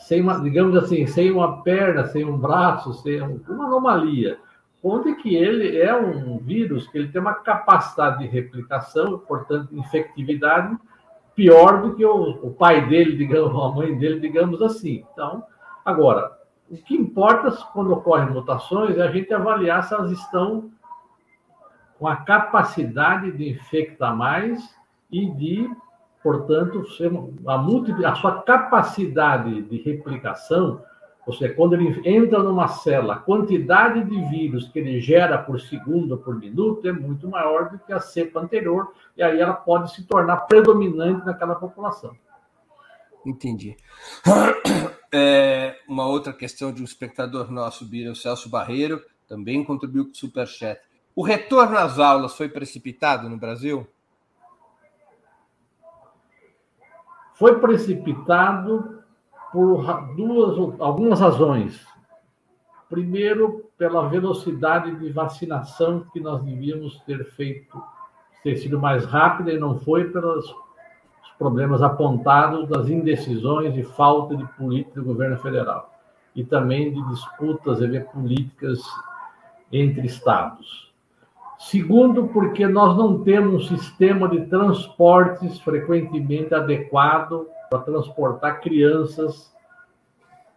sem 0.00 0.20
uma, 0.20 0.40
digamos 0.40 0.76
assim, 0.76 1.06
sem 1.06 1.30
uma 1.30 1.62
perna, 1.62 2.06
sem 2.06 2.24
um 2.24 2.36
braço, 2.36 2.92
sem 2.94 3.20
uma 3.20 3.66
anomalia. 3.66 4.38
Onde 4.82 5.14
que 5.16 5.34
ele 5.34 5.78
é 5.78 5.94
um 5.94 6.38
vírus 6.38 6.86
que 6.88 6.96
ele 6.98 7.08
tem 7.08 7.20
uma 7.20 7.34
capacidade 7.34 8.20
de 8.20 8.26
replicação, 8.26 9.18
portanto, 9.18 9.74
infectividade 9.76 10.76
pior 11.34 11.82
do 11.82 11.94
que 11.94 12.04
o, 12.04 12.46
o 12.46 12.50
pai 12.52 12.86
dele, 12.88 13.16
digamos, 13.16 13.50
a 13.50 13.74
mãe 13.74 13.96
dele, 13.96 14.20
digamos 14.20 14.60
assim. 14.62 15.04
Então, 15.12 15.44
agora, 15.84 16.32
o 16.70 16.76
que 16.76 16.94
importa 16.94 17.50
quando 17.72 17.92
ocorrem 17.92 18.30
mutações 18.30 18.96
é 18.96 19.02
a 19.02 19.10
gente 19.10 19.32
avaliar 19.32 19.82
se 19.82 19.92
elas 19.92 20.10
estão 20.12 20.70
com 21.98 22.06
a 22.06 22.16
capacidade 22.16 23.32
de 23.32 23.50
infectar 23.50 24.16
mais 24.16 24.62
e 25.10 25.28
de, 25.30 25.70
portanto, 26.22 26.84
a, 27.46 28.10
a 28.10 28.14
sua 28.14 28.42
capacidade 28.42 29.62
de 29.62 29.78
replicação, 29.78 30.82
ou 31.26 31.32
seja, 31.32 31.54
quando 31.54 31.74
ele 31.74 32.00
entra 32.04 32.42
numa 32.42 32.68
célula, 32.68 33.14
a 33.14 33.18
quantidade 33.18 34.04
de 34.04 34.20
vírus 34.28 34.68
que 34.68 34.78
ele 34.78 35.00
gera 35.00 35.38
por 35.38 35.60
segundo 35.60 36.12
ou 36.12 36.18
por 36.18 36.38
minuto 36.38 36.86
é 36.88 36.92
muito 36.92 37.28
maior 37.28 37.70
do 37.70 37.78
que 37.78 37.92
a 37.92 38.00
cepa 38.00 38.40
anterior, 38.40 38.92
e 39.16 39.22
aí 39.22 39.40
ela 39.40 39.54
pode 39.54 39.94
se 39.94 40.04
tornar 40.04 40.38
predominante 40.38 41.24
naquela 41.24 41.54
população. 41.54 42.14
Entendi. 43.24 43.76
É, 45.12 45.74
uma 45.88 46.06
outra 46.06 46.32
questão 46.32 46.72
de 46.72 46.80
um 46.80 46.84
espectador 46.84 47.50
nosso, 47.50 47.84
o 47.84 48.14
Celso 48.14 48.48
Barreiro, 48.48 49.02
também 49.26 49.64
contribuiu 49.64 50.04
com 50.04 50.12
o 50.12 50.14
Superchat. 50.14 50.80
O 51.16 51.24
retorno 51.24 51.76
às 51.76 51.98
aulas 51.98 52.36
foi 52.36 52.48
precipitado 52.48 53.28
no 53.28 53.36
Brasil? 53.36 53.84
Foi 57.40 57.58
precipitado 57.58 59.00
por 59.50 59.82
duas, 60.14 60.78
algumas 60.78 61.20
razões. 61.20 61.86
Primeiro, 62.86 63.64
pela 63.78 64.06
velocidade 64.10 64.94
de 64.96 65.10
vacinação 65.10 66.04
que 66.12 66.20
nós 66.20 66.42
devíamos 66.42 67.00
ter 67.06 67.24
feito, 67.30 67.82
ter 68.42 68.58
sido 68.58 68.78
mais 68.78 69.06
rápida 69.06 69.54
e 69.54 69.58
não 69.58 69.78
foi 69.80 70.10
pelos 70.10 70.54
problemas 71.38 71.80
apontados 71.80 72.68
das 72.68 72.90
indecisões 72.90 73.74
e 73.74 73.84
falta 73.84 74.36
de 74.36 74.44
política 74.58 75.00
do 75.00 75.06
governo 75.06 75.38
federal 75.38 75.98
e 76.36 76.44
também 76.44 76.92
de 76.92 77.02
disputas 77.08 77.78
políticas 78.12 78.82
entre 79.72 80.04
estados. 80.04 80.89
Segundo, 81.60 82.26
porque 82.28 82.66
nós 82.66 82.96
não 82.96 83.22
temos 83.22 83.70
um 83.70 83.76
sistema 83.76 84.26
de 84.30 84.46
transportes 84.46 85.60
frequentemente 85.60 86.54
adequado 86.54 87.46
para 87.68 87.80
transportar 87.80 88.62
crianças 88.62 89.54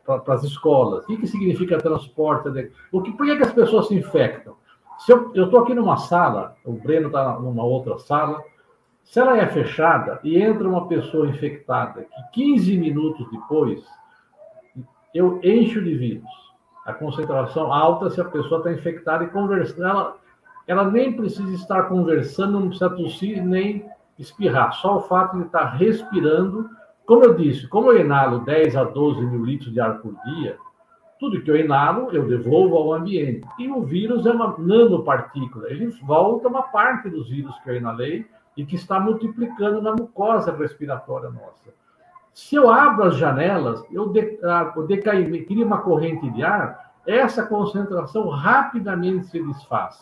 para, 0.06 0.34
as 0.34 0.46
escolas. 0.46 1.04
O 1.04 1.08
que, 1.08 1.28
significa 1.28 1.78
transporte 1.78 2.48
adequado? 2.48 2.80
O 2.90 3.02
que, 3.02 3.12
por 3.12 3.26
que, 3.26 3.36
que 3.36 3.44
as 3.44 3.52
pessoas 3.52 3.90
se 3.90 3.96
infectam? 3.96 4.56
Se 5.00 5.12
eu 5.12 5.34
estou 5.36 5.60
aqui 5.60 5.74
numa 5.74 5.98
sala, 5.98 6.56
o 6.64 6.72
Breno 6.72 7.08
está 7.08 7.38
numa 7.38 7.66
outra 7.66 7.98
sala, 8.00 8.42
se 9.04 9.20
ela 9.20 9.38
é 9.38 9.46
fechada 9.48 10.22
e 10.24 10.42
entra 10.42 10.70
uma 10.70 10.88
pessoa 10.88 11.28
infectada, 11.28 12.08
que 12.32 12.44
15 12.56 12.78
minutos 12.78 13.30
depois 13.30 13.84
eu 15.14 15.42
encho 15.44 15.84
de 15.84 15.96
vírus. 15.96 16.32
A 16.86 16.94
concentração 16.94 17.74
alta 17.74 18.10
se 18.10 18.22
a 18.22 18.26
pessoa 18.26 18.60
está 18.60 18.72
infectada 18.72 19.26
e 19.26 19.30
conversando. 19.30 19.86
Ela, 19.86 20.23
ela 20.68 20.90
nem 20.90 21.14
precisa 21.14 21.54
estar 21.54 21.84
conversando, 21.84 22.60
não 22.60 22.68
precisa 22.68 22.90
tossir 22.90 23.44
nem 23.44 23.86
espirrar. 24.18 24.74
Só 24.74 24.98
o 24.98 25.02
fato 25.02 25.38
de 25.38 25.44
estar 25.44 25.66
respirando. 25.76 26.70
Como 27.06 27.24
eu 27.24 27.34
disse, 27.36 27.68
como 27.68 27.92
eu 27.92 28.00
inalo 28.00 28.40
10 28.40 28.76
a 28.76 28.84
12 28.84 29.26
mil 29.26 29.44
litros 29.44 29.74
de 29.74 29.80
ar 29.80 30.00
por 30.00 30.16
dia, 30.24 30.58
tudo 31.20 31.42
que 31.42 31.52
eu 31.52 31.58
inalo, 31.58 32.10
eu 32.12 32.28
devolvo 32.28 32.76
ao 32.76 32.94
ambiente. 32.94 33.48
E 33.60 33.70
o 33.70 33.82
vírus 33.82 34.26
é 34.26 34.32
uma 34.32 34.56
nanopartícula. 34.58 35.70
Ele 35.70 35.88
volta 36.02 36.48
uma 36.48 36.64
parte 36.64 37.10
dos 37.10 37.30
vírus 37.30 37.58
que 37.60 37.70
eu 37.70 37.76
inalei 37.76 38.26
e 38.56 38.66
que 38.66 38.76
está 38.76 39.00
multiplicando 39.00 39.82
na 39.82 39.92
mucosa 39.92 40.56
respiratória 40.56 41.30
nossa. 41.30 41.74
Se 42.34 42.56
eu 42.56 42.70
abro 42.70 43.06
as 43.06 43.16
janelas, 43.16 43.84
eu 43.92 44.10
decair, 44.88 45.46
cria 45.46 45.66
uma 45.66 45.82
corrente 45.82 46.30
de 46.32 46.44
ar, 46.44 46.94
essa 47.06 47.46
concentração 47.46 48.28
rapidamente 48.30 49.28
se 49.28 49.42
desfaz. 49.42 50.00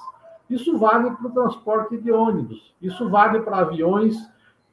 Isso 0.52 0.78
vale 0.78 1.12
para 1.12 1.28
o 1.28 1.32
transporte 1.32 1.98
de 1.98 2.12
ônibus, 2.12 2.74
isso 2.82 3.10
vale 3.10 3.40
para 3.40 3.60
aviões 3.60 4.18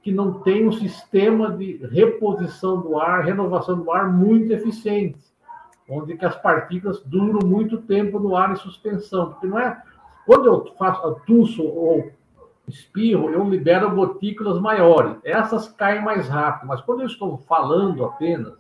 que 0.03 0.11
não 0.11 0.41
têm 0.41 0.67
um 0.67 0.73
sistema 0.73 1.53
de 1.53 1.77
reposição 1.91 2.81
do 2.81 2.99
ar, 2.99 3.25
renovação 3.25 3.79
do 3.79 3.91
ar 3.93 4.13
muito 4.13 4.53
eficiente, 4.53 5.19
onde 5.89 6.17
que 6.17 6.25
as 6.25 6.37
partículas 6.37 7.01
duram 7.05 7.47
muito 7.47 7.79
tempo 7.79 8.19
no 8.19 8.35
ar 8.37 8.53
em 8.53 8.57
suspensão, 8.57 9.31
porque 9.31 9.47
não 9.47 9.59
é 9.59 9.81
quando 10.27 10.47
eu 10.47 10.75
faço 10.79 11.21
tuço 11.27 11.63
ou 11.65 12.11
espirro, 12.67 13.31
eu 13.31 13.49
libero 13.49 13.95
gotículas 13.95 14.61
maiores. 14.61 15.17
Essas 15.25 15.69
caem 15.69 16.03
mais 16.03 16.29
rápido, 16.29 16.69
mas 16.69 16.81
quando 16.83 17.01
eu 17.01 17.07
estou 17.07 17.39
falando 17.49 18.05
apenas, 18.05 18.53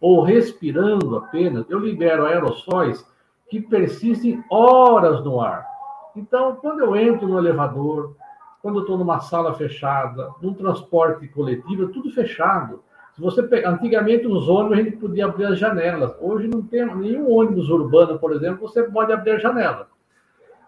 ou 0.00 0.22
respirando 0.22 1.16
apenas, 1.16 1.64
eu 1.70 1.78
libero 1.78 2.26
aerossóis 2.26 3.06
que 3.48 3.60
persistem 3.60 4.42
horas 4.50 5.22
no 5.22 5.40
ar. 5.40 5.71
Então, 6.16 6.56
quando 6.56 6.80
eu 6.80 6.94
entro 6.96 7.26
no 7.26 7.38
elevador, 7.38 8.14
quando 8.60 8.76
eu 8.76 8.82
estou 8.82 8.98
numa 8.98 9.20
sala 9.20 9.54
fechada, 9.54 10.30
num 10.40 10.54
transporte 10.54 11.26
coletivo, 11.28 11.84
é 11.84 11.88
tudo 11.88 12.10
fechado. 12.12 12.82
Se 13.14 13.20
você 13.20 13.42
pega, 13.42 13.70
antigamente 13.70 14.26
os 14.26 14.48
ônibus 14.48 14.78
a 14.78 14.82
gente 14.82 14.96
podia 14.96 15.26
abrir 15.26 15.46
as 15.46 15.58
janelas. 15.58 16.14
Hoje 16.20 16.48
não 16.48 16.62
tem 16.62 16.84
nenhum 16.94 17.30
ônibus 17.30 17.68
urbano, 17.68 18.18
por 18.18 18.32
exemplo, 18.32 18.68
você 18.68 18.82
pode 18.84 19.12
abrir 19.12 19.32
a 19.32 19.38
janela 19.38 19.92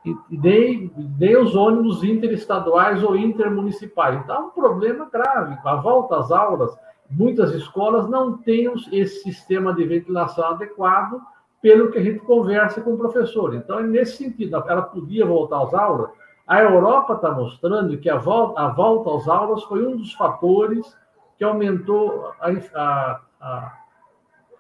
e 0.04 0.36
nem, 0.36 0.92
nem 1.18 1.36
os 1.36 1.56
ônibus 1.56 2.04
interestaduais 2.04 3.02
ou 3.02 3.16
intermunicipais. 3.16 4.20
Então, 4.20 4.36
é 4.36 4.38
um 4.40 4.50
problema 4.50 5.08
grave. 5.10 5.56
A 5.64 5.76
volta 5.76 6.18
às 6.18 6.30
aulas, 6.30 6.76
muitas 7.10 7.54
escolas 7.54 8.08
não 8.08 8.36
têm 8.36 8.70
esse 8.92 9.22
sistema 9.22 9.72
de 9.72 9.84
ventilação 9.84 10.44
adequado 10.48 11.20
pelo 11.64 11.90
que 11.90 11.96
a 11.96 12.02
gente 12.02 12.18
conversa 12.18 12.82
com 12.82 12.92
o 12.92 12.98
professor. 12.98 13.54
Então, 13.54 13.78
é 13.78 13.82
nesse 13.82 14.18
sentido, 14.18 14.62
ela 14.68 14.82
podia 14.82 15.24
voltar 15.24 15.62
às 15.62 15.72
aulas. 15.72 16.10
A 16.46 16.60
Europa 16.60 17.14
está 17.14 17.30
mostrando 17.30 17.96
que 17.96 18.10
a 18.10 18.18
volta, 18.18 18.60
a 18.60 18.68
volta 18.68 19.16
às 19.16 19.26
aulas 19.26 19.62
foi 19.62 19.86
um 19.86 19.96
dos 19.96 20.12
fatores 20.12 20.94
que 21.38 21.42
aumentou 21.42 22.30
a, 22.38 22.50
a, 22.50 23.20
a, 23.40 23.78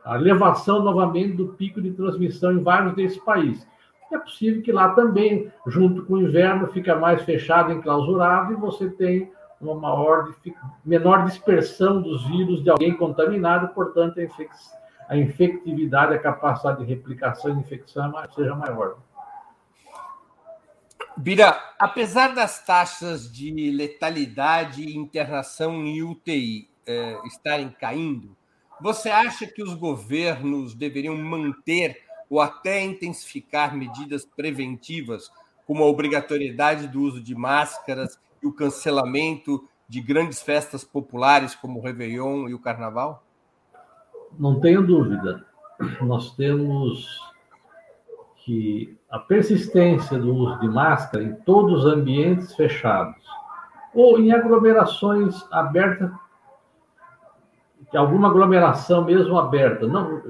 a 0.02 0.16
elevação 0.16 0.82
novamente 0.82 1.36
do 1.36 1.48
pico 1.48 1.78
de 1.82 1.90
transmissão 1.90 2.52
em 2.52 2.62
vários 2.62 2.94
desses 2.94 3.18
países. 3.18 3.68
É 4.10 4.16
possível 4.16 4.62
que 4.62 4.72
lá 4.72 4.94
também, 4.94 5.52
junto 5.66 6.06
com 6.06 6.14
o 6.14 6.22
inverno, 6.22 6.68
fica 6.68 6.96
mais 6.96 7.20
fechado, 7.20 7.70
enclausurado, 7.70 8.54
e 8.54 8.56
você 8.56 8.88
tem 8.88 9.30
uma 9.60 9.74
maior, 9.74 10.32
menor 10.82 11.26
dispersão 11.26 12.00
dos 12.00 12.26
vírus 12.28 12.62
de 12.62 12.70
alguém 12.70 12.96
contaminado, 12.96 13.74
portanto, 13.74 14.20
a, 14.20 14.22
infec 14.22 14.48
a 15.08 15.16
infectividade, 15.16 16.14
a 16.14 16.18
capacidade 16.18 16.78
de 16.78 16.84
replicação 16.84 17.56
e 17.56 17.60
infecção 17.60 18.18
é 18.20 18.28
seja 18.30 18.54
maior. 18.54 18.98
Bira, 21.16 21.56
apesar 21.78 22.34
das 22.34 22.64
taxas 22.64 23.30
de 23.32 23.70
letalidade 23.70 24.82
e 24.82 24.96
internação 24.96 25.84
em 25.84 26.02
UTI 26.02 26.68
eh, 26.86 27.20
estarem 27.24 27.70
caindo, 27.70 28.36
você 28.80 29.10
acha 29.10 29.46
que 29.46 29.62
os 29.62 29.74
governos 29.74 30.74
deveriam 30.74 31.16
manter 31.16 32.02
ou 32.28 32.40
até 32.40 32.82
intensificar 32.82 33.76
medidas 33.76 34.24
preventivas, 34.24 35.30
como 35.66 35.84
a 35.84 35.86
obrigatoriedade 35.86 36.88
do 36.88 37.00
uso 37.00 37.22
de 37.22 37.34
máscaras 37.34 38.18
e 38.42 38.46
o 38.46 38.52
cancelamento 38.52 39.68
de 39.88 40.00
grandes 40.00 40.42
festas 40.42 40.82
populares 40.82 41.54
como 41.54 41.78
o 41.78 41.82
Réveillon 41.82 42.48
e 42.48 42.54
o 42.54 42.58
Carnaval? 42.58 43.23
Não 44.38 44.60
tenho 44.60 44.86
dúvida. 44.86 45.44
Nós 46.00 46.34
temos 46.36 47.06
que 48.44 48.98
a 49.10 49.18
persistência 49.18 50.18
do 50.18 50.34
uso 50.34 50.60
de 50.60 50.68
máscara 50.68 51.24
em 51.24 51.34
todos 51.34 51.84
os 51.84 51.92
ambientes 51.92 52.54
fechados 52.54 53.24
ou 53.94 54.18
em 54.18 54.32
aglomerações 54.32 55.46
abertas, 55.50 56.10
alguma 57.94 58.28
aglomeração 58.28 59.04
mesmo 59.04 59.38
aberta, 59.38 59.86
não, 59.86 60.20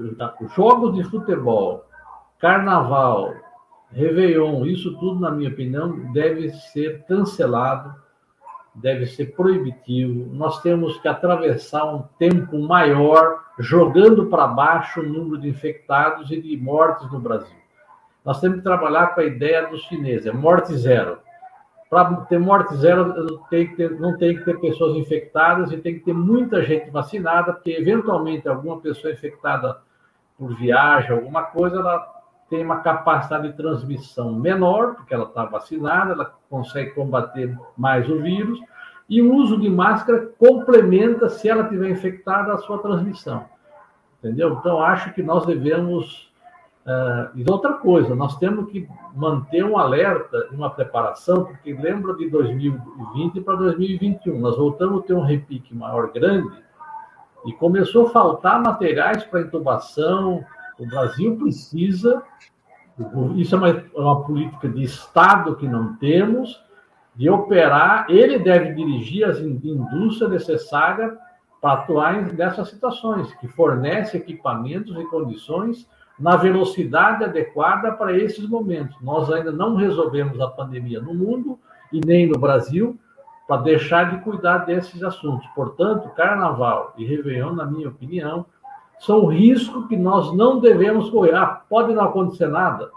jogos 0.55 0.95
de 0.95 1.03
futebol, 1.03 1.83
carnaval, 2.39 3.33
Réveillon, 3.91 4.65
isso 4.65 4.97
tudo, 4.99 5.19
na 5.19 5.31
minha 5.31 5.49
opinião, 5.49 6.11
deve 6.11 6.51
ser 6.51 7.03
cancelado, 7.05 7.95
deve 8.75 9.05
ser 9.05 9.35
proibitivo. 9.35 10.33
Nós 10.33 10.61
temos 10.61 10.97
que 10.99 11.07
atravessar 11.07 11.85
um 11.85 12.03
tempo 12.19 12.59
maior 12.59 13.43
jogando 13.57 14.27
para 14.27 14.47
baixo 14.47 14.99
o 14.99 15.07
número 15.07 15.39
de 15.39 15.47
infectados 15.47 16.29
e 16.29 16.41
de 16.41 16.57
mortes 16.57 17.09
no 17.11 17.19
Brasil. 17.19 17.55
Nós 18.23 18.41
temos 18.41 18.57
que 18.57 18.63
trabalhar 18.63 19.13
com 19.13 19.21
a 19.21 19.25
ideia 19.25 19.67
dos 19.67 19.81
chineses, 19.83 20.25
é 20.25 20.31
morte 20.31 20.75
zero. 20.75 21.19
Para 21.89 22.15
ter 22.23 22.39
morte 22.39 22.75
zero, 22.75 23.39
tem 23.49 23.73
ter, 23.75 23.91
não 23.99 24.17
tem 24.17 24.35
que 24.35 24.43
ter 24.43 24.59
pessoas 24.59 24.97
infectadas 24.97 25.71
e 25.71 25.77
tem 25.77 25.93
que 25.93 26.05
ter 26.05 26.13
muita 26.13 26.63
gente 26.63 26.89
vacinada, 26.89 27.53
porque 27.53 27.71
eventualmente 27.71 28.49
alguma 28.49 28.81
pessoa 28.81 29.13
infectada 29.13 29.79
por 30.37 30.55
viagem, 30.57 31.11
alguma 31.11 31.43
coisa, 31.43 31.77
ela 31.77 32.15
tem 32.55 32.63
uma 32.63 32.77
capacidade 32.77 33.49
de 33.49 33.53
transmissão 33.53 34.33
menor, 34.33 34.95
porque 34.95 35.13
ela 35.13 35.25
está 35.25 35.43
vacinada, 35.43 36.13
ela 36.13 36.33
consegue 36.49 36.91
combater 36.91 37.57
mais 37.77 38.09
o 38.09 38.21
vírus, 38.21 38.59
e 39.09 39.21
o 39.21 39.33
uso 39.35 39.59
de 39.59 39.69
máscara 39.69 40.29
complementa, 40.39 41.27
se 41.27 41.49
ela 41.49 41.67
tiver 41.67 41.89
infectada, 41.89 42.53
a 42.53 42.57
sua 42.59 42.79
transmissão. 42.79 43.45
Entendeu? 44.19 44.57
Então, 44.59 44.81
acho 44.81 45.13
que 45.13 45.21
nós 45.21 45.45
devemos 45.45 46.33
Uh, 46.85 47.33
e 47.33 47.43
outra 47.49 47.73
coisa, 47.73 48.13
nós 48.13 48.37
temos 48.37 48.69
que 48.69 48.87
manter 49.15 49.65
um 49.65 49.75
alerta, 49.75 50.49
uma 50.51 50.69
preparação, 50.69 51.45
porque 51.45 51.73
lembra 51.73 52.13
de 52.13 52.29
2020 52.29 53.41
para 53.41 53.55
2021, 53.55 54.37
nós 54.37 54.55
voltamos 54.55 54.99
a 54.99 55.07
ter 55.07 55.15
um 55.15 55.23
repique 55.23 55.73
maior 55.73 56.11
grande 56.11 56.55
e 57.43 57.53
começou 57.53 58.05
a 58.05 58.09
faltar 58.11 58.61
materiais 58.61 59.23
para 59.23 59.41
intubação. 59.41 60.45
O 60.77 60.85
Brasil 60.85 61.37
precisa, 61.37 62.23
isso 63.35 63.55
é 63.55 63.57
uma, 63.57 63.69
é 63.69 63.83
uma 63.95 64.23
política 64.23 64.67
de 64.67 64.83
Estado 64.83 65.55
que 65.55 65.67
não 65.67 65.95
temos, 65.95 66.63
de 67.15 67.29
operar, 67.29 68.05
ele 68.09 68.39
deve 68.39 68.73
dirigir 68.73 69.25
as 69.25 69.39
indústrias 69.39 70.29
necessárias 70.31 71.13
para 71.61 71.81
atuar 71.81 72.21
nessas 72.33 72.69
situações, 72.69 73.33
que 73.35 73.47
fornece 73.47 74.17
equipamentos 74.17 74.95
e 74.97 75.05
condições 75.05 75.87
na 76.19 76.35
velocidade 76.35 77.23
adequada 77.23 77.91
para 77.91 78.17
esses 78.17 78.47
momentos. 78.47 78.95
Nós 79.01 79.31
ainda 79.31 79.51
não 79.51 79.75
resolvemos 79.75 80.39
a 80.39 80.47
pandemia 80.47 81.01
no 81.01 81.13
mundo 81.13 81.59
e 81.91 81.99
nem 81.99 82.27
no 82.27 82.37
Brasil 82.39 82.97
para 83.47 83.61
deixar 83.61 84.11
de 84.11 84.23
cuidar 84.23 84.59
desses 84.59 85.03
assuntos. 85.03 85.47
Portanto, 85.55 86.09
Carnaval 86.09 86.93
e 86.97 87.05
Réveillon, 87.05 87.53
na 87.53 87.65
minha 87.65 87.89
opinião, 87.89 88.45
são 88.99 89.25
riscos 89.27 89.87
que 89.87 89.97
nós 89.97 90.35
não 90.35 90.59
devemos 90.59 91.09
correr. 91.09 91.35
Ah, 91.35 91.61
pode 91.69 91.93
não 91.93 92.05
acontecer 92.05 92.47
nada? 92.47 92.91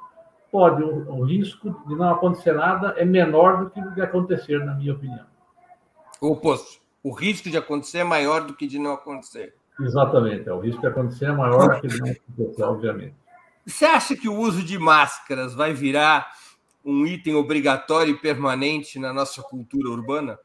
Pode. 0.51 0.82
O, 0.82 1.22
risco 1.24 1.74
de 1.86 1.94
não 1.94 2.11
acontecer 2.11 2.53
nada 2.53 2.94
é 2.96 3.05
menor 3.05 3.64
do 3.64 3.70
que 3.70 3.80
de 3.80 4.01
acontecer, 4.01 4.64
na 4.64 4.74
minha 4.74 4.94
opinião. 4.94 5.26
O 6.20 6.32
oposto. 6.32 6.80
O 7.03 7.12
risco 7.12 7.51
de 7.51 7.57
acontecer 7.57 7.99
é 7.99 8.05
maior 8.05 8.44
do 8.44 8.55
que 8.55 8.66
de 8.66 8.78
não 8.78 8.92
acontecer. 8.92 9.55
Exatamente, 9.80 10.49
é, 10.49 10.53
o 10.53 10.59
risco 10.59 10.80
de 10.80 10.88
acontecer 10.88 11.26
é 11.26 11.32
maior 11.32 11.80
que 11.80 11.86
não 11.86 12.11
acontecer, 12.11 12.62
obviamente. 12.62 13.14
Você 13.64 13.84
acha 13.84 14.16
que 14.16 14.28
o 14.28 14.34
uso 14.34 14.62
de 14.64 14.78
máscaras 14.78 15.55
vai 15.55 15.72
virar 15.72 16.26
um 16.84 17.07
item 17.07 17.34
obrigatório 17.34 18.14
e 18.14 18.18
permanente 18.18 18.99
na 18.99 19.12
nossa 19.12 19.42
cultura 19.42 19.90
urbana? 19.90 20.38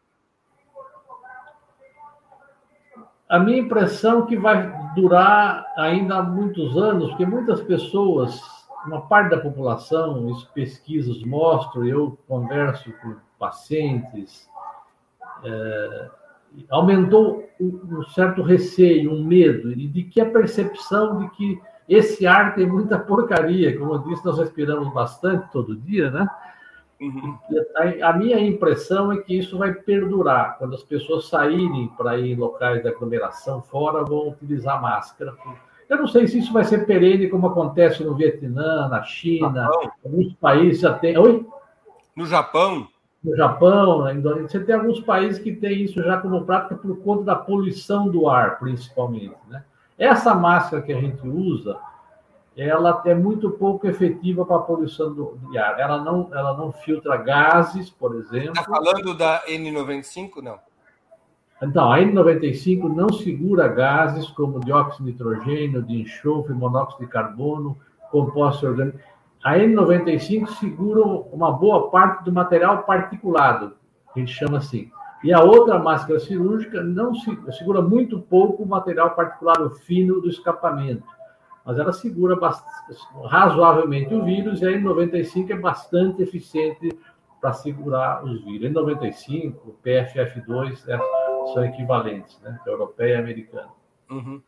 A 3.29 3.39
minha 3.39 3.59
impressão 3.59 4.23
é 4.23 4.25
que 4.27 4.37
vai 4.37 4.71
durar 4.95 5.65
ainda 5.77 6.21
muitos 6.21 6.77
anos, 6.77 7.09
porque 7.09 7.25
muitas 7.25 7.61
pessoas, 7.61 8.39
uma 8.85 9.01
parte 9.01 9.31
da 9.31 9.39
população, 9.39 10.29
isso 10.29 10.49
pesquisas 10.53 11.23
mostram, 11.23 11.85
eu 11.85 12.17
converso 12.27 12.91
com 13.01 13.15
pacientes, 13.39 14.49
é, 15.43 16.09
aumentou 16.69 17.43
um 17.59 18.03
certo 18.03 18.41
receio, 18.41 19.11
um 19.11 19.23
medo, 19.23 19.71
e 19.71 19.87
de 19.87 20.03
que 20.03 20.21
a 20.21 20.29
percepção 20.29 21.19
de 21.19 21.29
que 21.31 21.61
esse 21.87 22.25
ar 22.25 22.55
tem 22.55 22.67
muita 22.67 22.97
porcaria, 22.97 23.77
como 23.77 23.93
eu 23.93 23.99
disse, 23.99 24.23
nós 24.23 24.37
respiramos 24.37 24.93
bastante 24.93 25.51
todo 25.51 25.75
dia, 25.75 26.09
né? 26.11 26.27
Uhum. 27.03 27.37
A, 27.75 28.09
a, 28.09 28.13
minha 28.13 28.39
impressão 28.39 29.11
é 29.11 29.17
que 29.17 29.37
isso 29.37 29.57
vai 29.57 29.73
perdurar. 29.73 30.57
Quando 30.57 30.75
as 30.75 30.83
pessoas 30.83 31.27
saírem 31.27 31.91
para 31.97 32.17
ir 32.17 32.33
em 32.33 32.35
locais 32.35 32.81
de 32.81 32.87
aglomeração 32.87 33.61
fora, 33.61 34.03
vão 34.03 34.29
utilizar 34.29 34.81
máscara. 34.81 35.33
Eu 35.89 35.97
não 35.97 36.07
sei 36.07 36.27
se 36.27 36.39
isso 36.39 36.53
vai 36.53 36.63
ser 36.63 36.85
perene, 36.85 37.29
como 37.29 37.47
acontece 37.47 38.03
no 38.03 38.15
Vietnã, 38.15 38.87
na 38.87 39.03
China, 39.03 39.63
Japão. 39.63 39.91
alguns 40.05 40.33
países 40.35 40.81
já. 40.81 40.99
Oi? 41.19 41.45
No 42.15 42.25
Japão? 42.25 42.87
no 43.23 43.35
Japão, 43.37 44.01
na 44.01 44.13
Indonésia, 44.13 44.49
você 44.49 44.59
tem 44.59 44.75
alguns 44.75 44.99
países 44.99 45.41
que 45.41 45.53
têm 45.55 45.83
isso 45.83 46.03
já 46.03 46.17
como 46.17 46.43
prática 46.43 46.75
por 46.75 46.97
conta 46.97 47.23
da 47.23 47.35
poluição 47.35 48.09
do 48.09 48.27
ar, 48.27 48.59
principalmente. 48.59 49.37
Né? 49.47 49.63
Essa 49.97 50.35
máscara 50.35 50.81
que 50.81 50.91
a 50.91 50.99
gente 50.99 51.25
usa, 51.25 51.77
ela 52.55 53.01
é 53.05 53.13
muito 53.13 53.51
pouco 53.51 53.87
efetiva 53.87 54.45
para 54.45 54.57
a 54.57 54.59
poluição 54.59 55.13
do, 55.13 55.37
do 55.41 55.57
ar. 55.57 55.79
Ela 55.79 56.03
não, 56.03 56.29
ela 56.33 56.55
não 56.55 56.71
filtra 56.71 57.17
gases, 57.17 57.89
por 57.89 58.15
exemplo. 58.15 58.51
Está 58.51 58.63
falando 58.63 59.17
da 59.17 59.43
N95, 59.47 60.41
não? 60.41 60.59
Então, 61.61 61.91
a 61.91 61.99
N95 61.99 62.93
não 62.93 63.09
segura 63.09 63.67
gases 63.67 64.27
como 64.29 64.59
dióxido 64.59 65.05
de 65.05 65.11
nitrogênio, 65.11 65.81
de 65.81 66.01
enxofre, 66.01 66.53
monóxido 66.53 67.05
de 67.05 67.09
carbono, 67.09 67.77
compostos 68.11 68.63
orgânicos 68.63 69.01
a 69.43 69.57
N95 69.57 70.47
segura 70.57 71.05
uma 71.05 71.51
boa 71.51 71.89
parte 71.89 72.23
do 72.23 72.31
material 72.31 72.83
particulado, 72.83 73.75
que 74.13 74.21
a 74.21 74.25
gente 74.25 74.33
chama 74.33 74.59
assim. 74.59 74.89
E 75.21 75.33
a 75.33 75.41
outra 75.41 75.77
máscara 75.77 76.19
cirúrgica 76.19 76.81
não 76.81 77.13
segura 77.51 77.81
muito 77.81 78.19
pouco 78.21 78.63
o 78.63 78.67
material 78.67 79.11
particulado 79.11 79.69
fino 79.71 80.21
do 80.21 80.29
escapamento, 80.29 81.03
mas 81.65 81.77
ela 81.77 81.93
segura 81.93 82.37
razoavelmente 83.25 84.13
o 84.13 84.23
vírus 84.23 84.61
e 84.61 84.67
a 84.67 84.71
N95 84.71 85.51
é 85.51 85.55
bastante 85.55 86.21
eficiente 86.21 86.89
para 87.39 87.53
segurar 87.53 88.23
os 88.23 88.43
vírus. 88.43 88.71
N95, 88.71 89.55
PFF2 89.83 90.87
é, 90.87 90.97
são 91.53 91.65
equivalentes, 91.65 92.39
né? 92.41 92.59
Europeia 92.65 93.15
e 93.15 93.17
americana. 93.17 93.69
Uhum. 94.09 94.41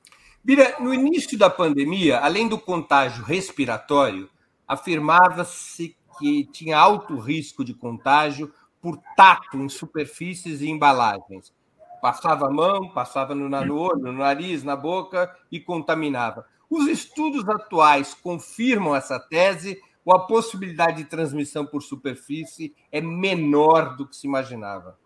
Bira, 0.43 0.75
no 0.79 0.93
início 0.93 1.37
da 1.37 1.49
pandemia, 1.49 2.19
além 2.19 2.47
do 2.47 2.59
contágio 2.59 3.23
respiratório, 3.23 4.29
afirmava-se 4.67 5.97
que 6.19 6.45
tinha 6.45 6.77
alto 6.77 7.17
risco 7.17 7.63
de 7.63 7.73
contágio 7.73 8.53
por 8.81 8.99
tato 9.15 9.57
em 9.57 9.67
superfícies 9.67 10.61
e 10.61 10.69
embalagens. 10.69 11.53
Passava 12.01 12.47
a 12.47 12.51
mão, 12.51 12.89
passava 12.89 13.33
no, 13.33 13.49
no 13.49 13.77
olho, 13.77 13.99
no 13.99 14.13
nariz, 14.13 14.63
na 14.63 14.75
boca 14.75 15.35
e 15.51 15.59
contaminava. 15.59 16.45
Os 16.69 16.87
estudos 16.87 17.47
atuais 17.47 18.13
confirmam 18.13 18.95
essa 18.95 19.19
tese 19.19 19.79
ou 20.03 20.13
a 20.13 20.25
possibilidade 20.25 20.97
de 20.97 21.05
transmissão 21.05 21.65
por 21.65 21.81
superfície 21.81 22.75
é 22.91 23.01
menor 23.01 23.95
do 23.95 24.07
que 24.07 24.15
se 24.15 24.27
imaginava? 24.27 24.97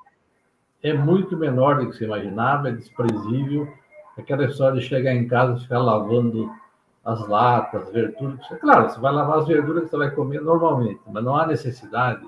É 0.82 0.94
muito 0.94 1.38
menor 1.38 1.80
do 1.80 1.90
que 1.90 1.98
se 1.98 2.04
imaginava, 2.04 2.70
é 2.70 2.72
desprezível. 2.72 3.68
Aquela 4.18 4.46
história 4.46 4.80
de 4.80 4.86
chegar 4.86 5.14
em 5.14 5.28
casa 5.28 5.58
e 5.58 5.62
ficar 5.62 5.80
lavando 5.80 6.52
as 7.04 7.28
latas, 7.28 7.92
verduras. 7.92 8.40
Claro, 8.60 8.90
você 8.90 9.00
vai 9.00 9.14
lavar 9.14 9.40
as 9.40 9.48
verduras 9.48 9.84
que 9.86 9.90
você 9.90 9.98
vai 9.98 10.12
comer 10.12 10.42
normalmente, 10.42 11.02
mas 11.08 11.24
não 11.24 11.36
há 11.36 11.48
necessidade. 11.48 12.26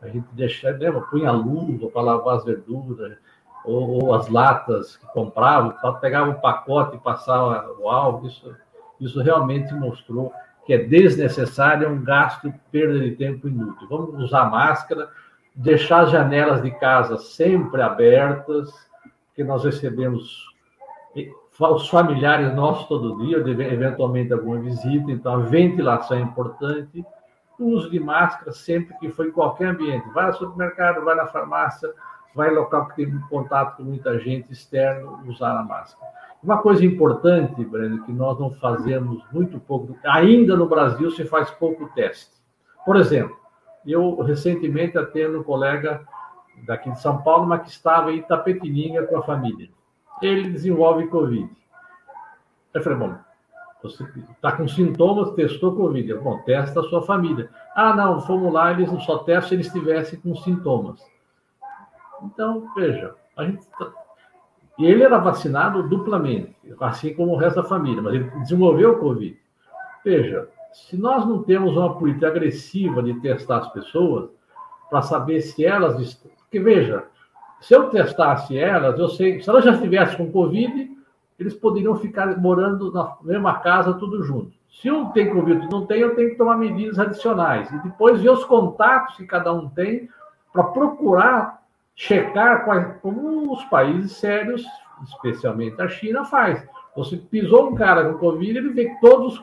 A 0.00 0.08
gente 0.08 0.26
deixa, 0.32 0.72
né, 0.72 0.90
punha 1.10 1.32
luva 1.32 1.88
para 1.88 2.02
lavar 2.02 2.36
as 2.36 2.44
verduras, 2.44 3.16
ou, 3.64 4.04
ou, 4.04 4.14
as 4.14 4.28
latas 4.28 4.96
que 4.96 5.06
compravam, 5.06 5.74
pegava 6.00 6.30
um 6.30 6.40
pacote 6.40 6.96
e 6.96 7.00
passava 7.00 7.72
o 7.78 7.88
álcool. 7.88 8.26
Isso, 8.26 8.56
isso 9.00 9.22
realmente 9.22 9.72
mostrou 9.74 10.32
que 10.64 10.72
é 10.72 10.78
desnecessário, 10.78 11.86
é 11.86 11.90
um 11.90 12.02
gasto, 12.02 12.52
perda 12.70 12.98
de 12.98 13.12
tempo 13.12 13.48
inútil. 13.48 13.86
Vamos 13.88 14.22
usar 14.22 14.50
máscara, 14.50 15.08
deixar 15.54 16.02
as 16.02 16.10
janelas 16.10 16.62
de 16.62 16.70
casa 16.72 17.18
sempre 17.18 17.82
abertas, 17.82 18.70
porque 19.26 19.44
nós 19.44 19.64
recebemos 19.64 20.44
os 21.58 21.88
familiares 21.88 22.52
nossos 22.54 22.86
todo 22.88 23.18
dia, 23.24 23.38
eventualmente 23.38 24.32
alguma 24.32 24.58
visita, 24.58 25.10
então 25.10 25.34
a 25.34 25.38
ventilação 25.38 26.16
é 26.16 26.20
importante. 26.20 27.04
O 27.58 27.66
uso 27.66 27.88
de 27.90 28.00
máscara 28.00 28.52
sempre 28.52 28.96
que 28.98 29.08
for 29.10 29.26
em 29.26 29.30
qualquer 29.30 29.68
ambiente. 29.68 30.08
Vai 30.10 30.24
ao 30.24 30.32
supermercado, 30.32 31.04
vai 31.04 31.14
na 31.14 31.26
farmácia, 31.26 31.88
vai 32.34 32.50
local 32.50 32.88
que 32.88 32.96
tem 32.96 33.18
contato 33.28 33.76
com 33.76 33.84
muita 33.84 34.18
gente 34.18 34.52
externo, 34.52 35.20
usar 35.26 35.58
a 35.58 35.62
máscara. 35.62 36.12
Uma 36.42 36.58
coisa 36.58 36.84
importante, 36.84 37.64
Breno, 37.64 38.04
que 38.04 38.12
nós 38.12 38.38
não 38.38 38.50
fazemos 38.50 39.22
muito 39.32 39.58
pouco, 39.60 39.96
ainda 40.04 40.56
no 40.56 40.68
Brasil 40.68 41.10
se 41.10 41.24
faz 41.24 41.50
pouco 41.50 41.88
teste. 41.94 42.32
Por 42.84 42.96
exemplo, 42.96 43.36
eu 43.86 44.20
recentemente 44.20 44.98
atendo 44.98 45.40
um 45.40 45.42
colega 45.42 46.02
daqui 46.66 46.90
de 46.90 47.00
São 47.00 47.22
Paulo, 47.22 47.46
mas 47.46 47.62
que 47.62 47.68
estava 47.70 48.12
em 48.12 48.18
Itapetininga 48.18 49.06
com 49.06 49.16
a 49.16 49.22
família 49.22 49.68
ele 50.22 50.50
desenvolve 50.50 51.06
Covid. 51.08 51.48
Eu 52.72 52.82
falei, 52.82 52.98
bom, 52.98 53.14
você 53.82 54.04
está 54.32 54.52
com 54.52 54.66
sintomas, 54.66 55.32
testou 55.32 55.76
Covid. 55.76 56.08
Eu, 56.08 56.22
bom, 56.22 56.38
testa 56.42 56.80
a 56.80 56.84
sua 56.84 57.02
família. 57.02 57.50
Ah, 57.74 57.94
não, 57.94 58.20
fomos 58.20 58.52
lá, 58.52 58.72
eles 58.72 58.90
só 59.04 59.18
testam 59.18 59.48
se 59.48 59.54
eles 59.54 59.66
estivessem 59.66 60.18
com 60.20 60.34
sintomas. 60.36 61.00
Então, 62.24 62.66
veja, 62.74 63.14
a 63.36 63.44
gente 63.44 63.66
tá... 63.78 63.90
ele 64.78 65.02
era 65.02 65.18
vacinado 65.18 65.82
duplamente, 65.88 66.56
assim 66.80 67.14
como 67.14 67.32
o 67.32 67.36
resto 67.36 67.62
da 67.62 67.68
família, 67.68 68.02
mas 68.02 68.14
ele 68.14 68.30
desenvolveu 68.40 68.92
o 68.92 68.98
Covid. 68.98 69.36
Veja, 70.04 70.48
se 70.72 70.96
nós 70.96 71.26
não 71.26 71.42
temos 71.42 71.76
uma 71.76 71.96
política 71.96 72.28
agressiva 72.28 73.02
de 73.02 73.14
testar 73.20 73.58
as 73.58 73.72
pessoas, 73.72 74.30
para 74.90 75.02
saber 75.02 75.40
se 75.40 75.64
elas 75.64 75.98
estão. 75.98 76.30
Porque, 76.38 76.60
veja, 76.60 77.04
se 77.60 77.74
eu 77.74 77.88
testasse 77.90 78.56
elas, 78.56 78.98
eu 78.98 79.08
sei, 79.08 79.40
se 79.40 79.48
elas 79.48 79.64
já 79.64 79.72
estivessem 79.72 80.16
com 80.16 80.30
Covid, 80.30 80.90
eles 81.38 81.54
poderiam 81.54 81.96
ficar 81.96 82.38
morando 82.38 82.92
na 82.92 83.16
mesma 83.22 83.58
casa, 83.58 83.94
tudo 83.94 84.22
junto. 84.22 84.52
Se 84.68 84.90
um 84.90 85.10
tem 85.10 85.32
Covid 85.32 85.64
e 85.64 85.70
não 85.70 85.86
tem, 85.86 86.00
eu 86.00 86.14
tenho 86.14 86.30
que 86.30 86.36
tomar 86.36 86.56
medidas 86.56 86.98
adicionais. 86.98 87.70
E 87.72 87.78
depois 87.82 88.20
ver 88.20 88.30
os 88.30 88.44
contatos 88.44 89.16
que 89.16 89.26
cada 89.26 89.52
um 89.52 89.68
tem 89.68 90.08
para 90.52 90.64
procurar 90.64 91.63
checar 91.94 92.64
quais, 92.64 93.00
como 93.00 93.52
os 93.52 93.64
países 93.64 94.12
sérios, 94.12 94.64
especialmente 95.04 95.80
a 95.80 95.88
China, 95.88 96.24
faz. 96.24 96.66
Você 96.96 97.16
pisou 97.16 97.70
um 97.70 97.74
cara 97.74 98.10
com 98.10 98.18
Covid, 98.18 98.58
ele 98.58 98.70
vê 98.70 98.96
todos 99.00 99.42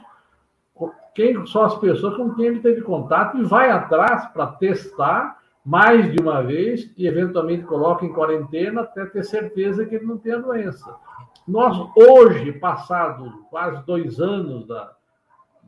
quem 1.14 1.45
são 1.45 1.64
as 1.64 1.78
pessoas 1.78 2.16
com 2.16 2.34
quem 2.34 2.45
ele 2.45 2.60
teve 2.60 2.82
contato 2.82 3.38
e 3.38 3.43
vai 3.43 3.70
atrás 3.70 4.28
para 4.28 4.47
testar 4.47 5.39
mais 5.64 6.12
de 6.12 6.22
uma 6.22 6.41
vez 6.41 6.91
e, 6.97 7.06
eventualmente, 7.06 7.66
coloca 7.66 8.06
em 8.06 8.14
quarentena 8.14 8.82
até 8.82 9.06
ter 9.06 9.24
certeza 9.24 9.86
que 9.86 9.95
ele 9.95 10.06
não 10.06 10.18
tem 10.18 10.34
a 10.34 10.38
doença. 10.38 10.95
Nós, 11.47 11.78
hoje, 11.95 12.54
passados 12.54 13.32
quase 13.49 13.86
dois 13.86 14.20
anos 14.20 14.66
da, 14.66 14.93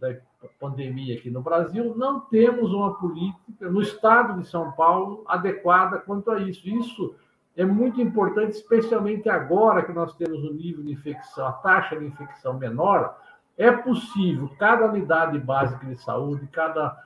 da 0.04 0.49
pandemia 0.60 1.16
aqui 1.16 1.30
no 1.30 1.41
Brasil, 1.41 1.95
não 1.95 2.20
temos 2.20 2.74
uma 2.74 2.93
política 2.95 3.70
no 3.70 3.82
estado 3.82 4.39
de 4.41 4.47
São 4.47 4.74
Paulo 4.74 5.24
adequada 5.26 5.97
quanto 5.97 6.30
a 6.30 6.39
isso. 6.41 6.68
Isso 6.68 7.16
é 7.56 7.64
muito 7.64 8.01
importante, 8.01 8.51
especialmente 8.51 9.30
agora 9.30 9.84
que 9.84 9.93
nós 9.93 10.14
temos 10.16 10.43
um 10.43 10.54
nível 10.54 10.84
de 10.84 10.91
infecção, 10.91 11.47
a 11.47 11.54
taxa 11.54 11.97
de 11.97 12.06
infecção 12.06 12.58
menor. 12.58 13.18
É 13.58 13.72
possível, 13.72 14.49
cada 14.60 14.88
unidade 14.88 15.39
básica 15.39 15.86
de 15.86 15.95
saúde, 15.95 16.47
cada 16.51 16.97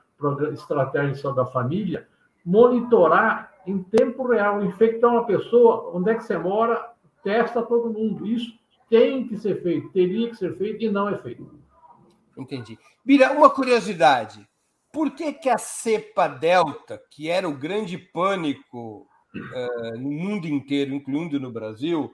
estratégia 0.52 1.12
de 1.12 1.20
saúde 1.20 1.36
da 1.36 1.46
família, 1.46 2.08
monitorar 2.44 3.52
em 3.64 3.80
tempo 3.80 4.26
real, 4.26 4.64
infectar 4.64 5.10
uma 5.10 5.24
pessoa, 5.24 5.92
onde 5.94 6.10
é 6.10 6.14
que 6.14 6.24
você 6.24 6.36
mora, 6.36 6.90
testa 7.22 7.62
todo 7.62 7.92
mundo. 7.92 8.26
Isso 8.26 8.58
tem 8.90 9.28
que 9.28 9.36
ser 9.36 9.62
feito, 9.62 9.90
teria 9.90 10.30
que 10.30 10.36
ser 10.36 10.56
feito 10.56 10.82
e 10.82 10.90
não 10.90 11.08
é 11.08 11.18
feito. 11.18 11.67
Entendi. 12.38 12.78
Bira, 13.04 13.32
uma 13.32 13.50
curiosidade. 13.50 14.48
Por 14.92 15.10
que, 15.10 15.32
que 15.32 15.48
a 15.48 15.58
cepa 15.58 16.28
Delta, 16.28 17.02
que 17.10 17.28
era 17.28 17.48
o 17.48 17.56
grande 17.56 17.98
pânico 17.98 19.06
uh, 19.34 19.98
no 19.98 20.10
mundo 20.10 20.46
inteiro, 20.46 20.94
incluindo 20.94 21.38
no 21.38 21.50
Brasil, 21.50 22.10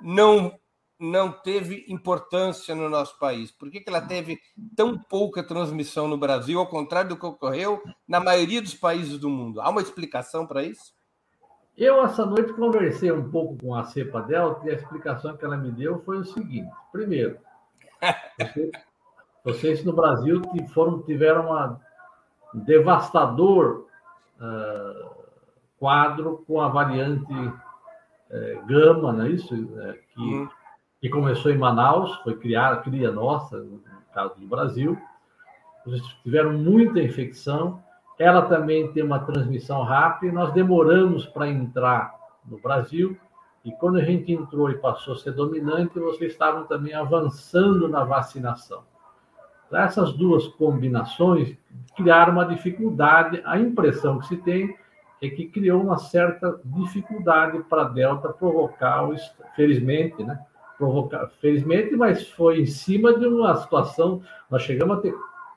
não 0.00 0.58
não 1.00 1.30
teve 1.30 1.84
importância 1.88 2.74
no 2.74 2.88
nosso 2.88 3.16
país? 3.20 3.52
Por 3.52 3.70
que, 3.70 3.80
que 3.80 3.88
ela 3.88 4.00
teve 4.00 4.40
tão 4.74 4.98
pouca 4.98 5.44
transmissão 5.44 6.08
no 6.08 6.18
Brasil, 6.18 6.58
ao 6.58 6.66
contrário 6.66 7.10
do 7.10 7.16
que 7.16 7.24
ocorreu 7.24 7.80
na 8.06 8.18
maioria 8.18 8.60
dos 8.60 8.74
países 8.74 9.16
do 9.16 9.30
mundo? 9.30 9.60
Há 9.60 9.70
uma 9.70 9.80
explicação 9.80 10.44
para 10.44 10.64
isso? 10.64 10.92
Eu, 11.76 12.04
essa 12.04 12.26
noite, 12.26 12.52
conversei 12.54 13.12
um 13.12 13.30
pouco 13.30 13.56
com 13.56 13.76
a 13.76 13.84
cepa 13.84 14.20
Delta 14.22 14.66
e 14.66 14.70
a 14.70 14.74
explicação 14.74 15.36
que 15.36 15.44
ela 15.44 15.56
me 15.56 15.70
deu 15.70 16.02
foi 16.02 16.18
o 16.18 16.24
seguinte: 16.24 16.68
primeiro, 16.90 17.38
vocês, 19.52 19.78
vocês 19.78 19.84
no 19.84 19.92
Brasil 19.92 20.42
foram, 20.72 21.02
tiveram 21.02 21.78
um 22.54 22.58
devastador 22.60 23.86
uh, 24.40 25.10
quadro 25.78 26.44
com 26.46 26.60
a 26.60 26.68
variante 26.68 27.32
uh, 27.32 28.66
gama, 28.66 29.12
não 29.12 29.24
é 29.24 29.30
isso? 29.30 29.54
Uh, 29.54 29.94
que 30.14 30.20
uhum 30.20 30.48
que 31.00 31.08
começou 31.08 31.50
em 31.50 31.58
Manaus, 31.58 32.14
foi 32.22 32.36
criada, 32.36 32.80
cria 32.82 33.10
nossa, 33.10 33.58
no 33.58 33.80
caso 34.12 34.34
do 34.38 34.46
Brasil. 34.46 34.98
Eles 35.86 36.02
tiveram 36.22 36.52
muita 36.52 37.00
infecção. 37.00 37.82
Ela 38.18 38.42
também 38.42 38.92
tem 38.92 39.04
uma 39.04 39.20
transmissão 39.20 39.82
rápida. 39.82 40.32
Nós 40.32 40.52
demoramos 40.52 41.24
para 41.26 41.48
entrar 41.48 42.14
no 42.44 42.58
Brasil. 42.58 43.16
E 43.64 43.70
quando 43.72 43.98
a 43.98 44.04
gente 44.04 44.32
entrou 44.32 44.70
e 44.70 44.78
passou 44.78 45.14
a 45.14 45.18
ser 45.18 45.32
dominante, 45.32 45.98
vocês 45.98 46.32
estavam 46.32 46.64
também 46.64 46.94
avançando 46.94 47.88
na 47.88 48.04
vacinação. 48.04 48.82
Essas 49.72 50.12
duas 50.12 50.46
combinações 50.46 51.56
criaram 51.96 52.32
uma 52.34 52.46
dificuldade. 52.46 53.42
A 53.44 53.58
impressão 53.58 54.18
que 54.18 54.26
se 54.26 54.36
tem 54.38 54.74
é 55.20 55.28
que 55.28 55.46
criou 55.46 55.82
uma 55.82 55.98
certa 55.98 56.60
dificuldade 56.64 57.58
para 57.68 57.82
a 57.82 57.88
Delta 57.88 58.28
provocar, 58.28 59.08
felizmente, 59.56 60.22
né, 60.22 60.38
provocar, 60.76 61.28
felizmente, 61.40 61.96
mas 61.96 62.28
foi 62.30 62.60
em 62.60 62.66
cima 62.66 63.18
de 63.18 63.26
uma 63.26 63.56
situação. 63.56 64.22
Nós 64.50 64.62
chegamos 64.62 64.98
a 64.98 65.00
ter 65.00 65.14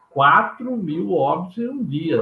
4 0.10 0.76
mil 0.76 1.14
óbitos 1.14 1.60
em 1.60 1.68
um 1.70 1.84
dia, 1.84 2.20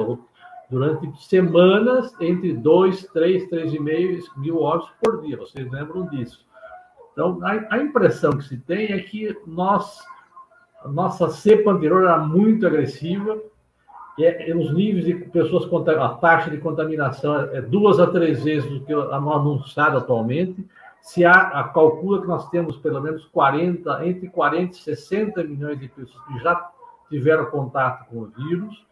durante 0.69 1.11
semanas, 1.23 2.13
entre 2.19 2.53
2, 2.53 3.07
3, 3.07 3.49
3,5 3.49 4.37
mil 4.37 4.61
óbitos 4.61 4.93
por 5.01 5.21
dia. 5.21 5.37
Vocês 5.37 5.69
lembram 5.71 6.07
disso? 6.07 6.45
Então, 7.11 7.39
a 7.43 7.77
impressão 7.79 8.31
que 8.31 8.43
se 8.43 8.57
tem 8.57 8.91
é 8.91 8.99
que 8.99 9.35
nós, 9.45 9.99
a 10.83 10.87
nossa 10.87 11.29
cepa 11.29 11.71
anterior 11.71 12.03
era 12.03 12.17
muito 12.17 12.65
agressiva, 12.65 13.37
e, 14.17 14.25
é, 14.25 14.55
os 14.55 14.73
níveis 14.73 15.05
de 15.05 15.13
pessoas, 15.13 15.67
a 15.87 16.09
taxa 16.15 16.49
de 16.49 16.57
contaminação 16.57 17.35
é 17.53 17.61
duas 17.61 17.99
a 17.99 18.07
três 18.07 18.43
vezes 18.43 18.69
do 18.69 18.81
que 18.81 18.93
anunciado 18.93 19.97
atualmente 19.97 20.67
se 21.01 21.25
há, 21.25 21.31
a 21.31 21.63
calcula 21.69 22.21
que 22.21 22.27
nós 22.27 22.49
temos 22.49 22.77
pelo 22.77 23.01
menos 23.01 23.25
40, 23.25 24.05
entre 24.05 24.29
40 24.29 24.73
e 24.73 24.79
60 24.79 25.43
milhões 25.43 25.79
de 25.79 25.87
pessoas 25.87 26.23
que 26.25 26.39
já 26.39 26.69
tiveram 27.09 27.45
contato 27.45 28.07
com 28.09 28.17
o 28.17 28.25
vírus, 28.25 28.85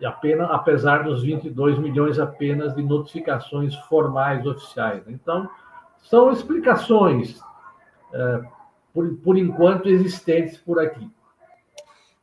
e 0.00 0.06
apenas, 0.06 0.48
apesar 0.50 1.04
dos 1.04 1.22
22 1.22 1.78
milhões 1.78 2.18
apenas 2.18 2.74
de 2.74 2.82
notificações 2.82 3.74
formais 3.74 4.46
oficiais. 4.46 5.02
Então, 5.08 5.48
são 6.02 6.30
explicações, 6.30 7.40
é, 8.12 8.42
por, 8.96 9.14
por 9.18 9.36
enquanto, 9.36 9.90
existentes 9.90 10.56
por 10.56 10.80
aqui. 10.80 11.06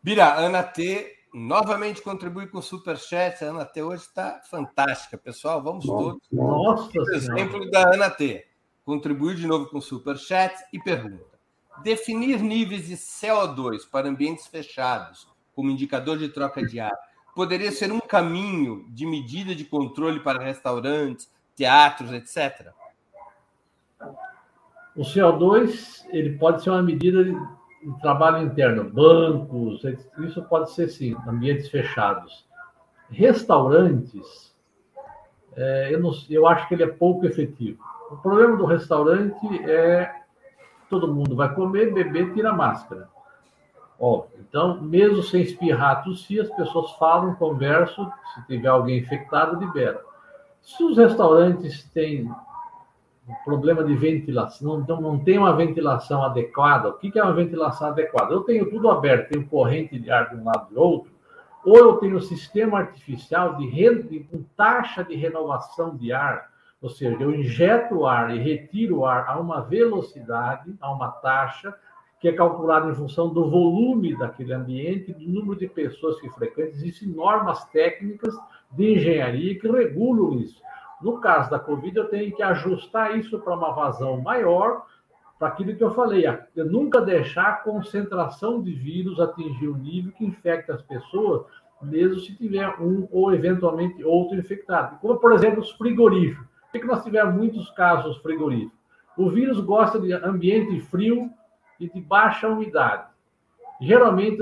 Bira, 0.01 0.33
Ana 0.33 0.63
T 0.63 1.19
novamente 1.31 2.01
contribui 2.01 2.47
com 2.47 2.57
o 2.57 2.63
Superchat. 2.63 3.45
A 3.45 3.49
Ana 3.49 3.63
T 3.63 3.83
hoje 3.83 4.01
está 4.01 4.41
fantástica. 4.49 5.15
Pessoal, 5.15 5.61
vamos 5.61 5.85
todos. 5.85 6.19
Nossa 6.31 6.91
Exemplo 7.13 7.69
da 7.69 7.93
Ana 7.93 8.09
T 8.09 8.47
contribuir 8.83 9.35
de 9.35 9.45
novo 9.45 9.67
com 9.67 9.79
super 9.79 10.17
chat 10.17 10.53
e 10.73 10.79
pergunta. 10.79 11.39
Definir 11.83 12.41
níveis 12.41 12.87
de 12.87 12.95
CO2 12.95 13.87
para 13.89 14.09
ambientes 14.09 14.47
fechados, 14.47 15.27
como 15.55 15.69
indicador 15.69 16.17
de 16.17 16.29
troca 16.29 16.65
de 16.65 16.79
ar, 16.79 16.97
poderia 17.35 17.71
ser 17.71 17.91
um 17.91 17.99
caminho 17.99 18.85
de 18.89 19.05
medida 19.05 19.53
de 19.53 19.63
controle 19.63 20.19
para 20.21 20.43
restaurantes, 20.43 21.31
teatros, 21.55 22.11
etc. 22.11 22.73
O 24.95 25.01
CO2 25.01 26.05
ele 26.09 26.37
pode 26.37 26.63
ser 26.63 26.69
uma 26.69 26.83
medida 26.83 27.23
de 27.23 27.35
trabalho 28.01 28.45
interno, 28.45 28.89
bancos, 28.89 29.83
isso 30.19 30.41
pode 30.43 30.71
ser 30.71 30.87
sim, 30.89 31.15
ambientes 31.27 31.69
fechados. 31.69 32.45
Restaurantes, 33.09 34.55
é, 35.55 35.93
eu, 35.93 35.99
não, 35.99 36.11
eu 36.29 36.47
acho 36.47 36.67
que 36.67 36.75
ele 36.75 36.83
é 36.83 36.87
pouco 36.87 37.25
efetivo. 37.25 37.83
O 38.11 38.17
problema 38.17 38.55
do 38.55 38.65
restaurante 38.65 39.69
é 39.69 40.23
todo 40.89 41.11
mundo 41.11 41.35
vai 41.35 41.53
comer, 41.53 41.91
beber, 41.91 42.33
tira 42.33 42.53
máscara. 42.53 43.09
Ó, 43.99 44.25
então, 44.39 44.79
mesmo 44.81 45.23
sem 45.23 45.41
espirrar, 45.41 46.03
tossir, 46.03 46.41
as 46.41 46.49
pessoas 46.49 46.91
falam, 46.93 47.35
conversam, 47.35 48.11
se 48.33 48.45
tiver 48.45 48.67
alguém 48.67 48.99
infectado, 48.99 49.59
libera. 49.59 50.01
Se 50.61 50.83
os 50.83 50.97
restaurantes 50.97 51.83
têm 51.89 52.29
problema 53.45 53.83
de 53.83 53.95
ventilação, 53.95 54.85
não, 54.87 55.01
não 55.01 55.19
tem 55.19 55.37
uma 55.37 55.55
ventilação 55.55 56.23
adequada, 56.23 56.89
o 56.89 56.93
que 56.93 57.17
é 57.17 57.23
uma 57.23 57.33
ventilação 57.33 57.87
adequada? 57.87 58.33
Eu 58.33 58.41
tenho 58.41 58.69
tudo 58.69 58.89
aberto, 58.89 59.29
tenho 59.29 59.47
corrente 59.47 59.97
de 59.97 60.11
ar 60.11 60.29
de 60.29 60.35
um 60.35 60.43
lado 60.43 60.67
e 60.71 60.73
do 60.73 60.81
outro, 60.81 61.11
ou 61.65 61.77
eu 61.77 61.93
tenho 61.97 62.17
um 62.17 62.21
sistema 62.21 62.79
artificial 62.79 63.55
de, 63.55 63.65
re, 63.67 64.27
com 64.29 64.43
taxa 64.57 65.03
de 65.03 65.15
renovação 65.15 65.95
de 65.95 66.11
ar, 66.11 66.51
ou 66.81 66.89
seja, 66.89 67.17
eu 67.23 67.33
injeto 67.33 67.99
o 67.99 68.05
ar 68.05 68.35
e 68.35 68.39
retiro 68.39 68.99
o 68.99 69.05
ar 69.05 69.25
a 69.29 69.39
uma 69.39 69.61
velocidade, 69.61 70.75
a 70.81 70.91
uma 70.91 71.09
taxa, 71.09 71.73
que 72.19 72.27
é 72.27 72.33
calculada 72.33 72.89
em 72.89 72.95
função 72.95 73.29
do 73.33 73.49
volume 73.49 74.17
daquele 74.17 74.53
ambiente, 74.53 75.13
do 75.13 75.29
número 75.29 75.57
de 75.57 75.67
pessoas 75.67 76.19
que 76.19 76.29
frequentam. 76.29 76.73
Existem 76.73 77.09
normas 77.09 77.65
técnicas 77.65 78.33
de 78.71 78.93
engenharia 78.93 79.57
que 79.59 79.69
regulam 79.69 80.33
isso. 80.39 80.61
No 81.03 81.19
caso 81.19 81.51
da 81.51 81.59
Covid, 81.59 81.97
eu 81.97 82.07
tenho 82.07 82.33
que 82.33 82.41
ajustar 82.41 83.17
isso 83.17 83.37
para 83.39 83.53
uma 83.53 83.73
vazão 83.73 84.21
maior, 84.21 84.85
para 85.37 85.49
aquilo 85.49 85.75
que 85.75 85.83
eu 85.83 85.91
falei, 85.91 86.23
eu 86.55 86.65
nunca 86.65 87.01
deixar 87.01 87.47
a 87.49 87.55
concentração 87.57 88.61
de 88.61 88.71
vírus 88.71 89.19
atingir 89.19 89.67
o 89.67 89.75
nível 89.75 90.13
que 90.13 90.25
infecta 90.25 90.73
as 90.73 90.81
pessoas, 90.81 91.45
mesmo 91.81 92.19
se 92.19 92.33
tiver 92.37 92.65
um 92.79 93.05
ou 93.11 93.33
eventualmente 93.33 94.01
outro 94.05 94.37
infectado. 94.37 94.97
Como, 95.01 95.17
por 95.17 95.33
exemplo, 95.33 95.59
os 95.59 95.71
frigoríficos. 95.71 96.47
Por 96.71 96.79
que 96.79 96.87
nós 96.87 97.03
tivemos 97.03 97.35
muitos 97.35 97.69
casos 97.71 98.15
frigoríficos? 98.19 98.79
O 99.17 99.29
vírus 99.29 99.59
gosta 99.59 99.99
de 99.99 100.13
ambiente 100.13 100.79
frio 100.79 101.29
e 101.77 101.89
de 101.89 101.99
baixa 101.99 102.47
umidade. 102.47 103.07
Geralmente, 103.81 104.39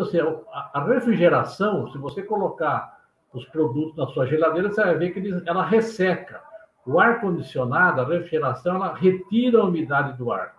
a 0.73 0.83
refrigeração, 0.83 1.91
se 1.91 1.97
você 1.97 2.21
colocar 2.21 3.01
os 3.33 3.45
produtos 3.45 3.95
na 3.97 4.05
sua 4.07 4.27
geladeira, 4.27 4.69
você 4.69 4.83
vai 4.83 4.95
ver 4.95 5.11
que 5.11 5.49
ela 5.49 5.65
resseca. 5.65 6.50
O 6.85 6.99
ar-condicionado, 6.99 8.01
a 8.01 8.05
refrigeração, 8.05 8.75
ela 8.75 8.93
retira 8.93 9.59
a 9.59 9.65
umidade 9.65 10.17
do 10.17 10.31
ar. 10.31 10.55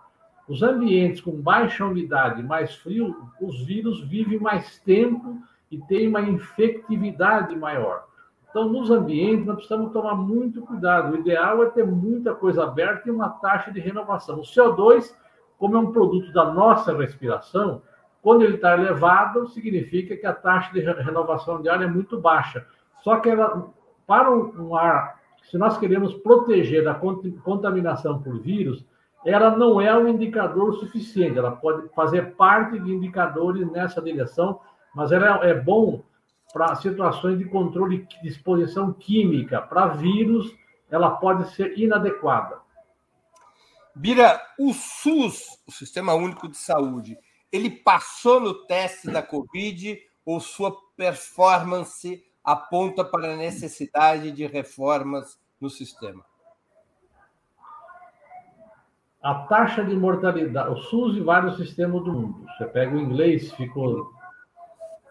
Os 0.47 0.61
ambientes 0.61 1.21
com 1.21 1.31
baixa 1.31 1.85
umidade, 1.85 2.43
mais 2.43 2.75
frio, 2.75 3.15
os 3.41 3.65
vírus 3.65 4.01
vivem 4.07 4.39
mais 4.39 4.79
tempo 4.79 5.37
e 5.71 5.77
têm 5.79 6.07
uma 6.07 6.21
infectividade 6.21 7.55
maior. 7.55 8.05
Então, 8.49 8.69
nos 8.69 8.91
ambientes, 8.91 9.45
nós 9.45 9.55
precisamos 9.55 9.91
tomar 9.91 10.15
muito 10.15 10.61
cuidado. 10.61 11.13
O 11.13 11.19
ideal 11.19 11.63
é 11.63 11.69
ter 11.71 11.85
muita 11.87 12.35
coisa 12.35 12.63
aberta 12.63 13.09
e 13.09 13.11
uma 13.11 13.29
taxa 13.29 13.71
de 13.71 13.79
renovação. 13.79 14.39
O 14.39 14.43
CO2, 14.43 15.15
como 15.57 15.75
é 15.75 15.79
um 15.79 15.91
produto 15.91 16.31
da 16.31 16.51
nossa 16.53 16.95
respiração, 16.95 17.81
quando 18.21 18.43
ele 18.43 18.55
está 18.55 18.77
elevado, 18.77 19.47
significa 19.47 20.15
que 20.15 20.25
a 20.25 20.33
taxa 20.33 20.71
de 20.71 20.79
renovação 20.79 21.61
de 21.61 21.67
ar 21.67 21.81
é 21.81 21.87
muito 21.87 22.19
baixa. 22.19 22.65
Só 23.01 23.19
que 23.19 23.29
ela, 23.29 23.69
para 24.05 24.31
um 24.31 24.75
ar, 24.75 25.19
se 25.49 25.57
nós 25.57 25.77
queremos 25.77 26.13
proteger 26.15 26.83
da 26.83 26.95
contaminação 26.95 28.21
por 28.21 28.39
vírus, 28.39 28.85
ela 29.25 29.55
não 29.55 29.79
é 29.79 29.95
um 29.97 30.07
indicador 30.07 30.73
suficiente. 30.75 31.37
Ela 31.37 31.51
pode 31.51 31.89
fazer 31.89 32.35
parte 32.35 32.79
de 32.79 32.91
indicadores 32.91 33.69
nessa 33.71 34.01
direção, 34.01 34.59
mas 34.93 35.11
ela 35.11 35.45
é 35.45 35.53
bom 35.53 36.01
para 36.53 36.75
situações 36.75 37.39
de 37.39 37.45
controle 37.45 38.07
de 38.21 38.27
exposição 38.27 38.93
química, 38.93 39.59
para 39.59 39.87
vírus, 39.87 40.55
ela 40.89 41.09
pode 41.09 41.49
ser 41.55 41.77
inadequada. 41.79 42.61
Bira, 43.95 44.39
o 44.59 44.71
SUS, 44.71 45.59
o 45.67 45.71
Sistema 45.71 46.13
Único 46.13 46.47
de 46.47 46.57
Saúde, 46.57 47.17
ele 47.51 47.69
passou 47.69 48.39
no 48.39 48.53
teste 48.65 49.09
da 49.09 49.23
Covid 49.23 49.99
ou 50.25 50.39
sua 50.39 50.75
performance 50.95 52.23
aponta 52.43 53.05
para 53.05 53.33
a 53.33 53.37
necessidade 53.37 54.31
de 54.31 54.45
reformas 54.45 55.39
no 55.59 55.69
sistema? 55.69 56.23
A 59.21 59.35
taxa 59.35 59.83
de 59.85 59.95
mortalidade, 59.95 60.69
o 60.69 60.75
SUS 60.75 61.15
e 61.15 61.21
vários 61.21 61.55
sistemas 61.55 62.03
do 62.03 62.11
mundo. 62.11 62.45
Você 62.57 62.65
pega 62.65 62.93
o 62.93 62.99
inglês, 62.99 63.53
ficou 63.53 64.11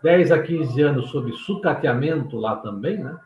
10 0.03 0.33
a 0.33 0.43
15 0.43 0.83
anos 0.83 1.11
sob 1.11 1.33
sucateamento 1.33 2.37
lá 2.37 2.57
também, 2.57 2.99
né? 2.99 3.19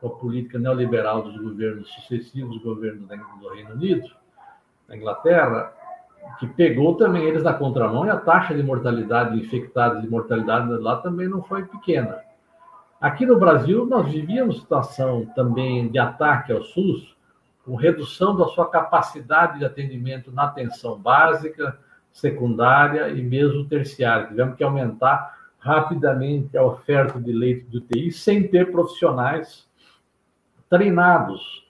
Com 0.00 0.06
a 0.06 0.10
política 0.10 0.58
neoliberal 0.58 1.22
dos 1.22 1.36
governos 1.36 1.90
sucessivos, 1.92 2.62
governos 2.62 3.08
do 3.08 3.48
Reino 3.48 3.72
Unido, 3.72 4.08
da 4.86 4.96
Inglaterra, 4.96 5.72
que 6.38 6.46
pegou 6.46 6.94
também 6.94 7.24
eles 7.24 7.42
na 7.42 7.54
contramão 7.54 8.06
e 8.06 8.10
a 8.10 8.16
taxa 8.16 8.54
de 8.54 8.62
mortalidade 8.62 9.32
de 9.32 9.44
infectados 9.44 10.04
e 10.04 10.08
mortalidade 10.08 10.68
lá 10.74 10.96
também 10.98 11.28
não 11.28 11.42
foi 11.42 11.64
pequena. 11.64 12.29
Aqui 13.00 13.24
no 13.24 13.38
Brasil, 13.38 13.86
nós 13.86 14.12
vivíamos 14.12 14.58
situação 14.58 15.24
também 15.34 15.88
de 15.88 15.98
ataque 15.98 16.52
ao 16.52 16.62
SUS, 16.62 17.16
com 17.64 17.74
redução 17.74 18.36
da 18.36 18.44
sua 18.48 18.68
capacidade 18.68 19.58
de 19.58 19.64
atendimento 19.64 20.30
na 20.30 20.44
atenção 20.44 20.98
básica, 20.98 21.78
secundária 22.12 23.08
e 23.08 23.22
mesmo 23.22 23.64
terciária. 23.64 24.26
Tivemos 24.26 24.54
que 24.54 24.62
aumentar 24.62 25.34
rapidamente 25.58 26.58
a 26.58 26.62
oferta 26.62 27.18
de 27.18 27.32
leito 27.32 27.70
de 27.70 27.78
UTI 27.78 28.12
sem 28.12 28.46
ter 28.46 28.70
profissionais 28.70 29.66
treinados, 30.68 31.66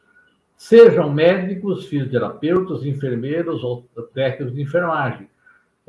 sejam 0.56 1.12
médicos, 1.12 1.86
fisioterapeutas, 1.86 2.84
enfermeiros 2.84 3.62
ou 3.62 3.88
técnicos 4.12 4.52
de 4.52 4.62
enfermagem. 4.62 5.28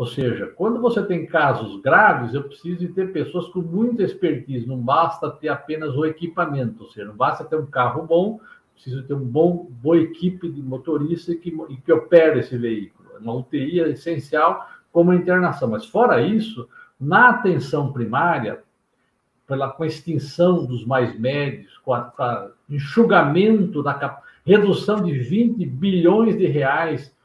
Ou 0.02 0.08
seja, 0.08 0.47
quando 0.56 0.82
você 0.82 1.04
tem 1.04 1.28
casos 1.28 1.80
graves, 1.80 2.34
eu 2.34 2.41
preciso 2.41 2.91
ter 2.91 3.14
pessoas 3.14 3.47
com 3.49 3.62
muita 3.62 4.02
expertise, 4.02 4.66
não 4.66 4.80
basta 4.80 5.30
ter 5.30 5.49
apenas 5.49 5.95
o 5.95 6.04
equipamento, 6.04 6.86
ou 6.86 6.89
seja, 6.89 7.06
não 7.06 7.16
basta 7.16 7.45
ter 7.45 7.56
um 7.56 7.68
carro 7.68 8.02
bom, 8.08 8.39
preciso 8.74 9.04
ter 9.04 9.14
uma 9.14 9.22
boa 9.70 9.99
equipe 9.99 10.49
de 10.49 10.60
motorista 10.60 11.36
que, 11.36 11.52
que 11.86 11.93
opere 11.93 12.39
esse 12.39 12.58
veículo. 12.58 13.10
Uma 13.20 13.36
UTI 13.36 13.80
é 13.80 13.89
essencial 13.89 14.68
como 14.91 15.14
internação, 15.14 15.70
mas 15.70 15.86
fora 15.86 16.20
isso, 16.20 16.68
na 16.99 17.30
atenção 17.30 17.93
primária, 17.93 18.64
pela, 19.45 19.70
com 19.70 19.84
a 19.84 19.88
extinção 19.88 20.66
dos 20.66 20.84
mais 20.84 21.16
médios, 21.20 21.78
com 21.78 21.93
a, 21.93 22.49
enxugamento 22.68 23.84
da 23.84 24.20
redução 24.43 25.04
de 25.04 25.14
20 25.20 25.64
bilhões 25.64 26.36
de 26.36 26.47
reais 26.47 27.16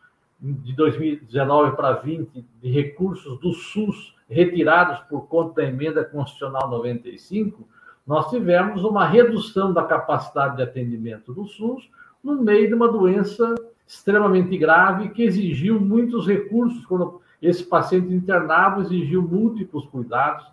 de 0.41 0.75
2019 0.75 1.77
para 1.77 1.93
20 1.93 2.45
de 2.63 2.71
recursos 2.71 3.39
do 3.41 3.53
SUS 3.53 4.15
retirados 4.29 5.01
por 5.09 5.29
conta 5.29 5.63
da 5.63 5.69
emenda 5.69 6.05
constitucional 6.05 6.69
95, 6.69 7.67
nós 8.07 8.29
tivemos 8.29 8.85
uma 8.85 9.07
redução 9.07 9.73
da 9.73 9.83
capacidade 9.83 10.57
de 10.57 10.63
atendimento 10.63 11.33
do 11.33 11.47
SUS 11.47 11.89
no 12.23 12.43
meio 12.43 12.69
de 12.69 12.75
uma 12.75 12.89
doença 12.89 13.55
extremamente 13.87 14.57
grave 14.59 15.11
que 15.11 15.23
exigiu 15.23 15.81
muitos 15.81 16.27
recursos 16.27 16.85
quando 16.87 17.21
esse 17.41 17.65
paciente 17.65 18.13
internado 18.13 18.83
exigiu 18.83 19.23
múltiplos 19.23 19.87
cuidados, 19.87 20.47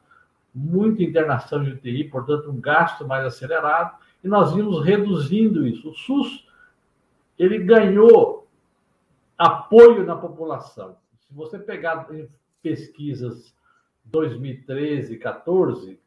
muita 0.53 1.01
internação 1.01 1.63
de 1.63 1.71
UTI, 1.71 2.03
portanto, 2.05 2.51
um 2.51 2.59
gasto 2.59 3.07
mais 3.07 3.25
acelerado, 3.25 3.97
e 4.23 4.27
nós 4.27 4.53
vimos 4.53 4.83
reduzindo 4.83 5.65
isso. 5.65 5.89
O 5.89 5.93
SUS, 5.93 6.47
ele 7.39 7.59
ganhou 7.59 8.42
apoio 9.37 10.05
na 10.05 10.15
população. 10.15 10.95
Se 11.19 11.33
você 11.33 11.57
pegar 11.59 12.07
pesquisas 12.61 13.53
2013, 14.05 15.17
14, 15.17 15.99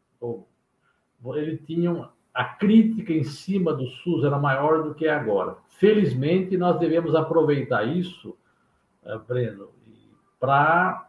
ele 1.34 1.56
tinha 1.58 2.08
a 2.36 2.44
crítica 2.44 3.14
em 3.14 3.24
cima 3.24 3.72
do 3.72 3.86
SUS 3.86 4.22
era 4.22 4.38
maior 4.38 4.82
do 4.82 4.94
que 4.94 5.06
é 5.06 5.10
agora. 5.10 5.56
Felizmente, 5.78 6.54
nós 6.58 6.78
devemos 6.78 7.14
aproveitar 7.14 7.84
isso, 7.84 8.36
eh, 9.06 9.18
Breno, 9.26 9.70
para 10.38 11.08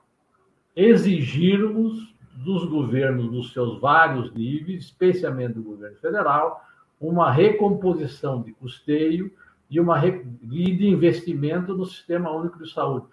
exigirmos 0.74 2.16
dos 2.34 2.64
governos, 2.66 3.30
dos 3.30 3.52
seus 3.52 3.78
vários 3.82 4.34
níveis, 4.34 4.86
especialmente 4.86 5.56
do 5.56 5.64
governo 5.64 5.98
federal, 5.98 6.64
uma 7.00 7.30
recomposição 7.30 8.42
de 8.42 8.54
custeio 8.54 9.30
e 9.70 9.80
uma 9.80 10.04
e 10.06 10.24
de 10.76 10.88
investimento 10.88 11.76
no 11.76 11.86
sistema 11.86 12.32
único 12.32 12.64
de 12.64 12.72
saúde. 12.72 13.06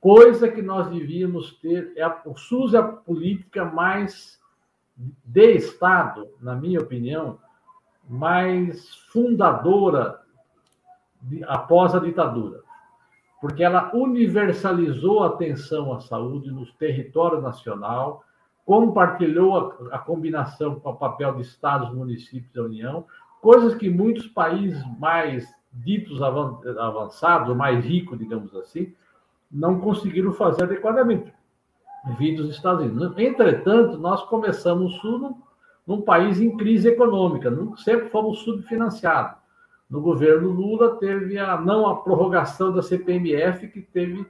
coisa 0.00 0.48
que 0.48 0.62
nós 0.62 0.88
devíamos 0.88 1.52
ter. 1.58 1.92
É 1.96 2.02
a, 2.02 2.20
o 2.24 2.36
SUS 2.36 2.74
é 2.74 2.78
a 2.78 2.82
política 2.82 3.64
mais 3.64 4.40
de 4.96 5.54
Estado, 5.54 6.28
na 6.40 6.54
minha 6.54 6.80
opinião, 6.80 7.38
mais 8.08 8.94
fundadora 9.12 10.20
de, 11.22 11.44
após 11.44 11.94
a 11.94 12.00
ditadura, 12.00 12.60
porque 13.40 13.62
ela 13.62 13.90
universalizou 13.94 15.22
a 15.22 15.28
atenção 15.28 15.92
à 15.92 16.00
saúde 16.00 16.50
no 16.50 16.66
território 16.72 17.40
nacional, 17.40 18.24
compartilhou 18.64 19.78
a, 19.90 19.96
a 19.96 19.98
combinação 19.98 20.80
com 20.80 20.90
o 20.90 20.96
papel 20.96 21.34
de 21.34 21.42
estados, 21.42 21.94
municípios 21.94 22.52
da 22.52 22.62
União, 22.62 23.06
coisas 23.40 23.74
que 23.74 23.88
muitos 23.88 24.26
países 24.26 24.82
mais 24.98 25.48
ditos 25.72 26.20
avançados, 26.22 27.56
mais 27.56 27.84
ricos, 27.84 28.18
digamos 28.18 28.54
assim, 28.56 28.92
não 29.50 29.80
conseguiram 29.80 30.32
fazer 30.32 30.64
adequadamente, 30.64 31.32
devido 32.06 32.42
aos 32.42 32.54
Estados 32.54 32.84
Unidos. 32.84 33.16
Entretanto, 33.18 33.98
nós 33.98 34.22
começamos 34.24 34.94
o 34.94 35.00
Sul 35.00 35.18
num, 35.18 35.42
num 35.86 36.00
país 36.02 36.40
em 36.40 36.56
crise 36.56 36.88
econômica, 36.88 37.50
sempre 37.78 38.08
fomos 38.08 38.40
subfinanciados. 38.40 39.38
No 39.88 40.00
governo 40.00 40.50
Lula, 40.50 40.96
teve 40.96 41.36
a 41.36 41.60
não 41.60 41.88
a 41.88 41.96
prorrogação 41.96 42.72
da 42.72 42.80
CPMF, 42.80 43.66
que 43.68 43.82
teve 43.82 44.24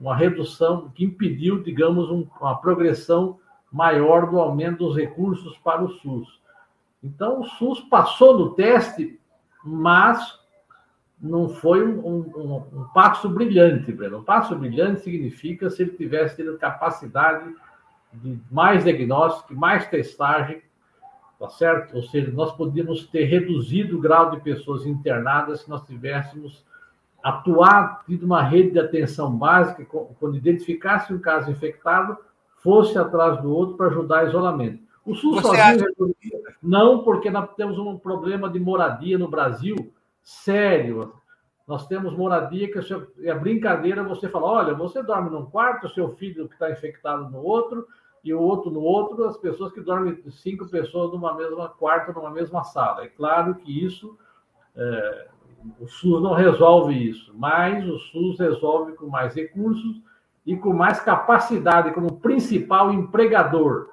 uma 0.00 0.16
redução, 0.16 0.90
que 0.94 1.04
impediu, 1.04 1.62
digamos, 1.62 2.10
um, 2.10 2.26
uma 2.40 2.56
progressão 2.56 3.38
maior 3.70 4.30
do 4.30 4.38
aumento 4.38 4.78
dos 4.78 4.96
recursos 4.96 5.58
para 5.58 5.84
o 5.84 5.90
SUS. 5.90 6.40
Então, 7.02 7.40
o 7.40 7.44
SUS 7.44 7.80
passou 7.80 8.38
no 8.38 8.54
teste, 8.54 9.20
mas 9.62 10.38
não 11.20 11.48
foi 11.48 11.84
um, 11.84 11.98
um, 11.98 12.62
um, 12.72 12.84
passo 12.94 13.28
brilhante, 13.28 13.92
Breno. 13.92 14.18
Um 14.18 14.24
passo 14.24 14.54
brilhante 14.54 15.00
significa 15.00 15.68
se 15.68 15.82
ele 15.82 15.92
tivesse 15.92 16.36
tido 16.36 16.56
capacidade 16.58 17.52
de 18.12 18.38
mais 18.50 18.84
diagnóstico, 18.84 19.54
mais 19.54 19.86
testagem, 19.88 20.62
tá 21.38 21.48
certo? 21.48 21.96
Ou 21.96 22.02
seja, 22.02 22.30
nós 22.30 22.52
podíamos 22.52 23.06
ter 23.06 23.24
reduzido 23.24 23.98
o 23.98 24.00
grau 24.00 24.30
de 24.30 24.40
pessoas 24.40 24.86
internadas 24.86 25.62
se 25.62 25.70
nós 25.70 25.84
tivéssemos 25.84 26.64
atuado, 27.22 28.04
tido 28.06 28.24
uma 28.24 28.42
rede 28.42 28.70
de 28.70 28.78
atenção 28.78 29.36
básica, 29.36 29.84
quando 29.84 30.36
identificasse 30.36 31.12
um 31.12 31.18
caso 31.18 31.50
infectado, 31.50 32.16
fosse 32.58 32.96
atrás 32.96 33.42
do 33.42 33.52
outro 33.52 33.76
para 33.76 33.88
ajudar 33.88 34.24
o 34.24 34.28
isolamento. 34.28 34.82
O 35.04 35.14
SUS 35.14 35.36
Você 35.36 35.48
sozinho 35.48 35.84
acha... 35.84 36.56
não, 36.62 37.02
porque 37.02 37.28
nós 37.28 37.48
temos 37.56 37.76
um 37.78 37.98
problema 37.98 38.48
de 38.48 38.60
moradia 38.60 39.18
no 39.18 39.28
Brasil 39.28 39.92
sério. 40.28 41.14
Nós 41.66 41.86
temos 41.86 42.14
moradia 42.14 42.70
que 42.70 42.78
é 43.26 43.34
brincadeira 43.34 44.02
você 44.02 44.28
fala, 44.28 44.46
olha, 44.46 44.74
você 44.74 45.02
dorme 45.02 45.30
num 45.30 45.46
quarto, 45.46 45.88
seu 45.88 46.14
filho 46.16 46.46
que 46.46 46.54
está 46.54 46.70
infectado 46.70 47.30
no 47.30 47.38
outro, 47.38 47.86
e 48.22 48.34
o 48.34 48.40
outro 48.40 48.70
no 48.70 48.80
outro, 48.80 49.24
as 49.24 49.38
pessoas 49.38 49.72
que 49.72 49.80
dormem 49.80 50.22
cinco 50.30 50.68
pessoas 50.68 51.12
numa 51.12 51.34
mesma 51.34 51.70
quarto, 51.70 52.12
numa 52.12 52.30
mesma 52.30 52.62
sala. 52.62 53.04
É 53.04 53.08
claro 53.08 53.54
que 53.54 53.84
isso, 53.84 54.18
é, 54.76 55.28
o 55.80 55.86
SUS 55.86 56.22
não 56.22 56.34
resolve 56.34 56.92
isso, 56.92 57.32
mas 57.34 57.88
o 57.88 57.98
SUS 57.98 58.38
resolve 58.38 58.92
com 58.92 59.06
mais 59.06 59.34
recursos 59.34 60.02
e 60.44 60.56
com 60.56 60.74
mais 60.74 61.00
capacidade 61.00 61.92
como 61.92 62.20
principal 62.20 62.92
empregador 62.92 63.88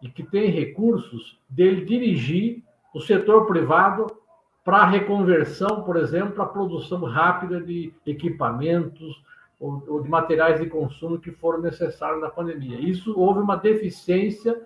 e 0.00 0.08
que 0.08 0.22
tem 0.22 0.50
recursos 0.50 1.40
dele 1.48 1.84
dirigir 1.84 2.62
o 2.94 3.00
setor 3.00 3.46
privado 3.46 4.19
para 4.64 4.86
reconversão, 4.86 5.82
por 5.82 5.96
exemplo, 5.96 6.32
para 6.32 6.44
a 6.44 6.48
produção 6.48 7.02
rápida 7.04 7.60
de 7.60 7.92
equipamentos 8.06 9.22
ou, 9.58 9.82
ou, 9.88 10.02
de 10.02 10.08
materiais 10.08 10.60
de 10.60 10.68
consumo 10.68 11.18
que 11.18 11.30
foram 11.30 11.60
necessários 11.60 12.20
na 12.20 12.30
pandemia. 12.30 12.78
Isso 12.80 13.18
houve 13.18 13.40
uma 13.40 13.56
deficiência 13.56 14.60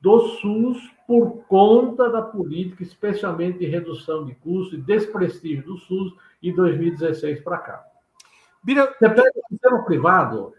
do 0.00 0.20
SUS 0.20 0.78
por 1.06 1.44
conta 1.46 2.10
da 2.10 2.22
política, 2.22 2.82
especialmente 2.82 3.58
de 3.58 3.66
redução 3.66 4.24
de 4.24 4.34
custos 4.34 4.78
e 4.78 4.82
desprestígio 4.82 5.64
do 5.64 5.78
SUS 5.78 6.14
em 6.42 6.54
2016 6.54 7.40
para 7.40 7.58
cá. 7.58 7.84
Bira... 8.62 8.86
Você 8.98 9.08
pega 9.08 9.30
o 9.34 9.48
sistema 9.48 9.82
privado, 9.84 10.52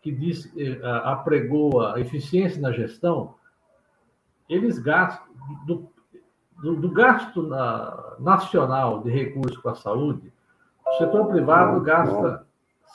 que 0.00 0.10
diz, 0.10 0.52
eh, 0.56 0.80
apregou 1.04 1.80
a 1.80 2.00
eficiência 2.00 2.60
na 2.60 2.72
gestão, 2.72 3.34
eles 4.48 4.78
gastam, 4.78 5.26
do, 5.64 5.88
do, 6.62 6.76
do 6.76 6.88
gasto 6.90 7.42
na, 7.42 8.14
nacional 8.20 9.02
de 9.02 9.10
recursos 9.10 9.58
com 9.58 9.68
a 9.68 9.74
saúde, 9.74 10.32
o 10.86 10.92
setor 10.98 11.26
privado 11.26 11.80
gasta 11.80 12.46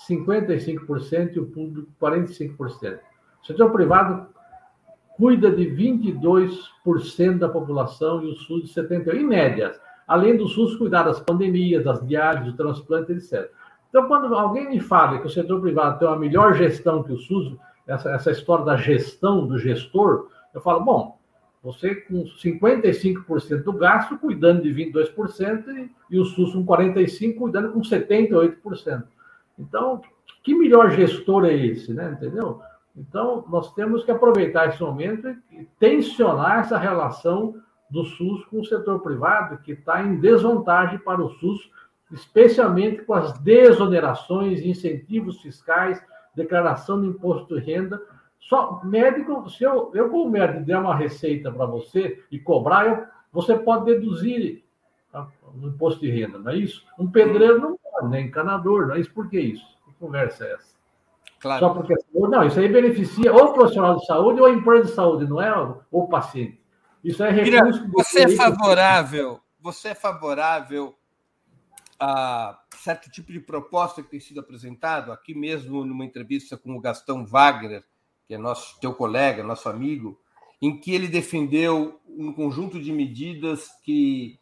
55% 0.09 1.35
e 1.35 1.39
o 1.39 1.47
público 1.47 1.89
45%. 2.01 2.99
O 3.43 3.45
setor 3.45 3.71
privado 3.71 4.27
cuida 5.17 5.51
de 5.51 5.65
22% 5.65 7.39
da 7.39 7.49
população 7.49 8.23
e 8.23 8.31
o 8.31 8.35
SUS 8.35 8.63
de 8.63 8.81
78%, 8.81 9.15
em 9.15 9.25
média. 9.25 9.73
Além 10.07 10.37
do 10.37 10.47
SUS 10.47 10.77
cuidar 10.77 11.03
das 11.03 11.19
pandemias, 11.19 11.83
das 11.83 12.05
diálises, 12.07 12.51
do 12.51 12.57
transplante, 12.57 13.11
etc. 13.11 13.51
Então, 13.89 14.07
quando 14.07 14.33
alguém 14.33 14.69
me 14.69 14.79
fala 14.79 15.19
que 15.19 15.27
o 15.27 15.29
setor 15.29 15.59
privado 15.59 15.99
tem 15.99 16.07
uma 16.07 16.17
melhor 16.17 16.53
gestão 16.53 17.03
que 17.03 17.11
o 17.11 17.17
SUS, 17.17 17.57
essa, 17.85 18.11
essa 18.11 18.31
história 18.31 18.63
da 18.63 18.77
gestão, 18.77 19.45
do 19.45 19.57
gestor, 19.57 20.27
eu 20.53 20.61
falo, 20.61 20.85
bom, 20.85 21.16
você 21.67 21.95
com 21.95 22.23
55% 22.23 23.61
do 23.61 23.73
gasto, 23.73 24.17
cuidando 24.17 24.61
de 24.63 24.73
22%, 24.73 25.67
e, 25.67 25.91
e 26.09 26.17
o 26.17 26.23
SUS 26.23 26.53
com 26.53 26.65
45%, 26.65 27.35
cuidando 27.35 27.73
com 27.73 27.81
78%. 27.81 29.03
Então, 29.59 30.01
que 30.41 30.55
melhor 30.55 30.91
gestor 30.91 31.43
é 31.43 31.53
esse, 31.53 31.93
né? 31.93 32.13
Entendeu? 32.13 32.61
Então, 32.95 33.43
nós 33.49 33.73
temos 33.73 34.05
que 34.05 34.11
aproveitar 34.11 34.69
esse 34.69 34.81
momento 34.81 35.27
e 35.51 35.67
tensionar 35.77 36.59
essa 36.59 36.77
relação 36.77 37.55
do 37.91 38.05
SUS 38.05 38.45
com 38.45 38.61
o 38.61 38.65
setor 38.65 39.01
privado, 39.01 39.57
que 39.57 39.73
está 39.73 40.01
em 40.01 40.21
desvantagem 40.21 40.99
para 40.99 41.21
o 41.21 41.29
SUS, 41.31 41.69
especialmente 42.13 43.01
com 43.03 43.13
as 43.13 43.37
desonerações, 43.39 44.61
incentivos 44.61 45.41
fiscais, 45.41 46.01
declaração 46.33 47.01
de 47.01 47.07
imposto 47.07 47.53
de 47.53 47.61
renda, 47.61 48.01
só 48.47 48.81
médico, 48.83 49.49
se 49.49 49.63
eu, 49.63 49.91
eu 49.93 50.09
como 50.09 50.29
médico 50.29 50.63
der 50.63 50.77
uma 50.77 50.95
receita 50.95 51.51
para 51.51 51.65
você 51.65 52.23
e 52.31 52.39
cobrar, 52.39 52.87
eu, 52.87 53.05
você 53.31 53.57
pode 53.57 53.85
deduzir 53.85 54.63
no 55.53 55.69
imposto 55.69 55.99
de 55.99 56.09
renda, 56.09 56.39
não 56.39 56.51
é 56.51 56.55
isso? 56.55 56.85
Um 56.97 57.11
pedreiro 57.11 57.59
não 57.59 57.77
pode, 57.77 58.09
nem 58.09 58.27
encanador, 58.27 58.87
não 58.87 58.95
é 58.95 58.99
isso? 59.01 59.13
Por 59.13 59.29
que 59.29 59.39
isso? 59.39 59.65
Que 59.85 59.93
conversa 59.99 60.45
é 60.45 60.53
essa? 60.53 60.77
Claro. 61.39 61.59
Só 61.59 61.73
porque. 61.73 61.93
Não, 62.13 62.45
isso 62.45 62.59
aí 62.59 62.69
beneficia 62.69 63.33
ou 63.33 63.47
o 63.49 63.53
profissional 63.53 63.97
de 63.97 64.05
saúde 64.05 64.39
ou 64.39 64.47
a 64.47 64.51
empresa 64.51 64.85
de 64.85 64.91
saúde, 64.93 65.27
não 65.27 65.41
é 65.41 65.53
ou 65.55 65.83
o 65.91 66.07
paciente. 66.07 66.59
Isso 67.03 67.23
é 67.23 67.29
recurso. 67.29 67.83
Mira, 67.83 67.91
você 67.93 68.21
é 68.21 68.29
favorável, 68.29 69.39
você 69.59 69.89
é 69.89 69.95
favorável 69.95 70.95
a 71.99 72.59
certo 72.77 73.09
tipo 73.09 73.31
de 73.31 73.39
proposta 73.39 74.01
que 74.01 74.09
tem 74.09 74.19
sido 74.19 74.39
apresentado, 74.39 75.11
aqui 75.11 75.33
mesmo 75.33 75.83
numa 75.83 76.05
entrevista 76.05 76.55
com 76.57 76.75
o 76.75 76.79
Gastão 76.79 77.25
Wagner, 77.25 77.83
que 78.27 78.33
é 78.33 78.37
nosso 78.37 78.79
teu 78.79 78.93
colega, 78.93 79.43
nosso 79.43 79.69
amigo, 79.69 80.19
em 80.61 80.79
que 80.79 80.93
ele 80.93 81.07
defendeu 81.07 81.99
um 82.07 82.33
conjunto 82.33 82.79
de 82.79 82.91
medidas 82.91 83.69
que 83.83 84.39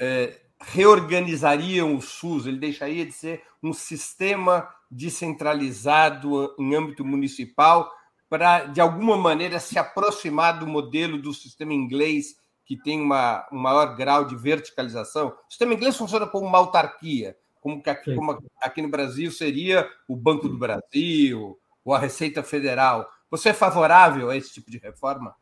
é, 0.00 0.40
reorganizariam 0.60 1.94
o 1.94 2.00
SUS, 2.00 2.46
ele 2.46 2.58
deixaria 2.58 3.04
de 3.04 3.12
ser 3.12 3.42
um 3.62 3.72
sistema 3.72 4.68
descentralizado 4.90 6.54
em 6.58 6.74
âmbito 6.74 7.04
municipal 7.04 7.90
para, 8.28 8.66
de 8.66 8.80
alguma 8.80 9.16
maneira, 9.16 9.58
se 9.58 9.78
aproximar 9.78 10.58
do 10.58 10.66
modelo 10.66 11.20
do 11.20 11.34
sistema 11.34 11.74
inglês, 11.74 12.36
que 12.64 12.76
tem 12.76 13.00
uma, 13.00 13.46
um 13.52 13.58
maior 13.58 13.96
grau 13.96 14.24
de 14.24 14.36
verticalização. 14.36 15.28
O 15.28 15.50
sistema 15.50 15.74
inglês 15.74 15.96
funciona 15.96 16.26
como 16.26 16.46
uma 16.46 16.58
autarquia, 16.58 17.36
como, 17.60 17.82
que 17.82 17.90
aqui, 17.90 18.14
como 18.14 18.38
aqui 18.62 18.80
no 18.80 18.88
Brasil 18.88 19.30
seria 19.32 19.90
o 20.08 20.14
Banco 20.14 20.48
do 20.48 20.56
Brasil, 20.56 21.58
ou 21.84 21.94
a 21.94 21.98
Receita 21.98 22.42
Federal. 22.42 23.08
Você 23.30 23.50
é 23.50 23.54
favorável 23.54 24.30
a 24.30 24.36
esse 24.36 24.52
tipo 24.52 24.70
de 24.70 24.78
reforma? 24.78 25.34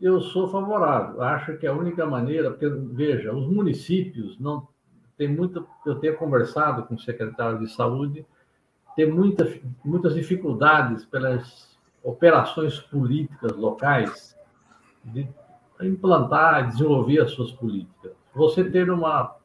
Eu 0.00 0.20
sou 0.20 0.48
favorável. 0.48 1.22
Acho 1.22 1.56
que 1.58 1.66
é 1.66 1.68
a 1.68 1.74
única 1.74 2.06
maneira, 2.06 2.50
porque, 2.50 2.68
veja, 2.68 3.34
os 3.34 3.46
municípios 3.46 4.38
não 4.38 4.66
tem 5.16 5.28
muita. 5.28 5.64
Eu 5.84 5.96
tenho 5.96 6.16
conversado 6.16 6.84
com 6.84 6.94
o 6.94 6.98
secretário 6.98 7.58
de 7.58 7.70
saúde, 7.70 8.24
tem 8.96 9.10
muita, 9.10 9.46
muitas 9.84 10.14
dificuldades 10.14 11.04
pelas 11.04 11.78
operações 12.02 12.78
políticas 12.80 13.54
locais 13.56 14.34
de 15.04 15.28
implantar, 15.82 16.68
desenvolver 16.68 17.20
as 17.20 17.32
suas 17.32 17.52
políticas. 17.52 18.12
Você 18.34 18.64
ter 18.64 18.90
uma, 18.90 19.36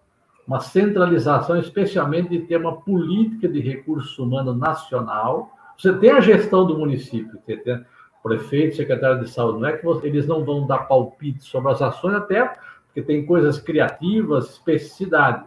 uma 0.47 0.59
centralização, 0.59 1.57
especialmente 1.57 2.29
de 2.29 2.39
ter 2.41 2.57
uma 2.57 2.81
política 2.81 3.47
de 3.47 3.59
recursos 3.59 4.17
humanos 4.17 4.57
nacional, 4.57 5.51
você 5.78 5.93
tem 5.93 6.11
a 6.11 6.19
gestão 6.19 6.65
do 6.65 6.78
município, 6.78 7.39
você 7.45 7.57
tem 7.57 7.86
prefeito, 8.23 8.76
secretário 8.76 9.23
de 9.23 9.30
saúde, 9.30 9.59
não 9.59 9.67
é 9.67 9.78
que 9.78 9.86
você, 9.86 10.07
eles 10.07 10.26
não 10.26 10.43
vão 10.43 10.65
dar 10.65 10.80
palpite 10.80 11.43
sobre 11.43 11.71
as 11.71 11.82
ações, 11.82 12.15
até 12.15 12.57
porque 12.86 13.01
tem 13.01 13.26
coisas 13.26 13.59
criativas, 13.59 14.51
especificidade. 14.51 15.45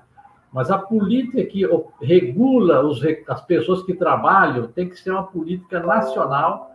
Mas 0.52 0.70
a 0.70 0.78
política 0.78 1.44
que 1.44 1.62
regula 2.00 2.84
os, 2.86 3.00
as 3.26 3.44
pessoas 3.44 3.82
que 3.82 3.94
trabalham 3.94 4.68
tem 4.68 4.88
que 4.88 4.98
ser 4.98 5.10
uma 5.10 5.24
política 5.24 5.80
nacional 5.80 6.72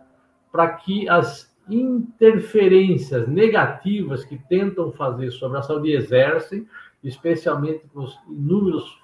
para 0.52 0.68
que 0.68 1.08
as 1.08 1.52
interferências 1.68 3.26
negativas 3.26 4.24
que 4.24 4.36
tentam 4.48 4.92
fazer 4.92 5.30
sobre 5.30 5.58
a 5.58 5.62
saúde 5.62 5.92
exercem, 5.92 6.66
especialmente 7.02 7.82
os 7.94 8.18
inúmeros 8.28 8.98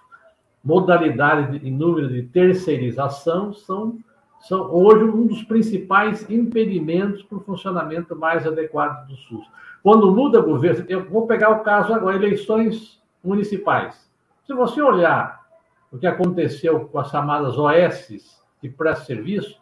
modalidades 0.63 1.61
e 1.63 1.71
número 1.71 2.09
de 2.09 2.23
terceirização, 2.25 3.53
são, 3.53 3.99
são 4.41 4.73
hoje 4.73 5.05
um 5.05 5.27
dos 5.27 5.43
principais 5.43 6.29
impedimentos 6.31 7.23
para 7.23 7.39
o 7.39 7.43
funcionamento 7.43 8.17
mais 8.17 8.47
adequado 8.47 9.07
do 9.07 9.17
SUS. 9.17 9.47
Quando 9.83 10.13
muda 10.13 10.41
governo, 10.41 10.85
eu 10.89 11.09
vou 11.09 11.27
pegar 11.27 11.51
o 11.51 11.61
caso 11.61 11.93
agora, 11.93 12.17
eleições 12.17 13.01
municipais. 13.23 14.11
Se 14.47 14.55
você 14.55 14.81
olhar 14.83 15.47
o 15.93 15.99
que 15.99 16.07
aconteceu 16.07 16.87
com 16.87 16.99
as 16.99 17.11
chamadas 17.11 17.59
OS 17.59 18.43
de 18.63 18.69
pré-serviço, 18.69 19.59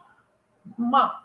uma 0.79 1.23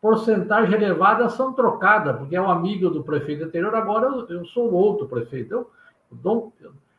porcentagem 0.00 0.74
elevada 0.74 1.28
são 1.28 1.52
trocadas, 1.52 2.16
porque 2.18 2.36
é 2.36 2.40
um 2.40 2.50
amigo 2.50 2.90
do 2.90 3.02
prefeito 3.02 3.44
anterior, 3.44 3.74
agora 3.74 4.06
eu, 4.06 4.28
eu 4.28 4.44
sou 4.46 4.72
outro 4.72 5.08
prefeito. 5.08 5.52
Eu, 5.52 5.70
eu, 6.10 6.16
dou, 6.18 6.52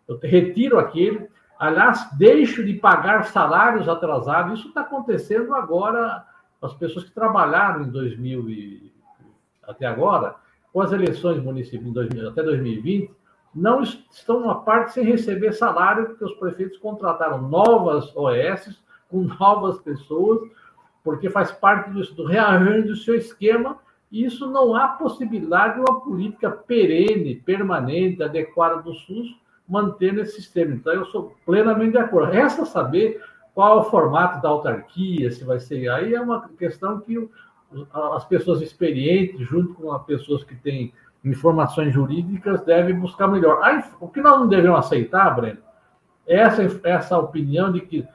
eu 0.08 0.20
retiro 0.22 0.80
aquele, 0.80 1.28
aliás, 1.60 2.10
deixo 2.18 2.64
de 2.64 2.74
pagar 2.74 3.26
salários 3.26 3.88
atrasados. 3.88 4.60
Isso 4.60 4.70
está 4.70 4.82
acontecendo 4.82 5.54
agora, 5.54 6.26
as 6.62 6.74
pessoas 6.74 7.06
que 7.06 7.12
trabalharam 7.12 7.84
em 7.84 7.90
2000 7.90 8.50
e 8.50 8.94
até 9.68 9.86
agora, 9.86 10.36
com 10.72 10.82
as 10.82 10.92
eleições 10.92 11.42
municipais 11.42 11.94
2000, 11.94 12.30
até 12.30 12.44
2020, 12.44 13.12
não 13.54 13.82
estão 13.82 14.44
uma 14.44 14.62
parte 14.62 14.94
sem 14.94 15.06
receber 15.06 15.54
salário, 15.54 16.08
porque 16.08 16.26
os 16.26 16.34
prefeitos 16.34 16.78
contrataram 16.78 17.42
novas 17.42 18.14
OS 18.16 18.78
com 19.10 19.22
novas 19.40 19.80
pessoas, 19.80 20.42
porque 21.04 21.30
faz 21.30 21.52
parte 21.52 21.90
do, 21.92 22.02
do 22.14 22.26
rearranjo 22.26 22.90
do 22.90 22.96
seu 22.96 23.16
esquema, 23.16 23.80
e 24.12 24.26
isso 24.26 24.48
não 24.48 24.76
há 24.76 24.90
possibilidade 24.90 25.76
de 25.76 25.80
uma 25.80 26.02
política 26.02 26.52
perene, 26.52 27.36
permanente, 27.36 28.22
adequada 28.22 28.82
do 28.82 28.94
SUS 28.94 29.45
manter 29.68 30.14
nesse 30.14 30.36
sistema. 30.36 30.74
Então, 30.74 30.94
eu 30.94 31.06
sou 31.06 31.36
plenamente 31.46 31.92
de 31.92 31.98
acordo. 31.98 32.32
Resta 32.32 32.66
saber 32.66 33.22
qual 33.54 33.78
é 33.78 33.82
o 33.82 33.86
formato 33.86 34.42
da 34.42 34.50
autarquia, 34.50 35.32
se 35.32 35.44
vai 35.44 35.60
ser. 35.60 35.90
Aí 35.90 36.14
é 36.14 36.22
uma 36.22 36.48
questão 36.50 37.00
que 37.00 37.30
as 37.92 38.26
pessoas 38.26 38.62
experientes, 38.62 39.48
junto 39.48 39.74
com 39.74 39.92
as 39.92 40.04
pessoas 40.04 40.44
que 40.44 40.56
têm 40.56 40.94
informações 41.24 41.94
jurídicas, 41.94 42.62
devem 42.62 43.00
buscar 43.00 43.28
melhor. 43.28 43.64
Aí, 43.64 43.84
o 44.00 44.08
que 44.08 44.22
nós 44.22 44.40
não 44.40 44.48
devemos 44.48 44.80
aceitar, 44.80 45.36
Breno, 45.36 45.60
é 46.28 46.38
essa, 46.38 46.82
essa 46.84 47.18
opinião 47.18 47.72
de 47.72 47.82
que 47.82 48.08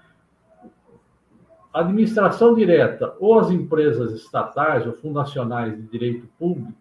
a 1.73 1.81
administração 1.81 2.55
direta 2.55 3.15
ou 3.21 3.39
as 3.39 3.51
empresas 3.51 4.13
estatais 4.13 4.87
ou 4.87 4.93
fundacionais 4.93 5.77
de 5.77 5.83
direito 5.83 6.29
público 6.39 6.73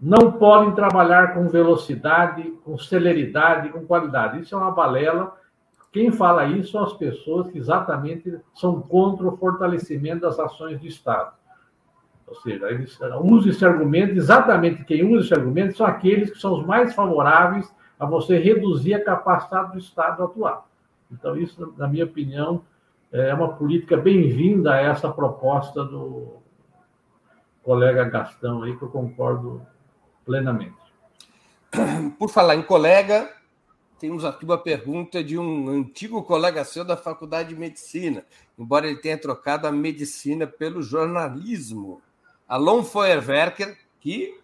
não 0.00 0.32
podem 0.32 0.72
trabalhar 0.72 1.34
com 1.34 1.48
velocidade, 1.48 2.50
com 2.64 2.78
celeridade, 2.78 3.68
com 3.68 3.84
qualidade. 3.84 4.40
Isso 4.40 4.54
é 4.54 4.58
uma 4.58 4.70
balela. 4.70 5.36
Quem 5.92 6.10
fala 6.10 6.46
isso 6.46 6.72
são 6.72 6.84
as 6.84 6.94
pessoas 6.94 7.48
que 7.48 7.58
exatamente 7.58 8.40
são 8.54 8.80
contra 8.80 9.26
o 9.26 9.36
fortalecimento 9.36 10.22
das 10.22 10.38
ações 10.38 10.80
do 10.80 10.86
Estado. 10.86 11.32
Ou 12.26 12.34
seja, 12.36 12.70
eles 12.70 12.98
usam 13.22 13.50
esse 13.50 13.64
argumento, 13.64 14.14
exatamente 14.14 14.84
quem 14.84 15.04
usa 15.04 15.24
esse 15.24 15.34
argumento 15.34 15.76
são 15.76 15.84
aqueles 15.84 16.30
que 16.30 16.38
são 16.38 16.60
os 16.60 16.64
mais 16.64 16.94
favoráveis 16.94 17.74
a 17.98 18.06
você 18.06 18.38
reduzir 18.38 18.94
a 18.94 19.04
capacidade 19.04 19.72
do 19.72 19.78
Estado 19.78 20.22
atuar. 20.22 20.64
Então, 21.10 21.36
isso, 21.36 21.74
na 21.76 21.88
minha 21.88 22.04
opinião, 22.04 22.62
é 23.12 23.34
uma 23.34 23.48
política 23.48 23.96
bem-vinda 23.96 24.72
a 24.72 24.80
essa 24.80 25.10
proposta 25.10 25.84
do 25.84 26.36
colega 27.64 28.04
Gastão 28.04 28.62
aí, 28.62 28.76
que 28.76 28.82
eu 28.82 28.88
concordo 28.88 29.60
plenamente. 30.30 30.76
Por 32.16 32.30
falar 32.30 32.54
em 32.54 32.62
colega, 32.62 33.34
temos 33.98 34.24
aqui 34.24 34.44
uma 34.44 34.56
pergunta 34.56 35.24
de 35.24 35.36
um 35.36 35.68
antigo 35.68 36.22
colega 36.22 36.64
seu 36.64 36.84
da 36.84 36.96
Faculdade 36.96 37.48
de 37.48 37.56
Medicina, 37.56 38.24
embora 38.56 38.86
ele 38.86 39.00
tenha 39.00 39.18
trocado 39.18 39.66
a 39.66 39.72
medicina 39.72 40.46
pelo 40.46 40.82
jornalismo. 40.82 42.00
Alon 42.48 42.84
Feuerwerker, 42.84 43.76
que 44.00 44.38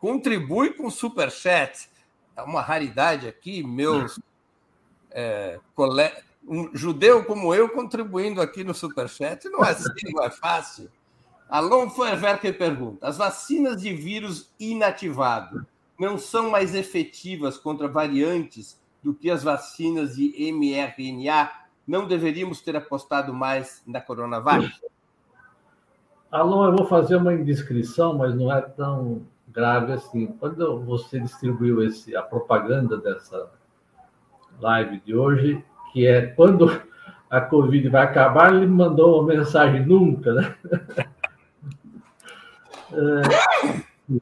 contribui 0.00 0.74
com 0.74 0.86
o 0.86 0.90
Superchat. 0.90 1.90
É 2.36 2.42
uma 2.42 2.62
raridade 2.62 3.26
aqui, 3.26 3.64
meus 3.64 4.20
é, 5.10 5.58
colegas. 5.74 6.22
Um 6.46 6.74
judeu 6.74 7.24
como 7.24 7.54
eu 7.54 7.68
contribuindo 7.68 8.40
aqui 8.40 8.64
no 8.64 8.74
Superchat. 8.74 9.48
Não 9.48 9.64
é 9.64 9.70
assim, 9.70 10.12
não 10.12 10.24
é 10.24 10.30
fácil. 10.30 10.90
Alon 11.52 11.90
Feuerwerker 11.90 12.56
pergunta: 12.56 13.06
as 13.06 13.18
vacinas 13.18 13.82
de 13.82 13.92
vírus 13.92 14.50
inativado 14.58 15.66
não 16.00 16.16
são 16.16 16.48
mais 16.48 16.74
efetivas 16.74 17.58
contra 17.58 17.86
variantes 17.86 18.80
do 19.02 19.12
que 19.12 19.30
as 19.30 19.42
vacinas 19.42 20.16
de 20.16 20.32
mRNA? 20.50 21.50
Não 21.86 22.08
deveríamos 22.08 22.62
ter 22.62 22.74
apostado 22.74 23.34
mais 23.34 23.82
na 23.86 24.00
Coronavac? 24.00 24.66
Alô, 26.30 26.64
eu 26.64 26.74
vou 26.74 26.86
fazer 26.86 27.16
uma 27.16 27.34
indiscrição, 27.34 28.16
mas 28.16 28.34
não 28.34 28.50
é 28.50 28.62
tão 28.62 29.20
grave 29.46 29.92
assim. 29.92 30.28
Quando 30.40 30.80
você 30.80 31.20
distribuiu 31.20 31.82
esse, 31.82 32.16
a 32.16 32.22
propaganda 32.22 32.96
dessa 32.96 33.50
live 34.58 35.00
de 35.00 35.14
hoje, 35.14 35.62
que 35.92 36.06
é 36.06 36.28
quando 36.28 36.80
a 37.28 37.42
Covid 37.42 37.90
vai 37.90 38.04
acabar, 38.04 38.54
ele 38.54 38.66
mandou 38.66 39.20
uma 39.20 39.34
mensagem 39.34 39.84
nunca, 39.84 40.32
né? 40.32 40.56
É, 42.92 44.18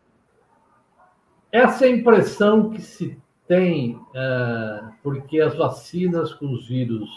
essa 1.52 1.86
é 1.86 1.90
impressão 1.90 2.70
que 2.70 2.80
se 2.80 3.18
tem, 3.46 4.00
é, 4.14 4.82
porque 5.02 5.40
as 5.40 5.56
vacinas 5.56 6.32
com 6.32 6.52
os 6.52 6.68
vírus 6.68 7.08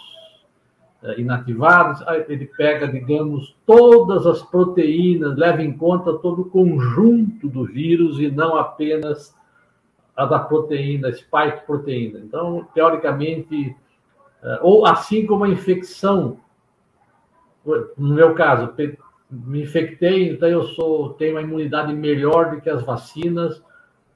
inativados, 1.18 2.02
ele 2.30 2.46
pega, 2.46 2.88
digamos, 2.88 3.54
todas 3.66 4.26
as 4.26 4.42
proteínas, 4.42 5.36
leva 5.36 5.62
em 5.62 5.76
conta 5.76 6.14
todo 6.14 6.44
o 6.44 6.50
conjunto 6.50 7.50
do 7.50 7.66
vírus 7.66 8.20
e 8.20 8.32
não 8.32 8.56
apenas 8.56 9.36
a 10.16 10.26
da 10.26 10.40
proteína, 10.40 11.12
spike 11.12 11.66
proteína. 11.66 12.20
Então, 12.20 12.66
teoricamente, 12.74 13.76
ou 14.62 14.86
assim 14.86 15.26
como 15.26 15.44
a 15.44 15.50
infecção, 15.50 16.38
no 17.98 18.14
meu 18.16 18.34
caso, 18.34 18.74
me 19.34 19.64
infectei, 19.64 20.30
então 20.30 20.48
eu 20.48 20.64
sou 20.64 21.14
tenho 21.14 21.36
uma 21.36 21.42
imunidade 21.42 21.94
melhor 21.94 22.52
do 22.52 22.62
que 22.62 22.70
as 22.70 22.84
vacinas, 22.84 23.62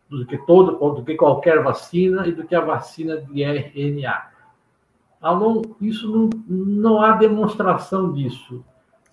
do 0.09 0.25
que 0.25 0.37
todo, 0.45 0.93
do 0.93 1.03
que 1.03 1.15
qualquer 1.15 1.63
vacina 1.63 2.27
e 2.27 2.31
do 2.31 2.45
que 2.45 2.55
a 2.55 2.61
vacina 2.61 3.17
de 3.17 3.43
RNA. 3.43 4.27
Alon, 5.19 5.63
isso 5.81 6.09
não, 6.09 6.29
não 6.47 7.01
há 7.01 7.13
demonstração 7.13 8.13
disso. 8.13 8.63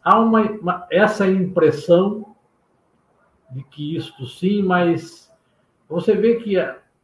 Há 0.03 0.21
uma, 0.21 0.43
uma, 0.43 0.87
essa 0.91 1.27
impressão 1.27 2.35
de 3.51 3.65
que 3.65 3.97
isto 3.97 4.27
sim, 4.27 4.63
mas 4.63 5.33
você 5.89 6.15
vê 6.15 6.37
que 6.37 6.57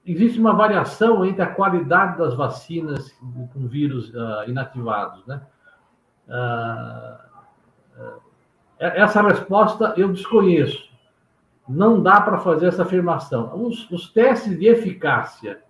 existe 0.05 0.39
uma 0.39 0.52
variação 0.52 1.24
entre 1.24 1.43
a 1.43 1.47
qualidade 1.47 2.18
das 2.18 2.35
vacinas 2.35 3.10
com 3.52 3.66
vírus 3.66 4.10
uh, 4.10 4.48
inativados, 4.48 5.27
né? 5.27 5.40
Uh, 6.28 7.18
uh, 7.98 8.30
essa 8.81 9.20
resposta 9.23 9.94
eu 9.97 10.09
desconheço. 10.09 10.89
Não 11.69 12.02
dá 12.02 12.20
para 12.20 12.39
fazer 12.39 12.66
essa 12.66 12.82
afirmação. 12.82 13.52
Os, 13.62 13.89
os 13.90 14.11
testes 14.11 14.59
de 14.59 14.66
eficácia 14.66 15.61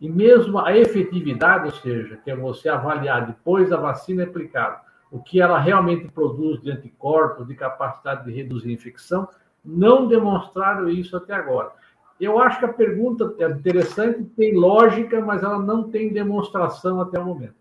e 0.00 0.08
mesmo 0.08 0.58
a 0.58 0.76
efetividade, 0.76 1.66
ou 1.66 1.72
seja, 1.72 2.18
que 2.18 2.30
é 2.30 2.36
você 2.36 2.68
avaliar 2.68 3.26
depois 3.26 3.70
da 3.70 3.76
vacina 3.76 4.24
aplicada, 4.24 4.80
o 5.10 5.18
que 5.18 5.40
ela 5.40 5.58
realmente 5.58 6.08
produz 6.08 6.60
de 6.60 6.70
anticorpos, 6.70 7.46
de 7.46 7.54
capacidade 7.54 8.24
de 8.24 8.32
reduzir 8.32 8.70
a 8.70 8.74
infecção, 8.74 9.28
não 9.64 10.06
demonstraram 10.06 10.88
isso 10.88 11.16
até 11.16 11.34
agora. 11.34 11.72
Eu 12.20 12.38
acho 12.38 12.58
que 12.58 12.64
a 12.66 12.72
pergunta 12.72 13.34
é 13.38 13.48
interessante, 13.48 14.24
tem 14.36 14.54
lógica, 14.54 15.20
mas 15.20 15.42
ela 15.42 15.58
não 15.58 15.90
tem 15.90 16.12
demonstração 16.12 17.00
até 17.00 17.18
o 17.18 17.24
momento. 17.24 17.54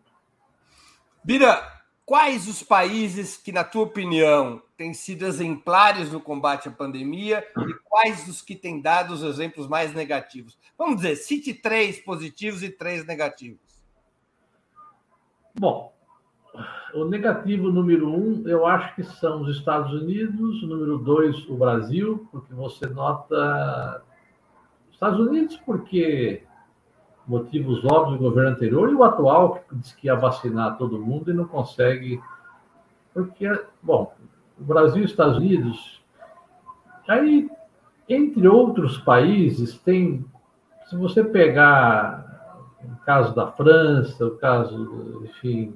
Bira, 1.24 1.69
quais 2.10 2.48
os 2.48 2.64
países 2.64 3.38
que, 3.38 3.52
na 3.52 3.64
tua 3.64 3.84
opinião, 3.84 4.60
têm 4.76 4.95
sido 4.95 5.27
exemplares 5.27 6.11
no 6.11 6.19
combate 6.19 6.68
à 6.68 6.72
pandemia 6.72 7.45
e 7.56 7.73
quais 7.88 8.27
os 8.27 8.41
que 8.41 8.56
têm 8.56 8.81
dado 8.81 9.14
os 9.14 9.22
exemplos 9.22 9.68
mais 9.68 9.94
negativos? 9.94 10.57
Vamos 10.76 10.95
dizer, 10.95 11.18
cite 11.18 11.53
três 11.53 11.99
positivos 11.99 12.64
e 12.64 12.72
três 12.72 13.06
negativos. 13.06 13.61
Bom, 15.53 15.94
o 16.95 17.06
negativo 17.06 17.72
número 17.72 18.10
um, 18.10 18.44
eu 18.48 18.65
acho 18.65 18.95
que 18.95 19.03
são 19.03 19.44
os 19.44 19.56
Estados 19.56 19.94
Unidos, 19.94 20.64
número 20.64 20.98
dois, 20.98 21.48
o 21.48 21.57
Brasil, 21.57 22.27
porque 22.31 22.52
você 22.56 22.88
nota. 22.88 24.03
Estados 24.91 25.19
Unidos, 25.19 25.57
porque 25.57 26.41
motivos 27.30 27.86
óbvios 27.86 28.18
do 28.18 28.24
governo 28.24 28.50
anterior, 28.50 28.90
e 28.90 28.96
o 28.96 29.04
atual, 29.04 29.64
que 29.70 29.76
diz 29.76 29.94
que 29.94 30.08
ia 30.08 30.16
vacinar 30.16 30.78
todo 30.78 31.00
mundo 31.00 31.30
e 31.30 31.34
não 31.34 31.46
consegue. 31.46 32.20
Porque, 33.14 33.48
bom, 33.82 34.12
o 34.60 34.64
Brasil 34.64 35.04
e 35.04 35.06
os 35.06 35.12
Estados 35.12 35.38
Unidos. 35.38 36.02
Aí, 37.08 37.48
entre 38.08 38.48
outros 38.48 38.98
países, 38.98 39.78
tem. 39.78 40.26
Se 40.90 40.96
você 40.96 41.24
pegar 41.24 42.26
o 42.84 43.06
caso 43.06 43.36
da 43.36 43.52
França, 43.52 44.26
o 44.26 44.38
caso, 44.38 45.22
enfim, 45.26 45.76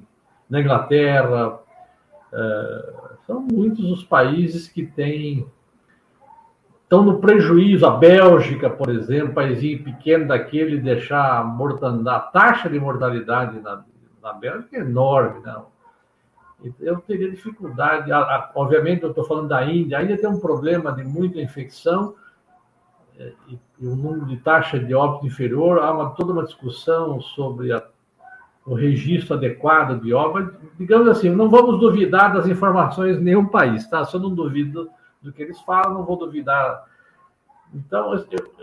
da 0.50 0.60
Inglaterra, 0.60 1.60
é, 2.32 2.92
são 3.26 3.40
muitos 3.40 3.84
os 3.92 4.02
países 4.02 4.66
que 4.66 4.84
têm 4.84 5.46
estão 6.94 7.02
no 7.02 7.18
prejuízo. 7.18 7.84
A 7.86 7.96
Bélgica, 7.96 8.70
por 8.70 8.88
exemplo, 8.88 9.34
país 9.34 9.58
pequeno 9.82 10.28
daquele, 10.28 10.78
deixar 10.78 11.40
a, 11.40 11.44
mortandade, 11.44 12.16
a 12.16 12.20
taxa 12.20 12.68
de 12.68 12.78
mortalidade 12.78 13.60
na, 13.60 13.82
na 14.22 14.32
Bélgica 14.32 14.76
é 14.76 14.80
enorme. 14.80 15.40
Não. 15.44 15.66
Eu 16.80 16.98
teria 17.00 17.30
dificuldade. 17.30 18.10
Obviamente, 18.54 19.02
eu 19.02 19.10
estou 19.10 19.24
falando 19.24 19.48
da 19.48 19.64
Índia. 19.64 19.98
A 19.98 20.02
Índia 20.02 20.18
tem 20.18 20.30
um 20.30 20.38
problema 20.38 20.92
de 20.92 21.02
muita 21.02 21.40
infecção 21.40 22.14
é, 23.18 23.32
e, 23.48 23.58
e 23.80 23.88
um 23.88 23.96
número 23.96 24.26
de 24.26 24.36
taxa 24.36 24.78
de 24.78 24.94
óbito 24.94 25.26
inferior. 25.26 25.78
Há 25.80 25.92
uma, 25.92 26.10
toda 26.10 26.32
uma 26.32 26.44
discussão 26.44 27.20
sobre 27.20 27.72
a, 27.72 27.82
o 28.64 28.74
registro 28.74 29.34
adequado 29.34 30.00
de 30.00 30.14
óbito. 30.14 30.54
Digamos 30.78 31.08
assim, 31.08 31.28
não 31.28 31.50
vamos 31.50 31.80
duvidar 31.80 32.32
das 32.32 32.46
informações 32.46 33.18
de 33.18 33.22
nenhum 33.24 33.46
país, 33.46 33.86
tá? 33.88 34.04
Só 34.04 34.18
não 34.18 34.30
duvido 34.30 34.88
do 35.24 35.32
que 35.32 35.42
eles 35.42 35.60
falam, 35.62 35.94
não 35.94 36.04
vou 36.04 36.16
duvidar. 36.16 36.84
Então, 37.74 38.12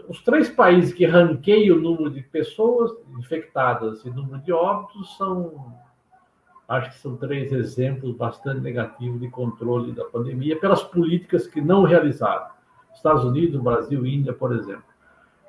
os 0.08 0.22
três 0.22 0.50
países 0.50 0.94
que 0.94 1.06
ranqueiam 1.06 1.76
o 1.76 1.82
número 1.82 2.10
de 2.10 2.22
pessoas 2.22 2.92
infectadas 3.20 4.06
e 4.06 4.10
o 4.10 4.14
número 4.14 4.40
de 4.40 4.54
óbitos 4.54 5.18
são, 5.18 5.74
acho 6.68 6.92
que 6.92 6.98
são 7.00 7.18
três 7.18 7.52
exemplos 7.52 8.16
bastante 8.16 8.62
negativos 8.62 9.20
de 9.20 9.30
controle 9.30 9.92
da 9.92 10.06
pandemia 10.06 10.58
pelas 10.58 10.82
políticas 10.82 11.46
que 11.46 11.60
não 11.60 11.84
realizaram. 11.84 12.52
Estados 12.94 13.26
Unidos, 13.26 13.62
Brasil, 13.62 14.06
Índia, 14.06 14.32
por 14.32 14.54
exemplo. 14.54 14.84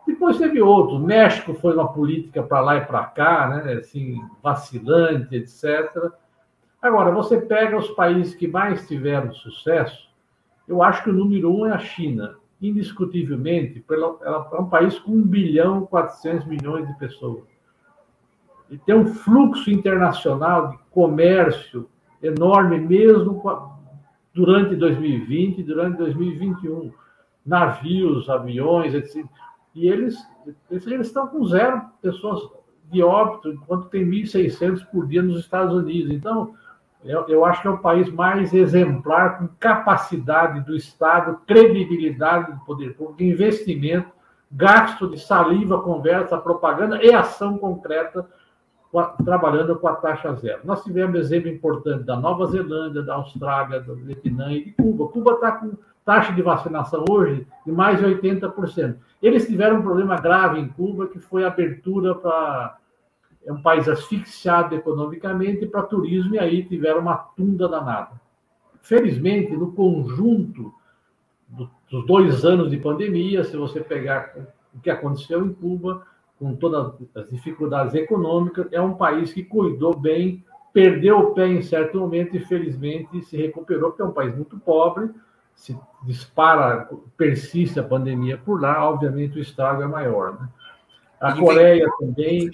Depois 0.07 0.39
teve 0.39 0.61
outros. 0.61 1.01
México 1.01 1.55
foi 1.55 1.75
uma 1.75 1.93
política 1.93 2.43
para 2.43 2.61
lá 2.61 2.77
e 2.77 2.85
para 2.85 3.05
cá, 3.05 3.49
né? 3.49 3.75
assim, 3.75 4.21
vacilante, 4.43 5.37
etc. 5.37 6.11
Agora, 6.81 7.13
você 7.13 7.41
pega 7.41 7.77
os 7.77 7.89
países 7.91 8.35
que 8.35 8.49
mais 8.49 8.89
tiveram 8.89 9.33
sucesso, 9.33 10.12
eu 10.73 10.83
acho 10.83 11.05
que 11.05 11.11
o 11.11 11.13
número 11.13 11.55
um 11.55 11.67
é 11.67 11.73
a 11.73 11.79
China, 11.79 12.37
indiscutivelmente, 12.61 13.85
ela 13.91 14.49
é 14.53 14.57
um 14.61 14.69
país 14.69 14.99
com 14.99 15.13
1 15.13 15.23
bilhão 15.23 15.85
e 15.85 15.87
400 15.89 16.47
milhões 16.47 16.89
de 16.89 16.95
pessoas. 16.99 17.45
E 18.71 18.79
tem 18.79 18.95
um 18.95 19.07
fluxo 19.07 19.71
internacional 19.71 20.71
de 20.71 20.79
comércio 20.91 21.91
enorme, 22.23 22.79
mesmo 22.79 23.43
durante 24.33 24.75
2020 24.75 25.59
e 25.59 25.63
durante 25.63 25.99
2021. 25.99 26.91
Navios, 27.45 28.31
aviões, 28.31 28.95
etc. 28.95 29.27
E 29.75 29.89
eles, 29.89 30.17
eles 30.71 31.07
estão 31.07 31.27
com 31.27 31.45
zero 31.45 31.83
pessoas 32.01 32.41
de 32.91 33.03
óbito, 33.03 33.51
enquanto 33.51 33.91
tem 33.91 34.07
1.600 34.07 34.87
por 34.87 35.07
dia 35.07 35.23
nos 35.23 35.41
Estados 35.41 35.75
Unidos. 35.75 36.11
Então, 36.11 36.55
eu, 37.05 37.27
eu, 37.29 37.45
acho 37.45 37.63
que 37.63 37.69
é 37.69 37.71
o 37.71 37.79
país 37.79 38.11
mais 38.13 38.53
exemplar, 38.53 39.39
com 39.39 39.49
capacidade 39.59 40.61
do 40.61 40.77
Estado, 40.77 41.41
credibilidade 41.47 42.53
do 42.53 42.61
poder 42.65 42.95
público, 42.95 43.23
investimento, 43.23 44.11
gasto 44.51 45.09
de 45.09 45.19
saliva, 45.19 45.83
conversa, 45.83 46.37
propaganda 46.39 47.03
e 47.03 47.13
ação 47.13 47.59
concreta, 47.59 48.27
trabalhando 49.25 49.75
com 49.77 49.89
a 49.89 49.95
taxa 49.97 50.35
zero. 50.35 50.61
Nós 50.65 50.85
tivemos 50.85 51.19
exemplo 51.19 51.49
importante 51.49 52.05
da 52.05 52.17
Nova 52.17 52.47
Zelândia, 52.47 53.03
da 53.03 53.15
Austrália, 53.15 53.81
do 53.81 53.97
Vietnã 53.97 54.53
e 54.53 54.65
de 54.65 54.73
Cuba. 54.73 55.09
Cuba 55.09 55.33
está 55.33 55.53
com 55.53 55.73
taxa 56.05 56.33
de 56.33 56.43
vacinação 56.43 57.05
hoje 57.09 57.47
de 57.65 57.73
mais 57.73 57.99
de 57.99 58.05
80%. 58.05 58.97
Eles 59.23 59.47
tiveram 59.47 59.79
um 59.79 59.83
problema 59.83 60.17
grave 60.17 60.61
em 60.61 60.69
Cuba, 60.69 61.07
que 61.07 61.19
foi 61.19 61.45
a 61.45 61.49
abertura 61.49 62.15
para 62.15 62.77
é 63.45 63.53
um 63.53 63.61
país 63.61 63.89
asfixiado 63.89 64.75
economicamente 64.75 65.67
para 65.67 65.83
turismo, 65.83 66.35
e 66.35 66.39
aí 66.39 66.65
tiveram 66.65 67.01
uma 67.01 67.17
tunda 67.17 67.69
danada. 67.69 68.21
Felizmente, 68.81 69.57
no 69.57 69.73
conjunto 69.73 70.73
dos 71.91 72.07
dois 72.07 72.45
anos 72.45 72.71
de 72.71 72.79
pandemia, 72.79 73.45
se 73.45 73.57
você 73.57 73.81
pegar 73.81 74.35
o 74.75 74.81
que 74.81 74.91
aconteceu 74.91 75.45
em 75.45 75.53
Cuba, 75.53 76.07
com 76.39 76.57
todas 76.57 76.95
as 77.15 77.29
dificuldades 77.31 77.95
econômicas, 77.95 78.67
é 78.73 78.81
um 78.81 78.95
país 78.95 79.33
que 79.33 79.45
cuidou 79.45 79.97
bem, 79.97 80.45
perdeu 80.73 81.19
o 81.19 81.35
pé 81.35 81.47
em 81.47 81.63
certo 81.63 82.01
momento 82.01 82.37
e 82.37 82.41
felizmente 82.41 83.23
se 83.23 83.37
recuperou, 83.37 83.91
porque 83.91 84.03
é 84.03 84.07
um 84.07 84.13
país 84.13 84.35
muito 84.35 84.59
pobre, 84.59 85.11
se 85.55 85.79
dispara, 86.05 86.89
persiste 87.17 87.79
a 87.79 87.85
pandemia 87.85 88.39
por 88.39 88.61
lá, 88.61 88.89
obviamente 88.89 89.39
o 89.39 89.41
estrago 89.41 89.83
é 89.83 89.87
maior. 89.87 90.41
Né? 90.41 90.49
A 91.23 91.37
Coreia 91.37 91.89
também. 91.99 92.51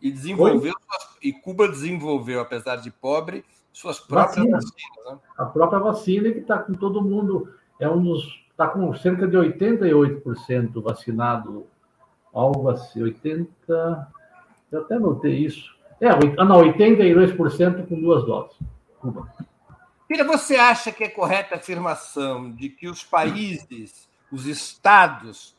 E 0.00 0.10
desenvolveu 0.10 0.74
e 1.22 1.32
Cuba 1.32 1.68
desenvolveu, 1.68 2.40
apesar 2.40 2.76
de 2.76 2.90
pobre, 2.90 3.44
suas 3.72 4.00
próprias 4.00 4.44
vacina. 4.50 4.56
vacinas. 4.56 5.12
Né? 5.12 5.18
A 5.38 5.44
própria 5.46 5.78
vacina 5.78 6.30
que 6.32 6.40
está 6.40 6.58
com 6.58 6.74
todo 6.74 7.02
mundo, 7.02 7.54
é 7.78 7.88
um 7.88 8.02
dos. 8.02 8.42
Está 8.50 8.68
com 8.68 8.92
cerca 8.94 9.26
de 9.26 9.36
88% 9.36 10.82
vacinado, 10.82 11.66
algo 12.34 12.68
assim, 12.68 13.00
80%. 13.00 13.48
Eu 14.70 14.80
até 14.80 14.98
notei 14.98 15.38
isso. 15.38 15.74
É, 16.00 16.08
ah, 16.08 16.44
não, 16.44 16.60
82% 16.62 17.86
com 17.86 18.00
duas 18.00 18.24
doses. 18.24 18.56
Cuba. 19.00 19.32
Filha, 20.06 20.24
você 20.24 20.56
acha 20.56 20.92
que 20.92 21.04
é 21.04 21.08
correta 21.08 21.54
a 21.54 21.58
afirmação 21.58 22.52
de 22.52 22.68
que 22.68 22.88
os 22.88 23.02
países, 23.02 24.08
os 24.30 24.46
estados, 24.46 25.56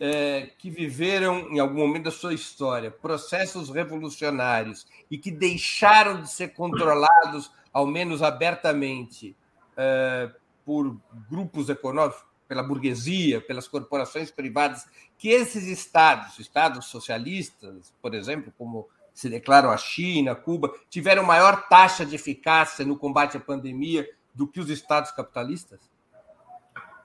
é, 0.00 0.50
que 0.58 0.70
viveram, 0.70 1.50
em 1.50 1.58
algum 1.58 1.78
momento 1.78 2.04
da 2.04 2.10
sua 2.10 2.34
história, 2.34 2.90
processos 2.90 3.70
revolucionários 3.70 4.86
e 5.10 5.16
que 5.16 5.30
deixaram 5.30 6.22
de 6.22 6.30
ser 6.30 6.48
controlados, 6.48 7.50
ao 7.72 7.86
menos 7.86 8.22
abertamente, 8.22 9.36
é, 9.76 10.30
por 10.64 10.96
grupos 11.30 11.68
econômicos, 11.68 12.22
pela 12.46 12.62
burguesia, 12.62 13.40
pelas 13.40 13.66
corporações 13.66 14.30
privadas, 14.30 14.86
que 15.16 15.28
esses 15.28 15.64
estados, 15.64 16.38
estados 16.38 16.86
socialistas, 16.86 17.92
por 18.02 18.14
exemplo, 18.14 18.52
como 18.58 18.86
se 19.14 19.28
declaram 19.28 19.70
a 19.70 19.76
China, 19.76 20.34
Cuba, 20.34 20.74
tiveram 20.90 21.22
maior 21.22 21.68
taxa 21.68 22.04
de 22.04 22.16
eficácia 22.16 22.84
no 22.84 22.98
combate 22.98 23.36
à 23.36 23.40
pandemia 23.40 24.08
do 24.34 24.46
que 24.46 24.60
os 24.60 24.68
estados 24.68 25.12
capitalistas? 25.12 25.80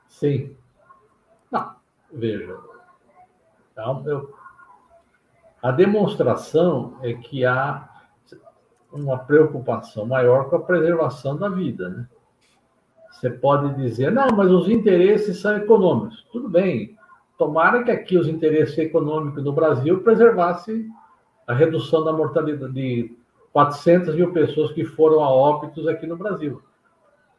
Sim. 0.08 0.58
Não, 1.52 1.76
veja, 2.12 2.60
então, 3.80 4.04
eu, 4.06 4.34
a 5.62 5.72
demonstração 5.72 6.98
é 7.02 7.14
que 7.14 7.46
há 7.46 7.88
uma 8.92 9.18
preocupação 9.18 10.06
maior 10.06 10.50
com 10.50 10.58
a 10.58 10.62
preservação 10.62 11.38
da 11.38 11.48
vida. 11.48 11.90
Né? 11.90 12.08
Você 13.12 13.30
pode 13.30 13.76
dizer, 13.76 14.12
não, 14.12 14.30
mas 14.36 14.52
os 14.52 14.68
interesses 14.68 15.40
são 15.40 15.56
econômicos. 15.56 16.26
Tudo 16.32 16.50
bem. 16.50 16.98
Tomara 17.38 17.84
que 17.84 17.92
aqui 17.92 18.18
os 18.18 18.28
interesses 18.28 18.78
econômicos 18.78 19.44
do 19.44 19.54
Brasil 19.54 20.02
preservassem 20.02 20.90
a 21.48 21.54
redução 21.54 22.04
da 22.04 22.12
mortalidade 22.12 22.74
de 22.74 23.16
400 23.54 24.16
mil 24.16 24.32
pessoas 24.34 24.72
que 24.72 24.84
foram 24.84 25.24
a 25.24 25.30
óbitos 25.30 25.88
aqui 25.88 26.06
no 26.06 26.18
Brasil. 26.18 26.62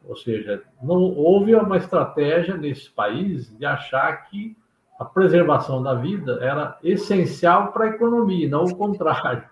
Ou 0.07 0.15
seja, 0.15 0.63
não 0.81 0.97
houve 1.15 1.53
uma 1.53 1.77
estratégia 1.77 2.57
nesse 2.57 2.89
país 2.89 3.55
de 3.55 3.65
achar 3.65 4.27
que 4.29 4.57
a 5.01 5.05
preservação 5.05 5.81
da 5.81 5.95
vida 5.95 6.37
era 6.41 6.77
essencial 6.83 7.71
para 7.71 7.85
a 7.85 7.87
economia, 7.87 8.47
não 8.47 8.65
o 8.65 8.75
contrário. 8.75 9.43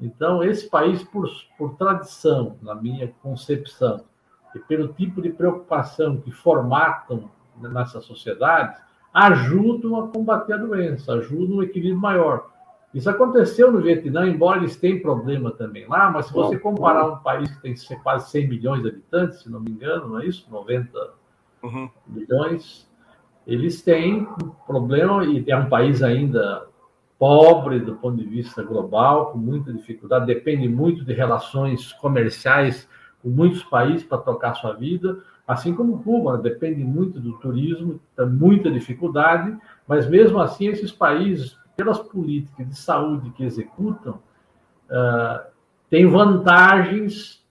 Então, 0.00 0.40
esse 0.40 0.70
país, 0.70 1.02
por, 1.02 1.28
por 1.58 1.74
tradição, 1.74 2.56
na 2.62 2.76
minha 2.76 3.12
concepção, 3.20 4.04
e 4.54 4.60
pelo 4.60 4.86
tipo 4.92 5.20
de 5.20 5.30
preocupação 5.30 6.18
que 6.18 6.30
formatam 6.30 7.28
nessa 7.56 8.00
sociedade, 8.00 8.76
ajudam 9.12 9.98
a 9.98 10.06
combater 10.06 10.52
a 10.52 10.58
doença, 10.58 11.14
ajudam 11.14 11.56
um 11.56 11.62
equilíbrio 11.64 12.00
maior. 12.00 12.48
Isso 12.94 13.10
aconteceu 13.10 13.72
no 13.72 13.82
Vietnã, 13.82 14.28
embora 14.28 14.58
eles 14.58 14.76
tenham 14.76 15.00
problema 15.00 15.50
também 15.50 15.88
lá, 15.88 16.08
mas 16.08 16.26
se 16.26 16.32
você 16.32 16.56
comparar 16.56 17.04
um 17.04 17.16
país 17.16 17.50
que 17.50 17.62
tem 17.62 17.74
quase 18.00 18.30
100 18.30 18.48
milhões 18.48 18.82
de 18.82 18.90
habitantes, 18.90 19.42
se 19.42 19.50
não 19.50 19.58
me 19.58 19.72
engano, 19.72 20.06
não 20.06 20.20
é 20.20 20.26
isso? 20.26 20.46
90 20.48 21.10
uhum. 21.64 21.90
milhões, 22.06 22.87
eles 23.48 23.80
têm 23.80 24.28
um 24.42 24.50
problema, 24.66 25.24
e 25.24 25.42
é 25.50 25.56
um 25.56 25.70
país 25.70 26.02
ainda 26.02 26.66
pobre 27.18 27.80
do 27.80 27.96
ponto 27.96 28.18
de 28.18 28.24
vista 28.24 28.62
global, 28.62 29.32
com 29.32 29.38
muita 29.38 29.72
dificuldade, 29.72 30.26
depende 30.26 30.68
muito 30.68 31.04
de 31.04 31.14
relações 31.14 31.92
comerciais 31.94 32.86
com 33.22 33.30
muitos 33.30 33.64
países 33.64 34.04
para 34.04 34.18
tocar 34.18 34.54
sua 34.54 34.74
vida, 34.74 35.18
assim 35.46 35.74
como 35.74 36.02
Cuba, 36.02 36.36
depende 36.36 36.84
muito 36.84 37.18
do 37.18 37.32
turismo, 37.38 37.98
tem 38.14 38.26
muita 38.26 38.70
dificuldade, 38.70 39.56
mas 39.86 40.08
mesmo 40.08 40.38
assim 40.38 40.68
esses 40.68 40.92
países 40.92 41.56
pelas 41.74 41.98
políticas 41.98 42.68
de 42.68 42.78
saúde 42.78 43.30
que 43.30 43.44
executam, 43.44 44.20
uh, 44.90 45.46
tem 45.88 46.06
vantagens, 46.06 47.42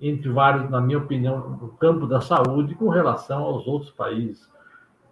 entre 0.00 0.28
vários, 0.28 0.68
na 0.70 0.80
minha 0.80 0.98
opinião, 0.98 1.56
no 1.60 1.68
campo 1.68 2.06
da 2.06 2.20
saúde 2.20 2.74
com 2.74 2.88
relação 2.88 3.42
aos 3.42 3.66
outros 3.66 3.90
países. 3.90 4.48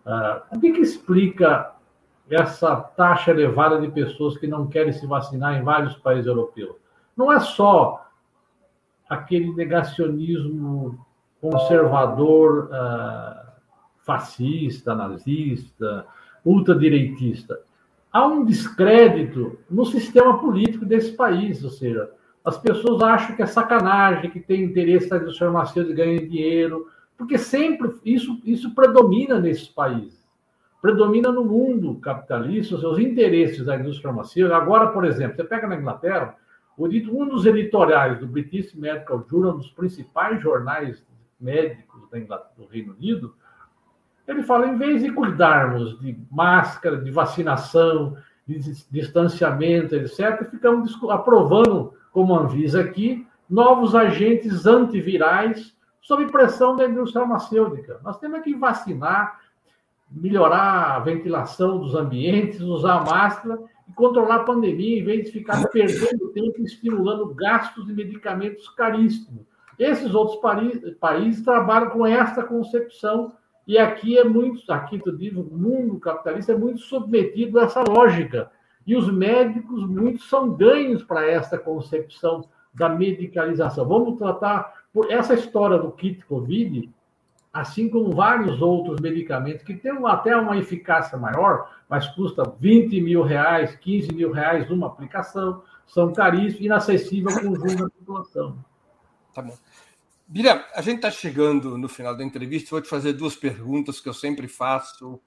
Uh, 0.06 0.56
o 0.56 0.60
que, 0.60 0.68
explica 0.68 1.72
essa 2.28 2.76
taxa 2.76 3.30
elevada 3.30 3.80
de 3.80 3.88
pessoas 3.88 4.36
que 4.36 4.46
não 4.46 4.66
querem 4.66 4.92
se 4.92 5.06
vacinar 5.06 5.58
em 5.58 5.62
vários 5.62 5.94
países 5.96 6.26
europeus? 6.26 6.76
Não 7.16 7.32
é 7.32 7.40
só 7.40 8.06
aquele 9.08 9.52
negacionismo 9.54 11.04
conservador, 11.40 12.70
uh, 12.70 13.52
fascista, 14.04 14.94
nazista, 14.94 16.06
ultradireitista. 16.44 17.60
Há 18.12 18.26
um 18.26 18.44
descrédito 18.44 19.58
no 19.68 19.84
sistema 19.84 20.38
político 20.38 20.84
desse 20.84 21.12
país, 21.12 21.64
ou 21.64 21.70
seja, 21.70 22.10
as 22.44 22.58
pessoas 22.58 23.02
acham 23.02 23.34
que 23.34 23.42
é 23.42 23.46
sacanagem, 23.46 24.30
que 24.30 24.38
tem 24.38 24.62
interesse 24.62 25.08
na 25.08 25.16
indústria 25.16 25.50
farmacêutica 25.50 25.96
ganhar 25.96 26.20
dinheiro, 26.20 26.86
porque 27.16 27.38
sempre 27.38 27.94
isso, 28.04 28.40
isso 28.44 28.74
predomina 28.74 29.38
nesses 29.38 29.68
países. 29.68 30.24
Predomina 30.82 31.32
no 31.32 31.44
mundo 31.44 31.94
capitalista 31.96 32.74
os 32.74 32.80
seus 32.80 32.98
interesses 32.98 33.64
da 33.64 33.76
indústria 33.76 34.10
farmacêutica. 34.10 34.56
Agora, 34.56 34.88
por 34.88 35.04
exemplo, 35.04 35.36
você 35.36 35.44
pega 35.44 35.66
na 35.66 35.76
Inglaterra, 35.76 36.36
um 36.76 37.28
dos 37.28 37.46
editoriais 37.46 38.18
do 38.18 38.26
British 38.26 38.74
Medical 38.74 39.24
Journal, 39.30 39.54
um 39.54 39.58
dos 39.58 39.70
principais 39.70 40.42
jornais 40.42 41.02
médicos 41.40 42.02
do 42.56 42.66
Reino 42.66 42.94
Unido, 42.94 43.34
ele 44.26 44.42
fala, 44.42 44.66
em 44.66 44.76
vez 44.76 45.02
de 45.02 45.12
cuidarmos 45.12 45.98
de 46.00 46.18
máscara, 46.30 46.96
de 46.96 47.10
vacinação, 47.10 48.16
de 48.46 48.58
distanciamento, 48.90 49.94
etc., 49.94 50.50
ficamos 50.50 50.98
aprovando, 51.10 51.94
como 52.10 52.34
Anvisa 52.34 52.80
aqui, 52.80 53.26
novos 53.48 53.94
agentes 53.94 54.66
antivirais 54.66 55.74
sob 56.04 56.26
pressão 56.30 56.76
da 56.76 56.86
indústria 56.86 57.22
farmacêutica. 57.22 57.98
Nós 58.04 58.18
temos 58.18 58.42
que 58.42 58.54
vacinar, 58.54 59.40
melhorar 60.10 60.96
a 60.96 60.98
ventilação 61.00 61.78
dos 61.78 61.94
ambientes, 61.94 62.60
usar 62.60 63.04
máscara 63.04 63.58
e 63.88 63.92
controlar 63.94 64.36
a 64.36 64.44
pandemia, 64.44 65.00
em 65.00 65.04
vez 65.04 65.24
de 65.24 65.32
ficar 65.32 65.66
perdendo 65.68 66.28
tempo 66.28 66.60
estimulando 66.60 67.34
gastos 67.34 67.86
de 67.86 67.94
medicamentos 67.94 68.68
caríssimos. 68.68 69.46
Esses 69.78 70.14
outros 70.14 70.38
países 71.00 71.42
trabalham 71.42 71.90
com 71.90 72.06
esta 72.06 72.44
concepção 72.44 73.32
e 73.66 73.78
aqui 73.78 74.18
é 74.18 74.24
muito, 74.24 74.70
aqui 74.70 74.98
tu 74.98 75.16
diz, 75.16 75.34
o 75.34 75.42
mundo 75.42 75.98
capitalista 75.98 76.52
é 76.52 76.56
muito 76.56 76.80
submetido 76.80 77.58
a 77.58 77.64
essa 77.64 77.82
lógica. 77.82 78.50
E 78.86 78.94
os 78.94 79.10
médicos, 79.10 79.88
muitos 79.88 80.28
são 80.28 80.50
ganhos 80.54 81.02
para 81.02 81.26
essa 81.26 81.56
concepção 81.56 82.46
da 82.74 82.90
medicalização. 82.90 83.88
Vamos 83.88 84.18
tratar 84.18 84.83
por 84.94 85.10
essa 85.10 85.34
história 85.34 85.76
do 85.76 85.90
kit 85.90 86.24
COVID, 86.24 86.88
assim 87.52 87.90
como 87.90 88.14
vários 88.14 88.62
outros 88.62 89.00
medicamentos 89.00 89.64
que 89.64 89.74
têm 89.74 89.92
até 90.06 90.36
uma 90.36 90.56
eficácia 90.56 91.18
maior, 91.18 91.68
mas 91.88 92.06
custa 92.14 92.44
20 92.60 93.00
mil 93.00 93.22
reais, 93.24 93.74
15 93.74 94.14
mil 94.14 94.30
reais 94.30 94.70
uma 94.70 94.86
aplicação, 94.86 95.64
são 95.84 96.12
caríssimos, 96.12 96.60
inacessíveis 96.60 97.36
ao 97.36 97.42
conjunto 97.42 97.76
da 97.76 97.90
população. 97.90 98.64
Tá 99.34 99.42
bom. 99.42 99.56
Bira, 100.26 100.64
a 100.74 100.80
gente 100.80 100.96
está 100.96 101.10
chegando 101.10 101.76
no 101.76 101.88
final 101.88 102.16
da 102.16 102.24
entrevista. 102.24 102.70
Vou 102.70 102.80
te 102.80 102.88
fazer 102.88 103.12
duas 103.12 103.36
perguntas 103.36 104.00
que 104.00 104.08
eu 104.08 104.14
sempre 104.14 104.48
faço 104.48 105.20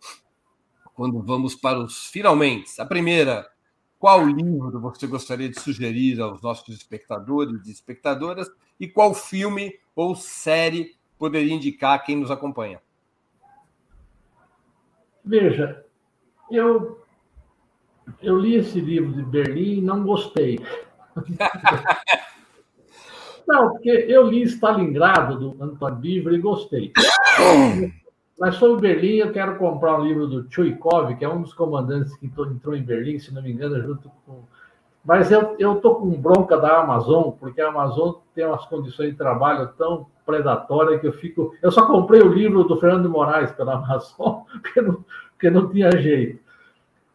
quando 0.95 1.21
vamos 1.21 1.55
para 1.55 1.77
os 1.77 2.07
finalmente. 2.07 2.69
A 2.79 2.85
primeira, 2.85 3.47
qual 3.99 4.25
livro 4.25 4.79
você 4.79 5.05
gostaria 5.05 5.49
de 5.49 5.59
sugerir 5.59 6.19
aos 6.19 6.41
nossos 6.41 6.73
espectadores 6.75 7.67
e 7.67 7.71
espectadoras? 7.71 8.49
E 8.79 8.87
qual 8.87 9.13
filme 9.13 9.79
ou 9.95 10.15
série 10.15 10.95
poderia 11.17 11.53
indicar 11.53 12.03
quem 12.03 12.15
nos 12.15 12.31
acompanha? 12.31 12.79
Veja, 15.23 15.83
eu, 16.49 17.03
eu 18.21 18.39
li 18.39 18.55
esse 18.55 18.79
livro 18.79 19.11
de 19.11 19.23
Berlim 19.23 19.79
e 19.79 19.81
não 19.81 20.03
gostei. 20.03 20.59
Não, 23.47 23.71
porque 23.71 23.89
eu 23.89 24.27
li 24.27 24.43
Stalingrado, 24.43 25.39
do 25.39 25.63
Antônio 25.63 25.95
Biver, 25.95 26.33
e 26.33 26.37
gostei. 26.37 26.91
Mas 28.37 28.55
sobre 28.55 28.89
Berlim, 28.89 29.15
eu 29.19 29.31
quero 29.31 29.57
comprar 29.57 29.97
um 29.97 30.05
livro 30.05 30.27
do 30.27 30.51
Chuikov, 30.51 31.15
que 31.15 31.23
é 31.23 31.29
um 31.29 31.41
dos 31.41 31.53
comandantes 31.53 32.15
que 32.17 32.25
entrou 32.25 32.75
em 32.75 32.83
Berlim, 32.83 33.17
se 33.17 33.33
não 33.33 33.41
me 33.41 33.51
engano, 33.51 33.81
junto 33.81 34.11
com. 34.25 34.43
Mas 35.07 35.31
eu 35.31 35.55
estou 35.57 35.95
com 35.95 36.09
bronca 36.09 36.57
da 36.57 36.81
Amazon, 36.81 37.31
porque 37.39 37.61
a 37.61 37.69
Amazon 37.69 38.15
tem 38.35 38.45
umas 38.45 38.65
condições 38.65 39.11
de 39.11 39.15
trabalho 39.15 39.69
tão 39.77 40.05
predatórias 40.25 40.99
que 40.99 41.07
eu 41.07 41.13
fico. 41.13 41.55
Eu 41.61 41.71
só 41.71 41.87
comprei 41.87 42.21
o 42.21 42.27
livro 42.27 42.65
do 42.65 42.77
Fernando 42.77 43.09
Moraes 43.09 43.49
pela 43.53 43.75
Amazon, 43.79 44.41
porque 44.61 44.81
não, 44.81 45.05
porque 45.31 45.49
não 45.49 45.69
tinha 45.69 45.89
jeito. 45.91 46.43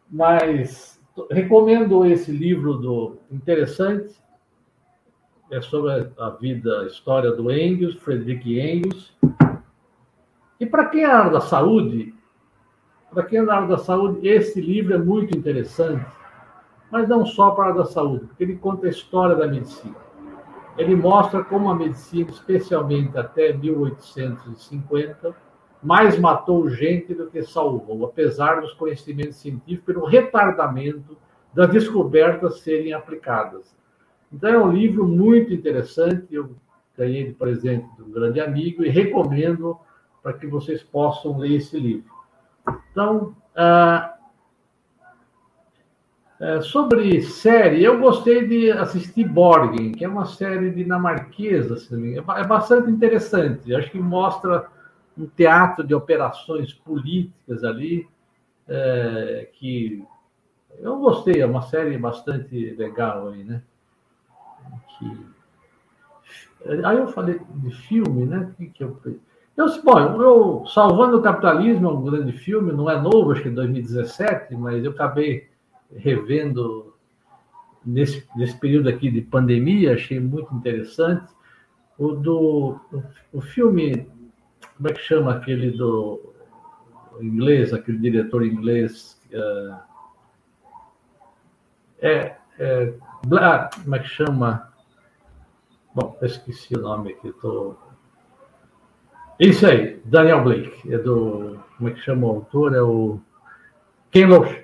Mas 0.09 0.99
recomendo 1.29 2.03
esse 2.03 2.31
livro 2.31 2.73
do 2.79 3.17
interessante 3.31 4.19
é 5.51 5.61
sobre 5.61 6.11
a 6.17 6.29
vida, 6.31 6.81
a 6.81 6.87
história 6.87 7.31
do 7.31 7.51
Engels, 7.51 7.93
Frederick 7.97 8.59
Engels. 8.59 9.15
E 10.59 10.65
para 10.65 10.85
quem 10.85 11.03
é 11.03 11.29
da 11.29 11.41
saúde, 11.41 12.11
para 13.13 13.21
quem 13.21 13.37
é 13.37 13.45
da 13.45 13.53
área 13.53 13.67
da 13.67 13.77
saúde, 13.77 14.27
esse 14.27 14.59
livro 14.59 14.95
é 14.95 14.97
muito 14.97 15.37
interessante, 15.37 16.22
mas 16.93 17.09
não 17.09 17.25
só 17.25 17.49
para 17.49 17.69
a 17.69 17.71
da 17.71 17.85
saúde, 17.85 18.27
porque 18.27 18.43
ele 18.43 18.55
conta 18.55 18.85
a 18.85 18.89
história 18.91 19.35
da 19.35 19.47
medicina. 19.47 19.95
Ele 20.77 20.95
mostra 20.95 21.43
como 21.43 21.67
a 21.67 21.73
medicina, 21.73 22.29
especialmente 22.29 23.17
até 23.17 23.51
1850, 23.51 25.35
mais 25.81 26.19
matou 26.19 26.69
gente 26.69 27.15
do 27.15 27.31
que 27.31 27.41
salvou, 27.41 28.05
apesar 28.05 28.61
dos 28.61 28.73
conhecimentos 28.73 29.37
científicos, 29.37 29.83
pelo 29.83 30.05
retardamento 30.05 31.17
das 31.51 31.71
descobertas 31.71 32.59
serem 32.59 32.93
aplicadas. 32.93 33.75
Então, 34.31 34.51
é 34.51 34.63
um 34.63 34.71
livro 34.71 35.07
muito 35.07 35.51
interessante. 35.51 36.27
Eu 36.29 36.55
ganhei 36.95 37.25
de 37.25 37.33
presente 37.33 37.87
de 37.95 38.03
um 38.03 38.11
grande 38.11 38.39
amigo 38.39 38.83
e 38.85 38.89
recomendo 38.89 39.79
para 40.21 40.33
que 40.33 40.45
vocês 40.45 40.83
possam 40.83 41.39
ler 41.39 41.55
esse 41.55 41.79
livro. 41.79 42.13
Então, 42.91 43.35
ah, 43.55 44.13
é, 46.39 46.61
sobre 46.61 47.21
série, 47.21 47.83
eu 47.83 47.99
gostei 47.99 48.47
de 48.47 48.71
assistir 48.71 49.27
Borgen, 49.27 49.91
que 49.91 50.03
é 50.03 50.09
uma 50.09 50.25
série 50.25 50.71
dinamarquesa, 50.71 51.75
assim, 51.75 52.17
é 52.17 52.43
bastante 52.43 52.89
interessante. 52.89 53.73
Acho 53.73 53.91
que 53.91 53.99
mostra 53.99 54.67
um 55.17 55.27
teatro 55.27 55.85
de 55.85 55.93
operações 55.93 56.73
políticas 56.73 57.63
ali, 57.63 58.07
é, 58.67 59.49
que 59.53 60.03
eu 60.79 60.97
gostei, 60.97 61.41
é 61.41 61.45
uma 61.45 61.61
série 61.61 61.97
bastante 61.97 62.71
legal 62.77 63.29
aí, 63.29 63.43
né? 63.43 63.61
que. 64.97 65.25
Aí 66.85 66.97
eu 66.97 67.07
falei 67.07 67.39
de 67.55 67.71
filme, 67.71 68.25
né? 68.25 68.51
Que, 68.57 68.67
que 68.67 68.83
eu... 68.83 68.97
Eu, 69.55 69.83
bom, 69.83 69.99
eu, 69.99 70.65
Salvando 70.65 71.17
o 71.17 71.21
Capitalismo 71.21 71.87
é 71.87 71.91
um 71.91 72.03
grande 72.03 72.31
filme, 72.31 72.71
não 72.71 72.89
é 72.89 72.99
novo, 72.99 73.31
acho 73.31 73.43
que 73.43 73.49
é 73.49 73.51
2017, 73.51 74.55
mas 74.55 74.83
eu 74.83 74.91
acabei 74.91 75.47
revendo 75.95 76.93
nesse, 77.85 78.27
nesse 78.35 78.57
período 78.59 78.89
aqui 78.89 79.09
de 79.11 79.21
pandemia, 79.21 79.93
achei 79.93 80.19
muito 80.19 80.53
interessante. 80.55 81.31
O 81.97 82.13
do 82.13 82.79
o, 83.31 83.41
filme, 83.41 84.09
como 84.77 84.89
é 84.89 84.93
que 84.93 85.01
chama 85.01 85.33
aquele 85.33 85.71
do 85.71 86.33
inglês, 87.21 87.73
aquele 87.73 87.99
diretor 87.99 88.45
inglês? 88.45 89.21
Uh, 89.31 89.77
é, 91.99 92.35
é, 92.59 92.93
como 93.21 93.95
é 93.95 93.99
que 93.99 94.07
chama? 94.07 94.73
Bom, 95.93 96.17
eu 96.21 96.27
esqueci 96.27 96.75
o 96.75 96.81
nome 96.81 97.11
aqui, 97.11 97.31
tô... 97.33 97.75
Isso 99.39 99.65
aí, 99.65 100.01
Daniel 100.05 100.43
Blake, 100.43 100.93
é 100.93 100.97
do. 100.97 101.59
Como 101.77 101.89
é 101.89 101.93
que 101.93 101.99
chama 102.01 102.27
o 102.27 102.29
autor? 102.29 102.75
É 102.75 102.81
o 102.81 103.19
Ken 104.11 104.27
Loach. 104.27 104.62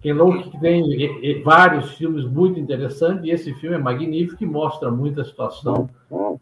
Ken 0.00 0.14
Loach 0.14 0.50
tem 0.60 1.42
vários 1.42 1.92
filmes 1.92 2.24
muito 2.24 2.58
interessantes, 2.58 3.24
e 3.24 3.30
esse 3.30 3.52
filme 3.54 3.76
é 3.76 3.78
magnífico 3.78 4.42
e 4.42 4.46
mostra 4.46 4.90
muita 4.90 5.24
situação 5.24 5.90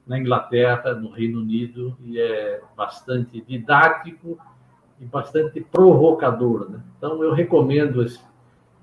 na 0.06 0.18
Inglaterra, 0.18 0.94
no 0.94 1.10
Reino 1.10 1.40
Unido, 1.40 1.96
e 2.04 2.20
é 2.20 2.60
bastante 2.76 3.40
didático 3.40 4.38
e 5.00 5.04
bastante 5.04 5.60
provocador. 5.60 6.70
Né? 6.70 6.80
Então, 6.96 7.22
eu 7.22 7.32
recomendo 7.32 8.02
esse, 8.02 8.20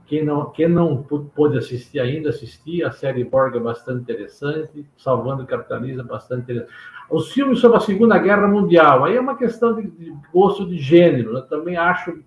quem 0.05 0.23
não, 0.23 0.49
quem 0.51 0.67
não 0.67 1.03
pôde 1.03 1.57
assistir 1.57 1.99
ainda, 1.99 2.29
assistir. 2.29 2.83
A 2.83 2.91
série 2.91 3.23
Borg 3.23 3.55
é 3.55 3.59
bastante 3.59 4.01
interessante. 4.01 4.85
Salvando 4.97 5.43
o 5.43 5.47
Capitalismo 5.47 6.01
é 6.01 6.05
bastante 6.05 6.43
interessante. 6.43 6.71
Os 7.09 7.31
filmes 7.31 7.59
sobre 7.59 7.77
a 7.77 7.81
Segunda 7.81 8.17
Guerra 8.17 8.47
Mundial, 8.47 9.03
aí 9.03 9.15
é 9.15 9.21
uma 9.21 9.37
questão 9.37 9.75
de, 9.75 9.87
de 9.87 10.13
gosto 10.33 10.65
de 10.67 10.77
gênero. 10.77 11.37
Eu 11.37 11.41
também 11.43 11.75
acho 11.75 12.19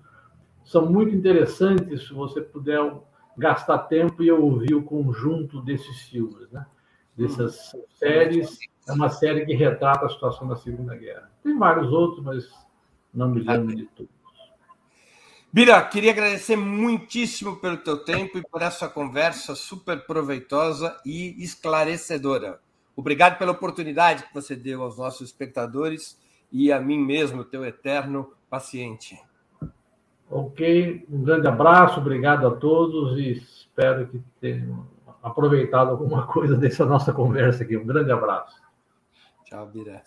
são 0.69 0.85
muito 0.85 1.15
interessantes, 1.15 2.07
se 2.07 2.13
você 2.13 2.43
puder 2.43 2.79
gastar 3.39 3.79
tempo 3.79 4.23
e 4.23 4.31
ouvir 4.31 4.75
o 4.75 4.83
conjunto 4.83 5.63
desses 5.63 6.03
filmes, 6.03 6.51
né? 6.51 6.67
dessas 7.17 7.73
hum. 7.75 7.83
séries. 7.95 8.59
É 8.87 8.93
uma 8.93 9.09
série 9.09 9.47
que 9.47 9.55
retrata 9.55 10.05
a 10.05 10.09
situação 10.11 10.47
da 10.47 10.57
Segunda 10.57 10.95
Guerra. 10.95 11.31
Tem 11.43 11.59
vários 11.59 11.91
outros, 11.91 12.23
mas 12.23 12.51
não 13.13 13.31
me 13.31 13.41
lembro 13.41 13.75
de 13.75 13.87
todos. 13.87 14.13
Bira, 15.51 15.83
queria 15.83 16.11
agradecer 16.11 16.57
muitíssimo 16.57 17.57
pelo 17.57 17.79
teu 17.79 18.05
tempo 18.05 18.37
e 18.37 18.43
por 18.43 18.61
essa 18.61 18.87
conversa 18.89 19.55
super 19.55 20.05
proveitosa 20.05 21.01
e 21.05 21.43
esclarecedora. 21.43 22.61
Obrigado 22.95 23.39
pela 23.39 23.53
oportunidade 23.53 24.25
que 24.25 24.35
você 24.35 24.55
deu 24.55 24.83
aos 24.83 24.99
nossos 24.99 25.29
espectadores 25.29 26.21
e 26.53 26.71
a 26.71 26.79
mim 26.79 26.99
mesmo, 26.99 27.45
teu 27.45 27.65
eterno 27.65 28.35
paciente. 28.51 29.19
Ok, 30.31 31.07
um 31.09 31.23
grande 31.23 31.49
abraço, 31.49 32.01
obrigado 32.01 32.47
a 32.47 32.51
todos 32.51 33.19
e 33.19 33.33
espero 33.33 34.09
que 34.09 34.21
tenham 34.39 34.87
aproveitado 35.23 35.91
alguma 35.91 36.27
coisa 36.27 36.55
dessa 36.55 36.85
nossa 36.85 37.13
conversa 37.15 37.65
aqui. 37.65 37.77
Um 37.77 37.87
grande 37.87 38.13
abraço. 38.13 38.61
Tchau, 39.45 39.67
Bira. 39.67 40.03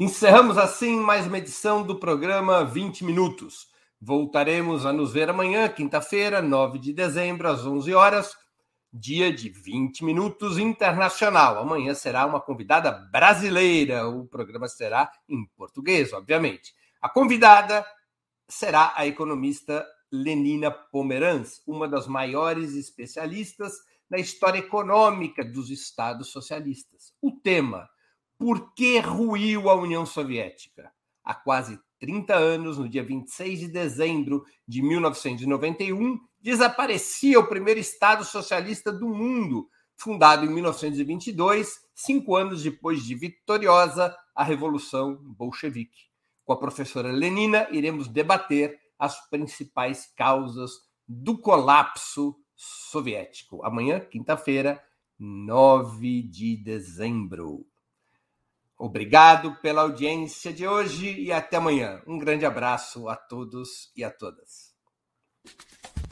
Encerramos 0.00 0.56
assim 0.56 0.98
mais 0.98 1.26
uma 1.26 1.36
edição 1.36 1.82
do 1.82 1.96
programa 1.96 2.64
20 2.64 3.04
Minutos. 3.04 3.68
Voltaremos 4.00 4.86
a 4.86 4.92
nos 4.92 5.12
ver 5.12 5.28
amanhã, 5.28 5.68
quinta-feira, 5.68 6.40
9 6.40 6.78
de 6.78 6.94
dezembro, 6.94 7.48
às 7.48 7.66
11 7.66 7.94
horas, 7.94 8.34
dia 8.90 9.30
de 9.30 9.50
20 9.50 10.04
Minutos 10.04 10.58
Internacional. 10.58 11.58
Amanhã 11.58 11.92
será 11.92 12.24
uma 12.24 12.40
convidada 12.40 12.90
brasileira. 12.90 14.08
O 14.08 14.26
programa 14.26 14.68
será 14.68 15.10
em 15.28 15.44
português, 15.56 16.14
obviamente. 16.14 16.74
A 17.00 17.08
convidada 17.10 17.84
será 18.48 18.92
a 18.96 19.06
economista 19.06 19.86
Lenina 20.10 20.70
Pomeranz, 20.70 21.62
uma 21.66 21.88
das 21.88 22.06
maiores 22.06 22.74
especialistas 22.74 23.74
na 24.08 24.18
história 24.18 24.58
econômica 24.58 25.44
dos 25.44 25.70
estados 25.70 26.28
socialistas. 26.28 27.12
O 27.20 27.32
tema: 27.32 27.88
Por 28.38 28.72
que 28.74 28.98
ruiu 29.00 29.68
a 29.68 29.74
União 29.74 30.06
Soviética? 30.06 30.92
Há 31.24 31.34
quase 31.34 31.78
30 31.98 32.34
anos, 32.34 32.78
no 32.78 32.88
dia 32.88 33.02
26 33.02 33.60
de 33.60 33.68
dezembro 33.68 34.44
de 34.66 34.82
1991, 34.82 36.20
desaparecia 36.40 37.40
o 37.40 37.48
primeiro 37.48 37.80
Estado 37.80 38.24
socialista 38.24 38.92
do 38.92 39.08
mundo, 39.08 39.68
fundado 39.96 40.44
em 40.44 40.48
1922, 40.48 41.80
cinco 41.94 42.36
anos 42.36 42.62
depois 42.62 43.04
de 43.04 43.14
vitoriosa 43.14 44.16
a 44.34 44.44
Revolução 44.44 45.16
Bolchevique. 45.16 46.06
Com 46.46 46.52
a 46.52 46.56
professora 46.56 47.10
Lenina, 47.10 47.66
iremos 47.72 48.06
debater 48.06 48.78
as 48.96 49.28
principais 49.28 50.06
causas 50.16 50.70
do 51.06 51.36
colapso 51.36 52.36
soviético. 52.54 53.64
Amanhã, 53.64 53.98
quinta-feira, 53.98 54.80
9 55.18 56.22
de 56.22 56.56
dezembro. 56.56 57.66
Obrigado 58.78 59.56
pela 59.56 59.82
audiência 59.82 60.52
de 60.52 60.64
hoje 60.68 61.20
e 61.20 61.32
até 61.32 61.56
amanhã. 61.56 62.00
Um 62.06 62.16
grande 62.16 62.46
abraço 62.46 63.08
a 63.08 63.16
todos 63.16 63.90
e 63.96 64.04
a 64.04 64.10
todas. 64.10 64.72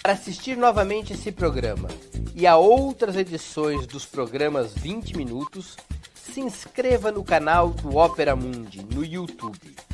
Para 0.02 0.14
assistir 0.14 0.56
novamente 0.56 1.12
esse 1.12 1.30
programa 1.30 1.88
e 2.34 2.44
a 2.44 2.56
outras 2.56 3.14
edições 3.14 3.86
dos 3.86 4.04
programas 4.04 4.74
20 4.74 5.16
Minutos, 5.16 5.76
se 6.12 6.40
inscreva 6.40 7.12
no 7.12 7.22
canal 7.22 7.70
do 7.70 7.96
Opera 7.96 8.34
Mundi 8.34 8.84
no 8.84 9.04
YouTube. 9.04 9.93